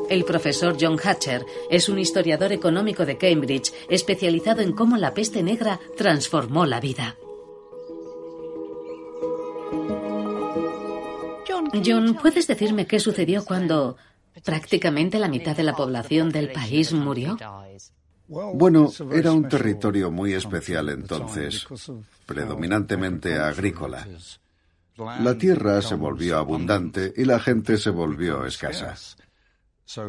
El 0.10 0.24
profesor 0.24 0.78
John 0.80 0.98
Hatcher 1.04 1.46
es 1.70 1.90
un 1.90 2.00
historiador 2.00 2.52
económico 2.52 3.06
de 3.06 3.18
Cambridge 3.18 3.74
especializado 3.90 4.62
en 4.62 4.74
cómo 4.74 4.98
la 4.98 5.14
peste 5.14 5.42
negra 5.42 5.80
transformó 5.98 6.66
la 6.66 6.80
vida. 6.80 7.16
John, 11.84 12.18
¿puedes 12.22 12.48
decirme 12.48 12.86
qué 12.86 13.00
sucedió 13.00 13.44
cuando 13.44 13.98
prácticamente 14.44 15.20
la 15.20 15.28
mitad 15.28 15.56
de 15.56 15.64
la 15.64 15.76
población 15.76 16.30
del 16.30 16.52
país 16.52 16.94
murió? 16.94 17.38
Bueno, 18.28 18.92
era 19.12 19.32
un 19.32 19.48
territorio 19.48 20.12
muy 20.12 20.34
especial 20.34 20.90
entonces, 20.90 21.68
predominantemente 22.26 23.38
agrícola. 23.38 24.08
La 24.98 25.38
tierra 25.38 25.82
se 25.82 25.96
volvió 25.96 26.38
abundante 26.38 27.14
y 27.16 27.26
la 27.26 27.40
gente 27.40 27.78
se 27.78 27.90
volvió 27.90 28.46
escasa. 28.46 28.96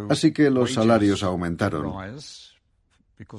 Así 0.09 0.33
que 0.33 0.51
los 0.51 0.75
salarios 0.75 1.23
aumentaron 1.23 1.93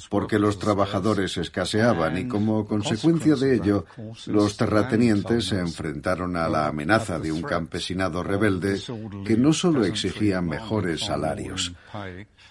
porque 0.10 0.40
los 0.40 0.58
trabajadores 0.58 1.38
escaseaban 1.38 2.18
y 2.18 2.28
como 2.28 2.66
consecuencia 2.66 3.36
de 3.36 3.56
ello 3.56 3.86
los 4.26 4.58
terratenientes 4.58 5.46
se 5.46 5.60
enfrentaron 5.60 6.36
a 6.36 6.50
la 6.50 6.68
amenaza 6.68 7.20
de 7.20 7.32
un 7.32 7.44
campesinado 7.44 8.24
rebelde 8.24 8.82
que 9.24 9.38
no 9.38 9.54
solo 9.54 9.86
exigía 9.86 10.42
mejores 10.42 11.02
salarios, 11.02 11.74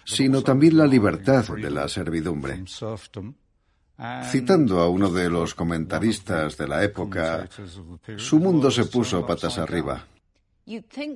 sino 0.04 0.42
también 0.42 0.76
la 0.76 0.86
libertad 0.86 1.44
de 1.48 1.70
la 1.70 1.88
servidumbre. 1.88 2.62
Citando 4.24 4.80
a 4.80 4.88
uno 4.88 5.10
de 5.10 5.28
los 5.28 5.54
comentaristas 5.54 6.56
de 6.56 6.68
la 6.68 6.84
época, 6.84 7.48
su 8.16 8.38
mundo 8.38 8.70
se 8.70 8.84
puso 8.84 9.26
patas 9.26 9.58
arriba. 9.58 10.06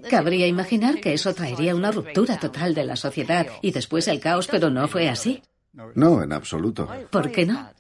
Cabría 0.09 0.47
imaginar 0.47 1.01
que 1.01 1.13
eso 1.13 1.35
traería 1.35 1.75
una 1.75 1.91
ruptura 1.91 2.39
total 2.39 2.73
de 2.75 2.85
la 2.85 2.97
sociedad 2.97 3.47
y 3.63 3.73
después 3.73 4.07
el 4.07 4.21
caos, 4.21 4.47
pero 4.47 4.71
no 4.71 4.87
fue 4.87 5.09
así. 5.09 5.43
No, 5.95 6.23
en 6.23 6.33
absoluto. 6.33 6.89
¿Por 7.11 7.31
qué 7.33 7.47
no? 7.47 7.71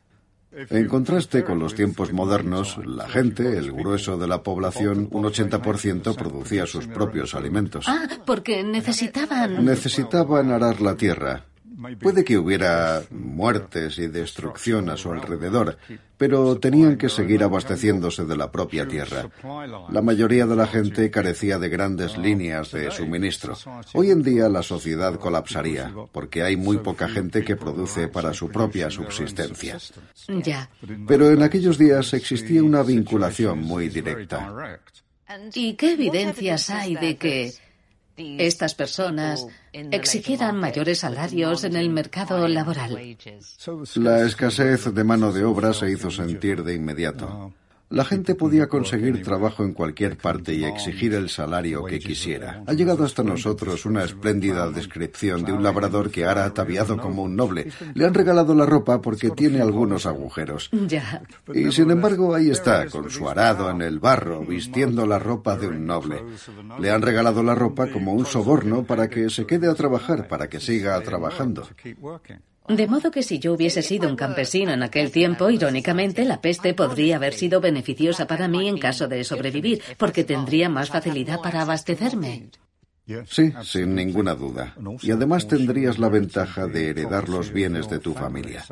En 0.52 0.88
contraste 0.88 1.44
con 1.44 1.60
los 1.60 1.76
tiempos 1.76 2.12
modernos, 2.12 2.76
la 2.84 3.08
gente, 3.08 3.56
el 3.56 3.70
grueso 3.70 4.18
de 4.18 4.26
la 4.26 4.42
población, 4.42 5.08
un 5.12 5.22
80% 5.22 6.16
producía 6.16 6.66
sus 6.66 6.88
propios 6.88 7.36
alimentos. 7.36 7.84
Ah, 7.88 8.08
porque 8.26 8.64
necesitaban... 8.64 9.64
Necesitaban 9.64 10.50
arar 10.50 10.80
la 10.80 10.96
tierra, 10.96 11.44
Puede 12.00 12.24
que 12.24 12.36
hubiera 12.36 13.02
muertes 13.10 13.98
y 13.98 14.08
destrucción 14.08 14.90
a 14.90 14.96
su 14.96 15.12
alrededor, 15.12 15.78
pero 16.16 16.58
tenían 16.58 16.96
que 16.98 17.08
seguir 17.08 17.42
abasteciéndose 17.42 18.24
de 18.24 18.36
la 18.36 18.50
propia 18.50 18.86
tierra. 18.86 19.30
La 19.90 20.02
mayoría 20.02 20.46
de 20.46 20.56
la 20.56 20.66
gente 20.66 21.10
carecía 21.10 21.58
de 21.58 21.68
grandes 21.68 22.18
líneas 22.18 22.72
de 22.72 22.90
suministro. 22.90 23.56
Hoy 23.94 24.10
en 24.10 24.22
día 24.22 24.48
la 24.48 24.62
sociedad 24.62 25.14
colapsaría, 25.14 25.92
porque 26.12 26.42
hay 26.42 26.56
muy 26.56 26.78
poca 26.78 27.08
gente 27.08 27.42
que 27.42 27.56
produce 27.56 28.08
para 28.08 28.34
su 28.34 28.50
propia 28.50 28.90
subsistencia. 28.90 29.78
Ya. 30.28 30.68
Pero 31.06 31.30
en 31.30 31.42
aquellos 31.42 31.78
días 31.78 32.12
existía 32.12 32.62
una 32.62 32.82
vinculación 32.82 33.60
muy 33.60 33.88
directa. 33.88 34.78
¿Y 35.54 35.74
qué 35.74 35.92
evidencias 35.92 36.70
hay 36.70 36.96
de 36.96 37.16
que 37.16 37.52
estas 38.38 38.74
personas 38.74 39.46
exigieran 39.72 40.56
mayores 40.56 41.00
salarios 41.00 41.64
en 41.64 41.76
el 41.76 41.90
mercado 41.90 42.46
laboral. 42.48 43.16
La 43.96 44.24
escasez 44.24 44.92
de 44.92 45.04
mano 45.04 45.32
de 45.32 45.44
obra 45.44 45.72
se 45.72 45.90
hizo 45.90 46.10
sentir 46.10 46.62
de 46.62 46.74
inmediato. 46.74 47.52
La 47.90 48.04
gente 48.04 48.36
podía 48.36 48.68
conseguir 48.68 49.20
trabajo 49.24 49.64
en 49.64 49.72
cualquier 49.72 50.16
parte 50.16 50.54
y 50.54 50.62
exigir 50.62 51.12
el 51.12 51.28
salario 51.28 51.84
que 51.84 51.98
quisiera. 51.98 52.62
Ha 52.68 52.72
llegado 52.72 53.04
hasta 53.04 53.24
nosotros 53.24 53.84
una 53.84 54.04
espléndida 54.04 54.70
descripción 54.70 55.42
de 55.42 55.52
un 55.52 55.64
labrador 55.64 56.08
que 56.08 56.24
hará 56.24 56.44
ataviado 56.44 56.96
como 56.98 57.24
un 57.24 57.34
noble. 57.34 57.72
Le 57.94 58.06
han 58.06 58.14
regalado 58.14 58.54
la 58.54 58.64
ropa 58.64 59.00
porque 59.00 59.30
tiene 59.30 59.60
algunos 59.60 60.06
agujeros. 60.06 60.70
Ya. 60.86 61.22
Y 61.52 61.72
sin 61.72 61.90
embargo 61.90 62.32
ahí 62.32 62.50
está, 62.50 62.86
con 62.86 63.10
su 63.10 63.28
arado 63.28 63.68
en 63.68 63.82
el 63.82 63.98
barro, 63.98 64.46
vistiendo 64.46 65.04
la 65.04 65.18
ropa 65.18 65.56
de 65.56 65.66
un 65.66 65.84
noble. 65.84 66.22
Le 66.78 66.92
han 66.92 67.02
regalado 67.02 67.42
la 67.42 67.56
ropa 67.56 67.90
como 67.90 68.12
un 68.12 68.24
soborno 68.24 68.84
para 68.84 69.08
que 69.08 69.30
se 69.30 69.46
quede 69.46 69.68
a 69.68 69.74
trabajar, 69.74 70.28
para 70.28 70.48
que 70.48 70.60
siga 70.60 71.00
trabajando. 71.00 71.66
De 72.70 72.86
modo 72.86 73.10
que 73.10 73.24
si 73.24 73.40
yo 73.40 73.54
hubiese 73.54 73.82
sido 73.82 74.08
un 74.08 74.14
campesino 74.14 74.72
en 74.72 74.84
aquel 74.84 75.10
tiempo, 75.10 75.50
irónicamente, 75.50 76.24
la 76.24 76.40
peste 76.40 76.72
podría 76.72 77.16
haber 77.16 77.34
sido 77.34 77.60
beneficiosa 77.60 78.28
para 78.28 78.46
mí 78.46 78.68
en 78.68 78.78
caso 78.78 79.08
de 79.08 79.24
sobrevivir, 79.24 79.82
porque 79.98 80.22
tendría 80.22 80.68
más 80.68 80.88
facilidad 80.88 81.40
para 81.40 81.62
abastecerme. 81.62 82.50
Sí, 83.26 83.52
sin 83.64 83.96
ninguna 83.96 84.36
duda. 84.36 84.76
Y 85.02 85.10
además 85.10 85.48
tendrías 85.48 85.98
la 85.98 86.08
ventaja 86.08 86.68
de 86.68 86.90
heredar 86.90 87.28
los 87.28 87.52
bienes 87.52 87.90
de 87.90 87.98
tu 87.98 88.14
familia. 88.14 88.64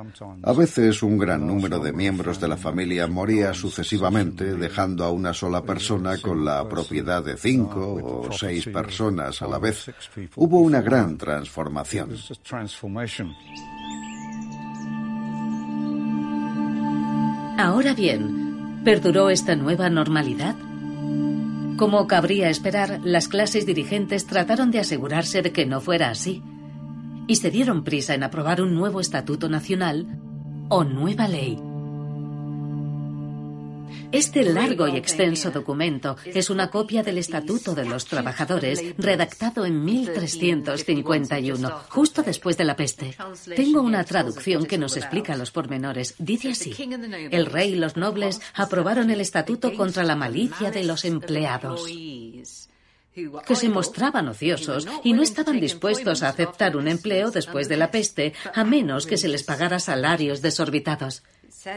A 0.45 0.53
veces 0.53 1.03
un 1.03 1.19
gran 1.19 1.45
número 1.45 1.81
de 1.81 1.93
miembros 1.93 2.41
de 2.41 2.47
la 2.47 2.57
familia 2.57 3.09
moría 3.09 3.53
sucesivamente, 3.53 4.55
dejando 4.55 5.05
a 5.05 5.11
una 5.11 5.35
sola 5.35 5.65
persona 5.65 6.19
con 6.19 6.45
la 6.45 6.69
propiedad 6.69 7.25
de 7.25 7.37
cinco 7.37 8.29
o 8.29 8.33
seis 8.33 8.67
personas 8.67 9.43
a 9.43 9.49
la 9.49 9.59
vez. 9.59 9.91
Hubo 10.37 10.61
una 10.61 10.83
gran 10.83 11.19
transformación. 11.19 12.11
Ahora 17.59 17.93
bien, 17.93 18.83
¿perduró 18.85 19.31
esta 19.31 19.57
nueva 19.57 19.91
normalidad? 19.91 20.55
Como 21.77 22.07
cabría 22.07 22.51
esperar, 22.51 23.01
las 23.03 23.27
clases 23.27 23.67
dirigentes 23.67 24.27
trataron 24.27 24.71
de 24.71 24.79
asegurarse 24.79 25.43
de 25.43 25.51
que 25.51 25.67
no 25.67 25.81
fuera 25.81 26.11
así, 26.11 26.41
y 27.27 27.35
se 27.35 27.51
dieron 27.51 27.83
prisa 27.83 28.15
en 28.15 28.23
aprobar 28.23 28.63
un 28.63 28.77
nuevo 28.77 29.01
estatuto 29.01 29.49
nacional 29.49 30.21
o 30.69 30.85
nueva 30.85 31.27
ley. 31.27 31.59
Este 34.13 34.43
largo 34.43 34.89
y 34.89 34.97
extenso 34.97 35.51
documento 35.51 36.17
es 36.25 36.51
una 36.51 36.71
copia 36.71 37.03
del 37.03 37.19
Estatuto 37.19 37.75
de 37.75 37.85
los 37.85 38.07
Trabajadores 38.07 38.83
redactado 38.97 39.67
en 39.67 39.85
1351, 39.85 41.71
justo 41.89 42.23
después 42.23 42.57
de 42.57 42.65
la 42.65 42.77
peste. 42.77 43.17
Tengo 43.55 43.83
una 43.83 44.05
traducción 44.05 44.67
que 44.67 44.79
nos 44.79 44.97
explica 44.97 45.37
los 45.37 45.51
pormenores. 45.51 46.15
Dice 46.19 46.51
así, 46.51 46.75
el 47.31 47.47
rey 47.47 47.73
y 47.73 47.77
los 47.77 47.97
nobles 47.97 48.41
aprobaron 48.55 49.11
el 49.11 49.21
Estatuto 49.21 49.75
contra 49.75 50.05
la 50.05 50.17
malicia 50.17 50.71
de 50.71 50.85
los 50.85 51.05
empleados 51.05 51.87
que 53.47 53.57
se 53.57 53.69
mostraban 53.69 54.29
ociosos 54.29 54.87
y 55.03 55.13
no 55.13 55.23
estaban 55.23 55.61
dispuestos 55.61 56.23
a 56.23 56.29
aceptar 56.29 56.77
un 56.77 56.89
empleo 56.89 57.31
después 57.31 57.69
de 57.69 57.77
la 57.77 57.91
peste, 57.91 58.33
a 58.55 58.65
menos 58.65 59.07
que 59.07 59.17
se 59.17 59.29
les 59.29 59.43
pagara 59.43 59.79
salarios 59.81 60.43
desorbitados. 60.43 61.23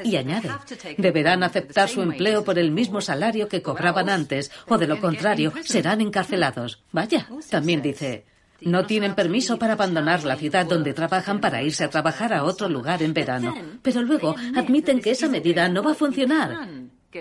Y 0.03 0.15
añade, 0.15 0.49
deberán 0.97 1.43
aceptar 1.43 1.89
su 1.89 2.01
empleo 2.01 2.43
por 2.43 2.59
el 2.59 2.71
mismo 2.71 3.01
salario 3.01 3.47
que 3.47 3.61
cobraban 3.61 4.09
antes, 4.09 4.51
o 4.67 4.77
de 4.77 4.87
lo 4.87 4.99
contrario, 4.99 5.53
serán 5.63 6.01
encarcelados. 6.01 6.83
Vaya, 6.91 7.27
también 7.49 7.81
dice, 7.81 8.25
no 8.61 8.85
tienen 8.85 9.15
permiso 9.15 9.57
para 9.57 9.73
abandonar 9.73 10.23
la 10.23 10.35
ciudad 10.35 10.65
donde 10.65 10.93
trabajan 10.93 11.41
para 11.41 11.63
irse 11.63 11.83
a 11.83 11.89
trabajar 11.89 12.33
a 12.33 12.43
otro 12.43 12.69
lugar 12.69 13.01
en 13.01 13.13
verano. 13.13 13.55
Pero 13.81 14.03
luego 14.03 14.35
admiten 14.55 15.01
que 15.01 15.11
esa 15.11 15.27
medida 15.27 15.67
no 15.67 15.81
va 15.81 15.91
a 15.91 15.95
funcionar. 15.95 16.69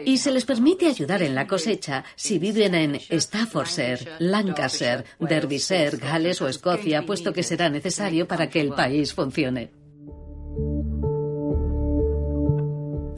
Y 0.04 0.18
se 0.18 0.30
les 0.30 0.44
permite 0.44 0.86
ayudar 0.86 1.22
en 1.22 1.34
la 1.34 1.46
cosecha 1.46 2.04
si 2.14 2.38
viven 2.38 2.74
en 2.74 3.00
Staffordshire, 3.10 4.06
Lancashire, 4.20 5.04
Derbyshire, 5.18 5.96
Gales 5.96 6.40
o 6.42 6.48
Escocia, 6.48 7.04
puesto 7.04 7.32
que 7.32 7.42
será 7.42 7.68
necesario 7.68 8.28
para 8.28 8.48
que 8.48 8.60
el 8.60 8.70
país 8.70 9.12
funcione. 9.12 9.79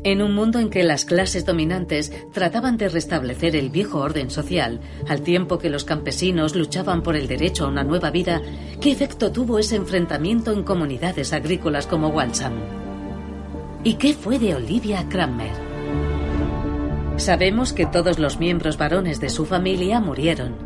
En 0.04 0.20
un 0.20 0.34
mundo 0.34 0.58
en 0.58 0.68
que 0.68 0.82
las 0.82 1.04
clases 1.04 1.46
dominantes 1.46 2.12
trataban 2.32 2.76
de 2.76 2.88
restablecer 2.88 3.54
el 3.54 3.70
viejo 3.70 4.00
orden 4.00 4.30
social, 4.30 4.80
al 5.08 5.22
tiempo 5.22 5.58
que 5.58 5.70
los 5.70 5.84
campesinos 5.84 6.56
luchaban 6.56 7.04
por 7.04 7.14
el 7.14 7.28
derecho 7.28 7.64
a 7.64 7.68
una 7.68 7.84
nueva 7.84 8.10
vida, 8.10 8.42
¿qué 8.80 8.90
efecto 8.90 9.30
tuvo 9.30 9.60
ese 9.60 9.76
enfrentamiento 9.76 10.50
en 10.50 10.64
comunidades 10.64 11.32
agrícolas 11.32 11.86
como 11.86 12.08
Walsham? 12.08 12.54
¿Y 13.84 13.94
qué 13.94 14.14
fue 14.14 14.40
de 14.40 14.56
Olivia 14.56 15.08
Cranmer? 15.08 15.52
Sabemos 17.16 17.72
que 17.72 17.86
todos 17.86 18.18
los 18.18 18.40
miembros 18.40 18.78
varones 18.78 19.20
de 19.20 19.30
su 19.30 19.46
familia 19.46 20.00
murieron. 20.00 20.56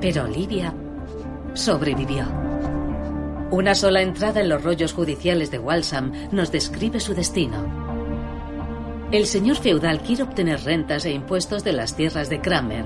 Pero 0.00 0.24
Olivia 0.24 0.74
sobrevivió. 1.54 2.49
Una 3.50 3.74
sola 3.74 4.00
entrada 4.00 4.40
en 4.40 4.48
los 4.48 4.62
rollos 4.62 4.92
judiciales 4.92 5.50
de 5.50 5.58
Walsham 5.58 6.12
nos 6.30 6.52
describe 6.52 7.00
su 7.00 7.14
destino. 7.14 7.90
El 9.10 9.26
señor 9.26 9.56
feudal 9.56 10.02
quiere 10.02 10.22
obtener 10.22 10.62
rentas 10.62 11.04
e 11.04 11.10
impuestos 11.10 11.64
de 11.64 11.72
las 11.72 11.96
tierras 11.96 12.30
de 12.30 12.40
Kramer, 12.40 12.84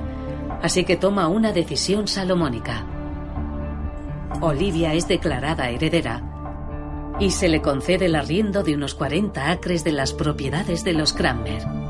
así 0.63 0.85
que 0.85 0.97
toma 0.97 1.29
una 1.29 1.53
decisión 1.53 2.09
salomónica. 2.09 2.87
Olivia 4.41 4.95
es 4.95 5.07
declarada 5.07 5.69
heredera 5.69 6.23
y 7.21 7.31
se 7.31 7.49
le 7.49 7.61
concede 7.61 8.07
el 8.07 8.17
arriendo 8.17 8.63
de 8.63 8.75
unos 8.75 8.95
40 8.95 9.51
acres 9.51 9.85
de 9.85 9.93
las 9.93 10.15
propiedades 10.15 10.83
de 10.83 10.95
los 10.95 11.13
Kramer. 11.13 11.84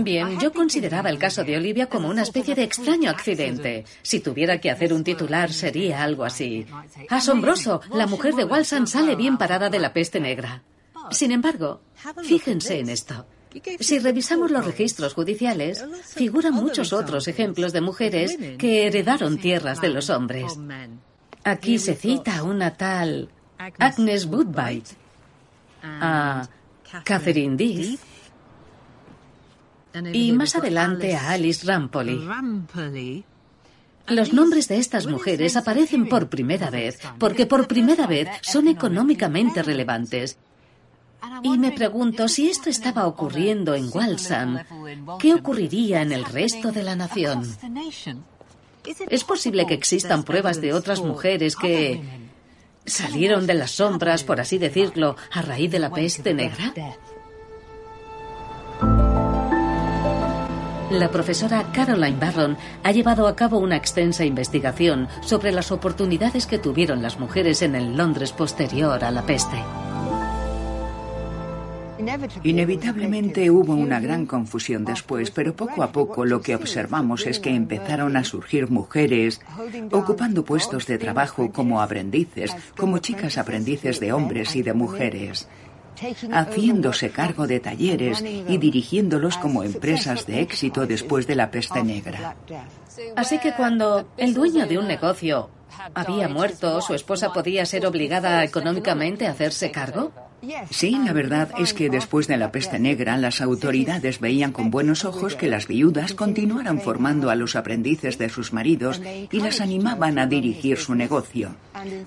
Bien, 0.00 0.38
yo 0.40 0.52
consideraba 0.52 1.10
el 1.10 1.18
caso 1.18 1.44
de 1.44 1.56
Olivia 1.56 1.86
como 1.86 2.08
una 2.08 2.22
especie 2.22 2.54
de 2.54 2.64
extraño 2.64 3.10
accidente. 3.10 3.84
Si 4.02 4.20
tuviera 4.20 4.60
que 4.60 4.70
hacer 4.70 4.92
un 4.92 5.04
titular, 5.04 5.52
sería 5.52 6.02
algo 6.02 6.24
así. 6.24 6.66
Asombroso, 7.08 7.80
la 7.92 8.06
mujer 8.06 8.34
de 8.34 8.44
Walsham 8.44 8.86
sale 8.86 9.16
bien 9.16 9.38
parada 9.38 9.70
de 9.70 9.78
la 9.78 9.92
peste 9.92 10.20
negra. 10.20 10.62
Sin 11.10 11.30
embargo, 11.30 11.80
fíjense 12.22 12.80
en 12.80 12.90
esto. 12.90 13.26
Si 13.80 13.98
revisamos 13.98 14.50
los 14.50 14.64
registros 14.64 15.14
judiciales, 15.14 15.84
figuran 16.04 16.54
muchos 16.54 16.92
otros 16.92 17.28
ejemplos 17.28 17.72
de 17.72 17.80
mujeres 17.80 18.36
que 18.58 18.86
heredaron 18.86 19.38
tierras 19.38 19.80
de 19.80 19.88
los 19.88 20.10
hombres. 20.10 20.58
Aquí 21.44 21.78
se 21.78 21.94
cita 21.94 22.42
una 22.42 22.76
tal 22.76 23.28
Agnes 23.78 24.26
Woodbite, 24.26 24.90
a 25.82 26.48
Catherine 27.04 27.56
Death 27.56 28.00
y 30.12 30.32
más 30.32 30.56
adelante 30.56 31.16
a 31.16 31.30
Alice 31.30 31.66
Rampoli. 31.66 32.20
Los 34.08 34.32
nombres 34.32 34.68
de 34.68 34.78
estas 34.78 35.06
mujeres 35.06 35.56
aparecen 35.56 36.08
por 36.08 36.28
primera 36.28 36.70
vez 36.70 36.98
porque 37.18 37.46
por 37.46 37.66
primera 37.66 38.06
vez 38.06 38.28
son 38.42 38.68
económicamente 38.68 39.62
relevantes. 39.62 40.38
Y 41.42 41.58
me 41.58 41.72
pregunto 41.72 42.28
si 42.28 42.48
esto 42.48 42.70
estaba 42.70 43.06
ocurriendo 43.06 43.74
en 43.74 43.90
Walsham, 43.92 44.60
¿qué 45.18 45.34
ocurriría 45.34 46.02
en 46.02 46.12
el 46.12 46.24
resto 46.24 46.70
de 46.70 46.82
la 46.84 46.94
nación? 46.94 47.44
¿Es 49.08 49.24
posible 49.24 49.66
que 49.66 49.74
existan 49.74 50.22
pruebas 50.22 50.60
de 50.60 50.72
otras 50.72 51.00
mujeres 51.00 51.56
que 51.56 52.00
salieron 52.84 53.46
de 53.46 53.54
las 53.54 53.72
sombras, 53.72 54.22
por 54.22 54.40
así 54.40 54.58
decirlo, 54.58 55.16
a 55.32 55.42
raíz 55.42 55.70
de 55.70 55.80
la 55.80 55.90
peste 55.90 56.32
negra? 56.32 56.72
La 60.90 61.10
profesora 61.10 61.64
Caroline 61.72 62.16
Barron 62.16 62.56
ha 62.84 62.92
llevado 62.92 63.26
a 63.26 63.34
cabo 63.34 63.58
una 63.58 63.76
extensa 63.76 64.24
investigación 64.24 65.08
sobre 65.20 65.50
las 65.50 65.72
oportunidades 65.72 66.46
que 66.46 66.58
tuvieron 66.58 67.02
las 67.02 67.18
mujeres 67.18 67.62
en 67.62 67.74
el 67.74 67.96
Londres 67.96 68.32
posterior 68.32 69.02
a 69.02 69.10
la 69.10 69.22
peste. 69.26 69.56
Inevitablemente 72.44 73.50
hubo 73.50 73.74
una 73.74 73.98
gran 73.98 74.26
confusión 74.26 74.84
después, 74.84 75.32
pero 75.32 75.56
poco 75.56 75.82
a 75.82 75.90
poco 75.90 76.24
lo 76.24 76.40
que 76.40 76.54
observamos 76.54 77.26
es 77.26 77.40
que 77.40 77.50
empezaron 77.50 78.16
a 78.16 78.22
surgir 78.22 78.70
mujeres 78.70 79.40
ocupando 79.90 80.44
puestos 80.44 80.86
de 80.86 80.98
trabajo 80.98 81.50
como 81.50 81.82
aprendices, 81.82 82.54
como 82.76 82.98
chicas 82.98 83.38
aprendices 83.38 83.98
de 83.98 84.12
hombres 84.12 84.54
y 84.54 84.62
de 84.62 84.72
mujeres 84.72 85.48
haciéndose 86.32 87.10
cargo 87.10 87.46
de 87.46 87.60
talleres 87.60 88.22
y 88.22 88.58
dirigiéndolos 88.58 89.38
como 89.38 89.62
empresas 89.62 90.26
de 90.26 90.40
éxito 90.40 90.86
después 90.86 91.26
de 91.26 91.34
la 91.34 91.50
peste 91.50 91.82
negra. 91.82 92.36
Así 93.16 93.38
que 93.38 93.52
cuando 93.52 94.08
el 94.16 94.34
dueño 94.34 94.66
de 94.66 94.78
un 94.78 94.86
negocio 94.86 95.50
había 95.94 96.28
muerto, 96.28 96.80
su 96.80 96.94
esposa 96.94 97.32
podía 97.32 97.66
ser 97.66 97.86
obligada 97.86 98.42
económicamente 98.44 99.26
a 99.26 99.32
hacerse 99.32 99.70
cargo. 99.70 100.12
Sí, 100.70 100.98
la 101.04 101.12
verdad 101.12 101.50
es 101.58 101.74
que 101.74 101.90
después 101.90 102.26
de 102.26 102.36
la 102.36 102.52
peste 102.52 102.78
negra, 102.78 103.16
las 103.16 103.40
autoridades 103.40 104.20
veían 104.20 104.52
con 104.52 104.70
buenos 104.70 105.04
ojos 105.04 105.34
que 105.34 105.48
las 105.48 105.66
viudas 105.66 106.14
continuaran 106.14 106.80
formando 106.80 107.30
a 107.30 107.34
los 107.34 107.56
aprendices 107.56 108.18
de 108.18 108.28
sus 108.28 108.52
maridos 108.52 109.00
y 109.30 109.40
las 109.40 109.60
animaban 109.60 110.18
a 110.18 110.26
dirigir 110.26 110.78
su 110.78 110.94
negocio. 110.94 111.54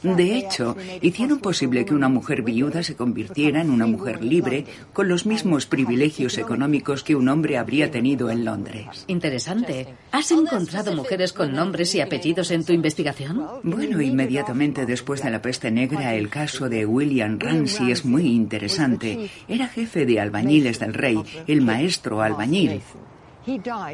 De 0.04 0.38
hecho, 0.38 0.76
hicieron 1.02 1.40
posible 1.40 1.86
que 1.86 1.94
una 1.94 2.10
mujer 2.10 2.42
viuda 2.42 2.84
se 2.84 2.96
convirtiera 2.96 3.62
en 3.62 3.70
una 3.70 3.88
mujer 3.88 4.24
libre 4.24 4.66
con 4.94 5.08
los 5.08 5.26
mismos 5.26 5.66
privilegios 5.66 6.38
económicos 6.38 7.04
que 7.04 7.16
un 7.16 7.30
hombre 7.30 7.58
habría 7.58 7.92
tenido 7.92 8.30
en 8.30 8.46
Londres. 8.46 9.06
Interesante. 9.08 9.88
¿Has 10.12 10.32
encontrado 10.32 10.96
mujeres 10.96 11.34
con 11.34 11.54
nombres 11.54 11.94
y 11.96 12.02
apellidos 12.02 12.52
en 12.52 12.64
tu 12.64 12.74
investigación? 12.74 13.46
Bueno, 13.64 14.02
inmediatamente 14.02 14.86
después 14.86 15.24
de 15.24 15.30
la 15.30 15.42
peste 15.42 15.72
negra, 15.72 16.16
el 16.16 16.30
caso 16.30 16.70
de 16.70 16.86
William 16.86 17.40
Ramsey 17.40 17.92
es 17.92 18.06
muy 18.06 18.19
interesante. 18.26 19.30
Era 19.48 19.68
jefe 19.68 20.06
de 20.06 20.20
albañiles 20.20 20.80
del 20.80 20.94
rey, 20.94 21.22
el 21.48 21.62
maestro 21.62 22.22
albañil. 22.22 22.82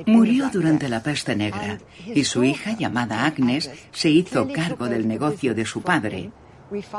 Murió 0.08 0.50
durante 0.52 0.90
la 0.90 1.02
peste 1.02 1.36
negra 1.36 1.80
y 2.14 2.24
su 2.24 2.44
hija, 2.44 2.76
llamada 2.78 3.26
Agnes, 3.26 3.72
se 3.92 4.10
hizo 4.10 4.48
cargo 4.52 4.88
del 4.88 5.08
negocio 5.08 5.54
de 5.56 5.66
su 5.66 5.82
padre 5.82 6.32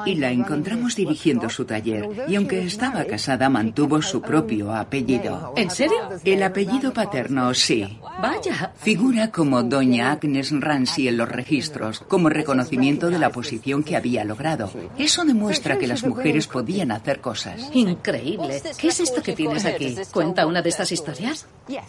y 0.04 0.14
la 0.16 0.30
encontramos 0.30 0.96
dirigiendo 0.96 1.48
su 1.50 1.64
taller 1.64 2.08
y 2.28 2.36
aunque 2.36 2.64
estaba 2.64 3.04
casada 3.04 3.48
mantuvo 3.48 4.00
su 4.02 4.20
propio 4.20 4.74
apellido. 4.74 5.52
¿En 5.56 5.70
serio? 5.70 5.96
El 6.24 6.42
apellido 6.42 6.92
paterno, 6.92 7.52
sí. 7.54 7.98
Vaya. 8.20 8.72
Figura 8.76 9.30
como 9.30 9.62
doña 9.62 10.12
Agnes 10.12 10.52
Ramsey 10.52 11.08
en 11.08 11.16
los 11.16 11.28
registros, 11.28 12.00
como 12.08 12.28
reconocimiento 12.28 13.10
de 13.10 13.18
la 13.18 13.30
posición 13.30 13.82
que 13.82 13.96
había 13.96 14.24
logrado. 14.24 14.70
Eso 14.98 15.24
demuestra 15.24 15.78
que 15.78 15.86
las 15.86 16.04
mujeres 16.04 16.46
podían 16.46 16.90
hacer 16.90 17.20
cosas. 17.20 17.70
Increíble. 17.72 18.62
¿Qué 18.78 18.88
es 18.88 19.00
esto 19.00 19.22
que 19.22 19.32
tienes 19.32 19.64
aquí? 19.64 19.96
¿Cuenta 20.12 20.46
una 20.46 20.62
de 20.62 20.68
estas 20.68 20.92
historias? 20.92 21.46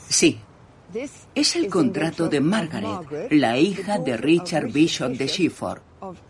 Sí. 0.07 0.39
Es 1.36 1.56
el 1.56 1.70
contrato 1.70 2.30
de 2.30 2.40
Margaret, 2.40 3.32
la 3.32 3.58
hija 3.58 4.00
de 4.00 4.18
Richard 4.18 4.72
Bishop 4.72 5.12
de 5.12 5.28
Sheffield 5.28 5.82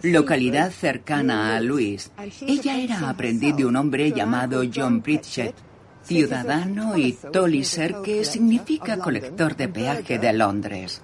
localidad 0.01 0.72
cercana 0.72 1.55
a 1.55 1.62
Luis. 1.62 2.12
Ella 2.41 2.80
era 2.80 3.10
aprendiz 3.10 3.55
de 3.55 3.66
un 3.66 3.76
hombre 3.76 4.12
llamado 4.12 4.64
John 4.74 5.01
Pritchett, 5.01 5.55
ciudadano 6.08 6.97
y 6.97 7.14
Toliser, 7.14 7.95
que 8.03 8.24
significa 8.24 8.97
colector 8.97 9.55
de 9.55 9.68
peaje 9.68 10.18
de 10.18 10.34
Londres, 10.34 11.01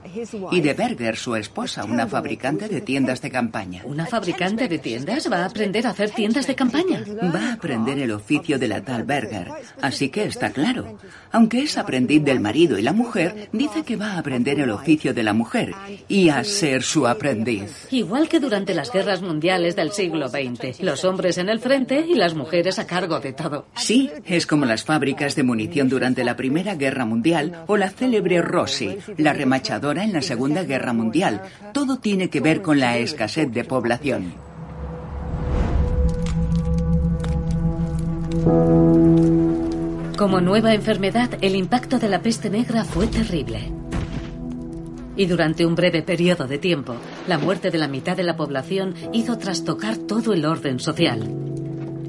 y 0.51 0.61
de 0.61 0.73
Berger, 0.73 1.17
su 1.17 1.35
esposa, 1.35 1.83
una 1.83 2.07
fabricante 2.07 2.69
de 2.69 2.81
tiendas 2.81 3.21
de 3.21 3.29
campaña. 3.29 3.81
¿Una 3.85 4.05
fabricante 4.05 4.67
de 4.67 4.79
tiendas 4.79 5.31
va 5.31 5.39
a 5.39 5.45
aprender 5.45 5.85
a 5.85 5.91
hacer 5.91 6.11
tiendas 6.11 6.47
de 6.47 6.55
campaña? 6.55 7.03
Va 7.35 7.49
a 7.49 7.53
aprender 7.53 7.99
el 7.99 8.11
oficio 8.11 8.57
de 8.57 8.67
la 8.67 8.83
tal 8.83 9.03
Berger, 9.03 9.51
así 9.81 10.09
que 10.09 10.23
está 10.23 10.51
claro. 10.51 10.97
Aunque 11.31 11.63
es 11.63 11.77
aprendiz 11.77 12.23
del 12.23 12.39
marido 12.39 12.77
y 12.77 12.81
la 12.81 12.93
mujer, 12.93 13.49
dice 13.51 13.83
que 13.83 13.97
va 13.97 14.13
a 14.13 14.19
aprender 14.19 14.59
el 14.59 14.69
oficio 14.69 15.13
de 15.13 15.23
la 15.23 15.33
mujer 15.33 15.73
y 16.07 16.29
a 16.29 16.43
ser 16.43 16.83
su 16.83 17.07
aprendiz. 17.07 17.87
Igual 17.91 18.29
que 18.29 18.39
durante 18.39 18.73
las 18.73 18.91
guerras 18.91 19.21
mundiales 19.21 19.75
del 19.75 19.91
siglo 19.91 20.29
XX, 20.29 20.79
los 20.81 21.03
hombres 21.03 21.37
en 21.37 21.49
el 21.49 21.59
frente 21.59 22.05
y 22.07 22.15
las 22.15 22.35
mujeres 22.35 22.79
a 22.79 22.87
cargo 22.87 23.19
de 23.19 23.33
todo. 23.33 23.65
Sí, 23.75 24.09
es 24.25 24.47
como 24.47 24.65
las 24.65 24.83
fábricas 24.93 25.35
de 25.35 25.41
munición 25.41 25.89
durante 25.89 26.23
la 26.23 26.35
Primera 26.35 26.75
Guerra 26.75 27.03
Mundial 27.03 27.63
o 27.65 27.77
la 27.77 27.89
célebre 27.89 28.43
Rossi, 28.43 28.99
la 29.17 29.33
remachadora 29.33 30.03
en 30.03 30.13
la 30.13 30.21
Segunda 30.21 30.63
Guerra 30.65 30.93
Mundial. 30.93 31.41
Todo 31.73 31.97
tiene 31.97 32.29
que 32.29 32.41
ver 32.41 32.61
con 32.61 32.79
la 32.79 32.99
escasez 32.99 33.51
de 33.51 33.63
población. 33.63 34.35
Como 40.15 40.41
nueva 40.41 40.75
enfermedad, 40.75 41.31
el 41.41 41.55
impacto 41.55 41.97
de 41.97 42.09
la 42.09 42.21
peste 42.21 42.51
negra 42.51 42.83
fue 42.83 43.07
terrible. 43.07 43.71
Y 45.17 45.25
durante 45.25 45.65
un 45.65 45.73
breve 45.73 46.03
periodo 46.03 46.45
de 46.45 46.59
tiempo, 46.59 46.97
la 47.27 47.39
muerte 47.39 47.71
de 47.71 47.79
la 47.79 47.87
mitad 47.87 48.15
de 48.15 48.23
la 48.23 48.35
población 48.35 48.93
hizo 49.11 49.39
trastocar 49.39 49.97
todo 49.97 50.33
el 50.33 50.45
orden 50.45 50.79
social. 50.79 51.27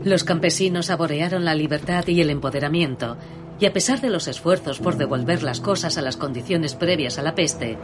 Los 0.05 0.23
campesinos 0.23 0.87
saborearon 0.87 1.47
la 1.47 1.55
libertad 1.55 2.07
y 2.07 2.21
el 2.21 2.29
empoderamiento, 2.29 3.17
y 3.59 3.65
a 3.65 3.73
pesar 3.73 4.03
de 4.03 4.11
los 4.11 4.29
esfuerzos 4.29 4.79
por 4.79 4.99
devolver 4.99 5.43
las 5.43 5.61
cosas 5.61 5.97
a 5.97 6.03
las 6.03 6.19
condiciones 6.19 6.75
previas 6.75 7.19
a 7.19 7.23
la 7.23 7.35
peste, 7.35 7.79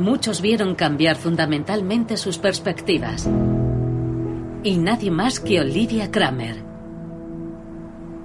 muchos 0.00 0.40
vieron 0.40 0.74
cambiar 0.74 1.14
fundamentalmente 1.14 2.16
sus 2.16 2.38
perspectivas. 2.38 3.28
Y 4.64 4.76
nadie 4.76 5.12
más 5.12 5.38
que 5.38 5.60
Olivia 5.60 6.10
Kramer. 6.10 6.56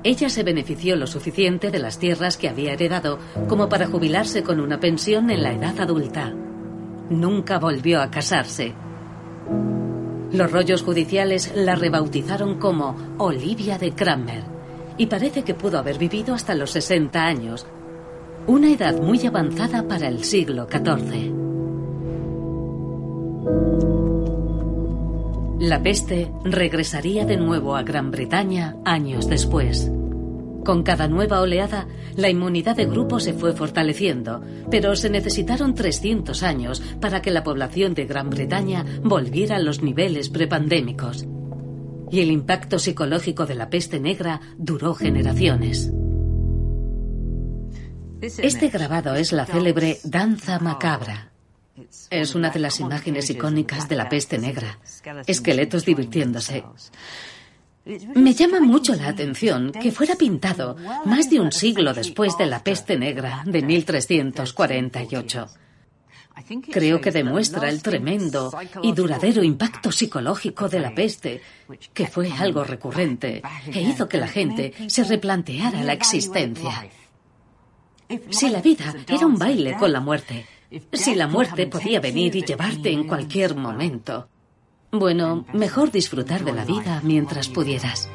Ella 0.04 0.30
se 0.30 0.42
benefició 0.42 0.96
lo 0.96 1.06
suficiente 1.06 1.70
de 1.70 1.80
las 1.80 2.00
tierras 2.00 2.38
que 2.38 2.50
había 2.50 2.74
heredado 2.74 3.20
como 3.48 3.70
para 3.70 3.86
jubilarse 3.86 4.42
con 4.42 4.60
una 4.62 4.80
pensión 4.80 5.30
en 5.30 5.44
la 5.44 5.52
edad 5.54 5.80
adulta. 5.80 6.34
Nunca 7.10 7.60
volvió 7.60 8.02
a 8.02 8.10
casarse. 8.10 8.74
Los 10.32 10.52
rollos 10.52 10.84
judiciales 10.84 11.52
la 11.56 11.76
rebautizaron 11.76 12.60
como 12.60 12.96
Olivia 13.18 13.78
de 13.78 13.94
Cranmer 13.94 14.44
y 14.98 15.08
parece 15.08 15.44
que 15.44 15.56
pudo 15.56 15.80
haber 15.80 15.98
vivido 15.98 16.36
hasta 16.36 16.54
los 16.54 16.72
60 16.72 17.20
años, 17.20 17.66
una 18.46 18.70
edad 18.72 19.02
muy 19.02 19.26
avanzada 19.26 19.88
para 19.88 20.08
el 20.08 20.24
siglo 20.24 20.68
XIV. 20.70 21.34
La 25.60 25.82
peste 25.82 26.32
regresaría 26.44 27.26
de 27.26 27.38
nuevo 27.38 27.76
a 27.76 27.84
Gran 27.84 28.12
Bretaña 28.12 28.78
años 28.86 29.28
después. 29.28 29.92
Con 30.64 30.84
cada 30.84 31.08
nueva 31.08 31.42
oleada, 31.42 31.88
la 32.16 32.30
inmunidad 32.30 32.76
de 32.76 32.86
grupo 32.86 33.20
se 33.20 33.34
fue 33.34 33.54
fortaleciendo, 33.54 34.42
pero 34.70 34.96
se 34.96 35.10
necesitaron 35.10 35.74
300 35.74 36.44
años 36.44 36.82
para 37.00 37.22
que 37.22 37.32
la 37.32 37.44
población 37.44 37.94
de 37.94 38.06
Gran 38.06 38.30
Bretaña 38.30 38.86
volviera 39.04 39.56
a 39.56 39.60
los 39.60 39.82
niveles 39.82 40.30
prepandémicos. 40.30 41.26
Y 42.12 42.22
el 42.22 42.32
impacto 42.32 42.80
psicológico 42.80 43.46
de 43.46 43.56
la 43.56 43.70
peste 43.70 44.00
negra 44.00 44.42
duró 44.58 44.94
generaciones. 44.96 45.92
Este 48.22 48.68
grabado 48.68 49.16
es 49.16 49.32
la 49.32 49.46
célebre 49.46 50.00
Danza 50.04 50.60
Macabra. 50.60 51.32
Es 52.10 52.36
una 52.36 52.50
de 52.50 52.60
las 52.60 52.80
imágenes 52.80 53.30
icónicas 53.30 53.88
de 53.88 53.96
la 53.96 54.10
peste 54.10 54.38
negra. 54.38 54.80
Esqueletos 55.26 55.86
divirtiéndose. 55.86 56.64
Me 58.16 58.34
llama 58.34 58.60
mucho 58.60 58.94
la 58.96 59.08
atención 59.08 59.72
que 59.72 59.92
fuera 59.92 60.16
pintado 60.16 60.76
más 61.06 61.30
de 61.30 61.40
un 61.40 61.52
siglo 61.52 61.94
después 61.94 62.38
de 62.38 62.46
la 62.46 62.64
peste 62.64 62.98
negra 62.98 63.42
de 63.46 63.64
1348. 63.64 65.48
Creo 66.72 67.02
que 67.02 67.12
demuestra 67.12 67.70
el 67.70 67.82
tremendo 67.82 68.52
y 68.84 68.94
duradero 68.94 69.44
impacto 69.44 69.92
psicológico 69.92 70.70
de 70.70 70.80
la 70.80 70.94
peste, 70.94 71.42
que 71.94 72.08
fue 72.08 72.32
algo 72.32 72.64
recurrente 72.64 73.42
e 73.68 73.82
hizo 73.82 74.08
que 74.08 74.18
la 74.18 74.28
gente 74.28 74.74
se 74.88 75.04
replanteara 75.04 75.84
la 75.84 75.94
existencia. 75.94 76.88
Si 78.30 78.50
la 78.50 78.62
vida 78.62 78.94
era 79.08 79.26
un 79.26 79.38
baile 79.38 79.76
con 79.78 79.92
la 79.92 80.00
muerte, 80.00 80.46
si 80.94 81.16
la 81.16 81.28
muerte 81.28 81.68
podía 81.68 82.00
venir 82.00 82.36
y 82.36 82.44
llevarte 82.44 82.92
en 82.92 83.06
cualquier 83.06 83.56
momento, 83.56 84.30
bueno, 84.92 85.46
mejor 85.54 85.92
disfrutar 85.92 86.44
de 86.44 86.52
la 86.52 86.66
vida 86.66 87.00
mientras 87.04 87.48
pudieras. 87.48 88.10